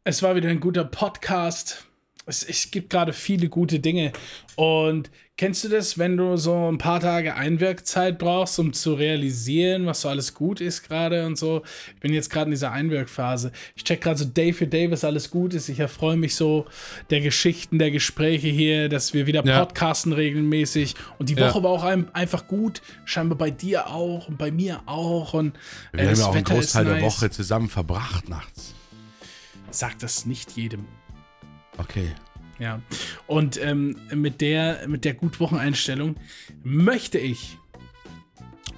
es 0.03 0.25
war 0.25 0.35
wieder 0.35 0.49
ein 0.49 0.59
guter 0.59 0.85
Podcast. 0.85 1.87
Es, 2.25 2.43
es 2.43 2.73
gibt 2.73 2.91
gerade 2.91 3.13
viele 3.13 3.49
gute 3.49 3.79
Dinge. 3.79 4.13
Und 4.57 5.11
kennst 5.39 5.65
du 5.65 5.69
das, 5.69 5.99
wenn 5.99 6.17
du 6.17 6.37
so 6.37 6.71
ein 6.71 6.79
paar 6.79 7.01
Tage 7.01 7.35
Einwirkzeit 7.35 8.19
brauchst, 8.19 8.59
um 8.59 8.73
zu 8.73 8.95
realisieren, 8.95 9.85
was 9.85 10.01
so 10.01 10.09
alles 10.09 10.33
gut 10.35 10.61
ist 10.61 10.83
gerade 10.89 11.27
und 11.27 11.37
so? 11.37 11.63
Ich 11.95 12.01
bin 12.01 12.13
jetzt 12.15 12.31
gerade 12.31 12.47
in 12.47 12.53
dieser 12.53 12.73
Einwirkphase. 12.73 13.53
Ich 13.75 13.85
check 13.85 14.01
gerade 14.01 14.19
so 14.19 14.25
Day 14.25 14.53
für 14.53 14.67
Day, 14.67 14.91
was 14.91 15.05
alles 15.05 15.31
gut 15.31 15.53
ist. 15.53 15.69
Ich 15.69 15.79
erfreue 15.81 16.17
mich 16.17 16.35
so 16.37 16.67
der 17.11 17.21
Geschichten, 17.21 17.79
der 17.79 17.91
Gespräche 17.91 18.49
hier, 18.49 18.89
dass 18.89 19.13
wir 19.13 19.27
wieder 19.27 19.45
Ja. 19.45 19.61
podcasten 19.65 20.13
regelmäßig. 20.13 20.95
Und 21.19 21.29
die 21.29 21.35
Ja. 21.35 21.49
Woche 21.51 21.63
war 21.63 21.71
auch 21.71 21.85
ein, 21.85 22.15
einfach 22.15 22.47
gut. 22.49 22.81
Scheinbar 23.05 23.37
bei 23.37 23.51
dir 23.51 23.89
auch 23.89 24.29
und 24.29 24.39
bei 24.39 24.51
mir 24.51 24.81
auch. 24.87 25.35
Und 25.35 25.55
äh, 25.93 25.99
Wir 25.99 26.01
haben 26.05 26.09
das 26.11 26.19
ja 26.21 26.25
auch 26.27 26.29
einen 26.35 26.41
Wetter 26.47 26.55
Großteil 26.55 26.85
der 26.87 26.95
nice. 26.95 27.03
Woche 27.05 27.31
zusammen 27.31 27.69
verbracht 27.69 28.29
nachts. 28.29 28.75
Sag 29.71 29.99
das 29.99 30.25
nicht 30.25 30.53
jedem. 30.53 30.87
Okay. 31.77 32.13
Ja. 32.59 32.81
Und 33.27 33.63
ähm, 33.63 33.97
mit 34.15 34.41
der, 34.41 34.89
mit 34.89 35.05
der 35.05 35.15
Gut-Wochen-Einstellung 35.15 36.17
möchte 36.63 37.19
ich 37.19 37.59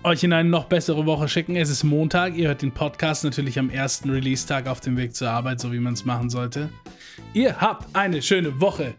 euch 0.02 0.22
in 0.22 0.32
eine 0.32 0.48
noch 0.48 0.64
bessere 0.64 1.06
Woche 1.06 1.28
schicken. 1.28 1.56
Es 1.56 1.70
ist 1.70 1.84
Montag. 1.84 2.36
Ihr 2.36 2.48
hört 2.48 2.62
den 2.62 2.72
Podcast 2.72 3.24
natürlich 3.24 3.58
am 3.58 3.70
ersten 3.70 4.10
Release-Tag 4.10 4.66
auf 4.66 4.80
dem 4.80 4.96
Weg 4.96 5.14
zur 5.14 5.30
Arbeit, 5.30 5.60
so 5.60 5.72
wie 5.72 5.80
man 5.80 5.94
es 5.94 6.04
machen 6.04 6.30
sollte. 6.30 6.70
Ihr 7.34 7.60
habt 7.60 7.94
eine 7.94 8.22
schöne 8.22 8.60
Woche 8.60 8.94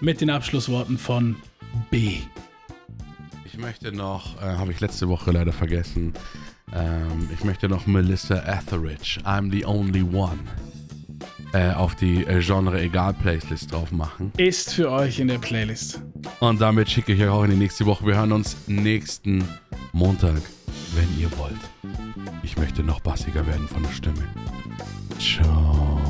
mit 0.00 0.20
den 0.20 0.30
Abschlussworten 0.30 0.98
von 0.98 1.36
B. 1.90 2.18
Ich 3.44 3.58
möchte 3.58 3.92
noch, 3.92 4.40
äh, 4.42 4.46
habe 4.46 4.72
ich 4.72 4.80
letzte 4.80 5.08
Woche 5.08 5.30
leider 5.30 5.52
vergessen, 5.52 6.12
ähm, 6.74 7.28
ich 7.32 7.44
möchte 7.44 7.68
noch 7.68 7.86
Melissa 7.86 8.36
Etheridge, 8.46 9.20
I'm 9.24 9.50
the 9.50 9.64
only 9.64 10.02
one. 10.02 10.38
Äh, 11.54 11.72
auf 11.72 11.94
die 11.94 12.26
äh, 12.26 12.40
Genre-Egal-Playlist 12.40 13.72
drauf 13.72 13.92
machen. 13.92 14.32
Ist 14.36 14.74
für 14.74 14.90
euch 14.90 15.20
in 15.20 15.28
der 15.28 15.38
Playlist. 15.38 16.02
Und 16.40 16.60
damit 16.60 16.90
schicke 16.90 17.12
ich 17.12 17.22
euch 17.22 17.28
auch 17.28 17.44
in 17.44 17.52
die 17.52 17.56
nächste 17.56 17.86
Woche. 17.86 18.04
Wir 18.06 18.16
hören 18.16 18.32
uns 18.32 18.56
nächsten 18.66 19.44
Montag, 19.92 20.42
wenn 20.94 21.08
ihr 21.18 21.30
wollt. 21.38 21.54
Ich 22.42 22.58
möchte 22.58 22.82
noch 22.82 23.00
bassiger 23.00 23.46
werden 23.46 23.68
von 23.68 23.82
der 23.82 23.92
Stimme. 23.92 24.28
Ciao. 25.18 26.03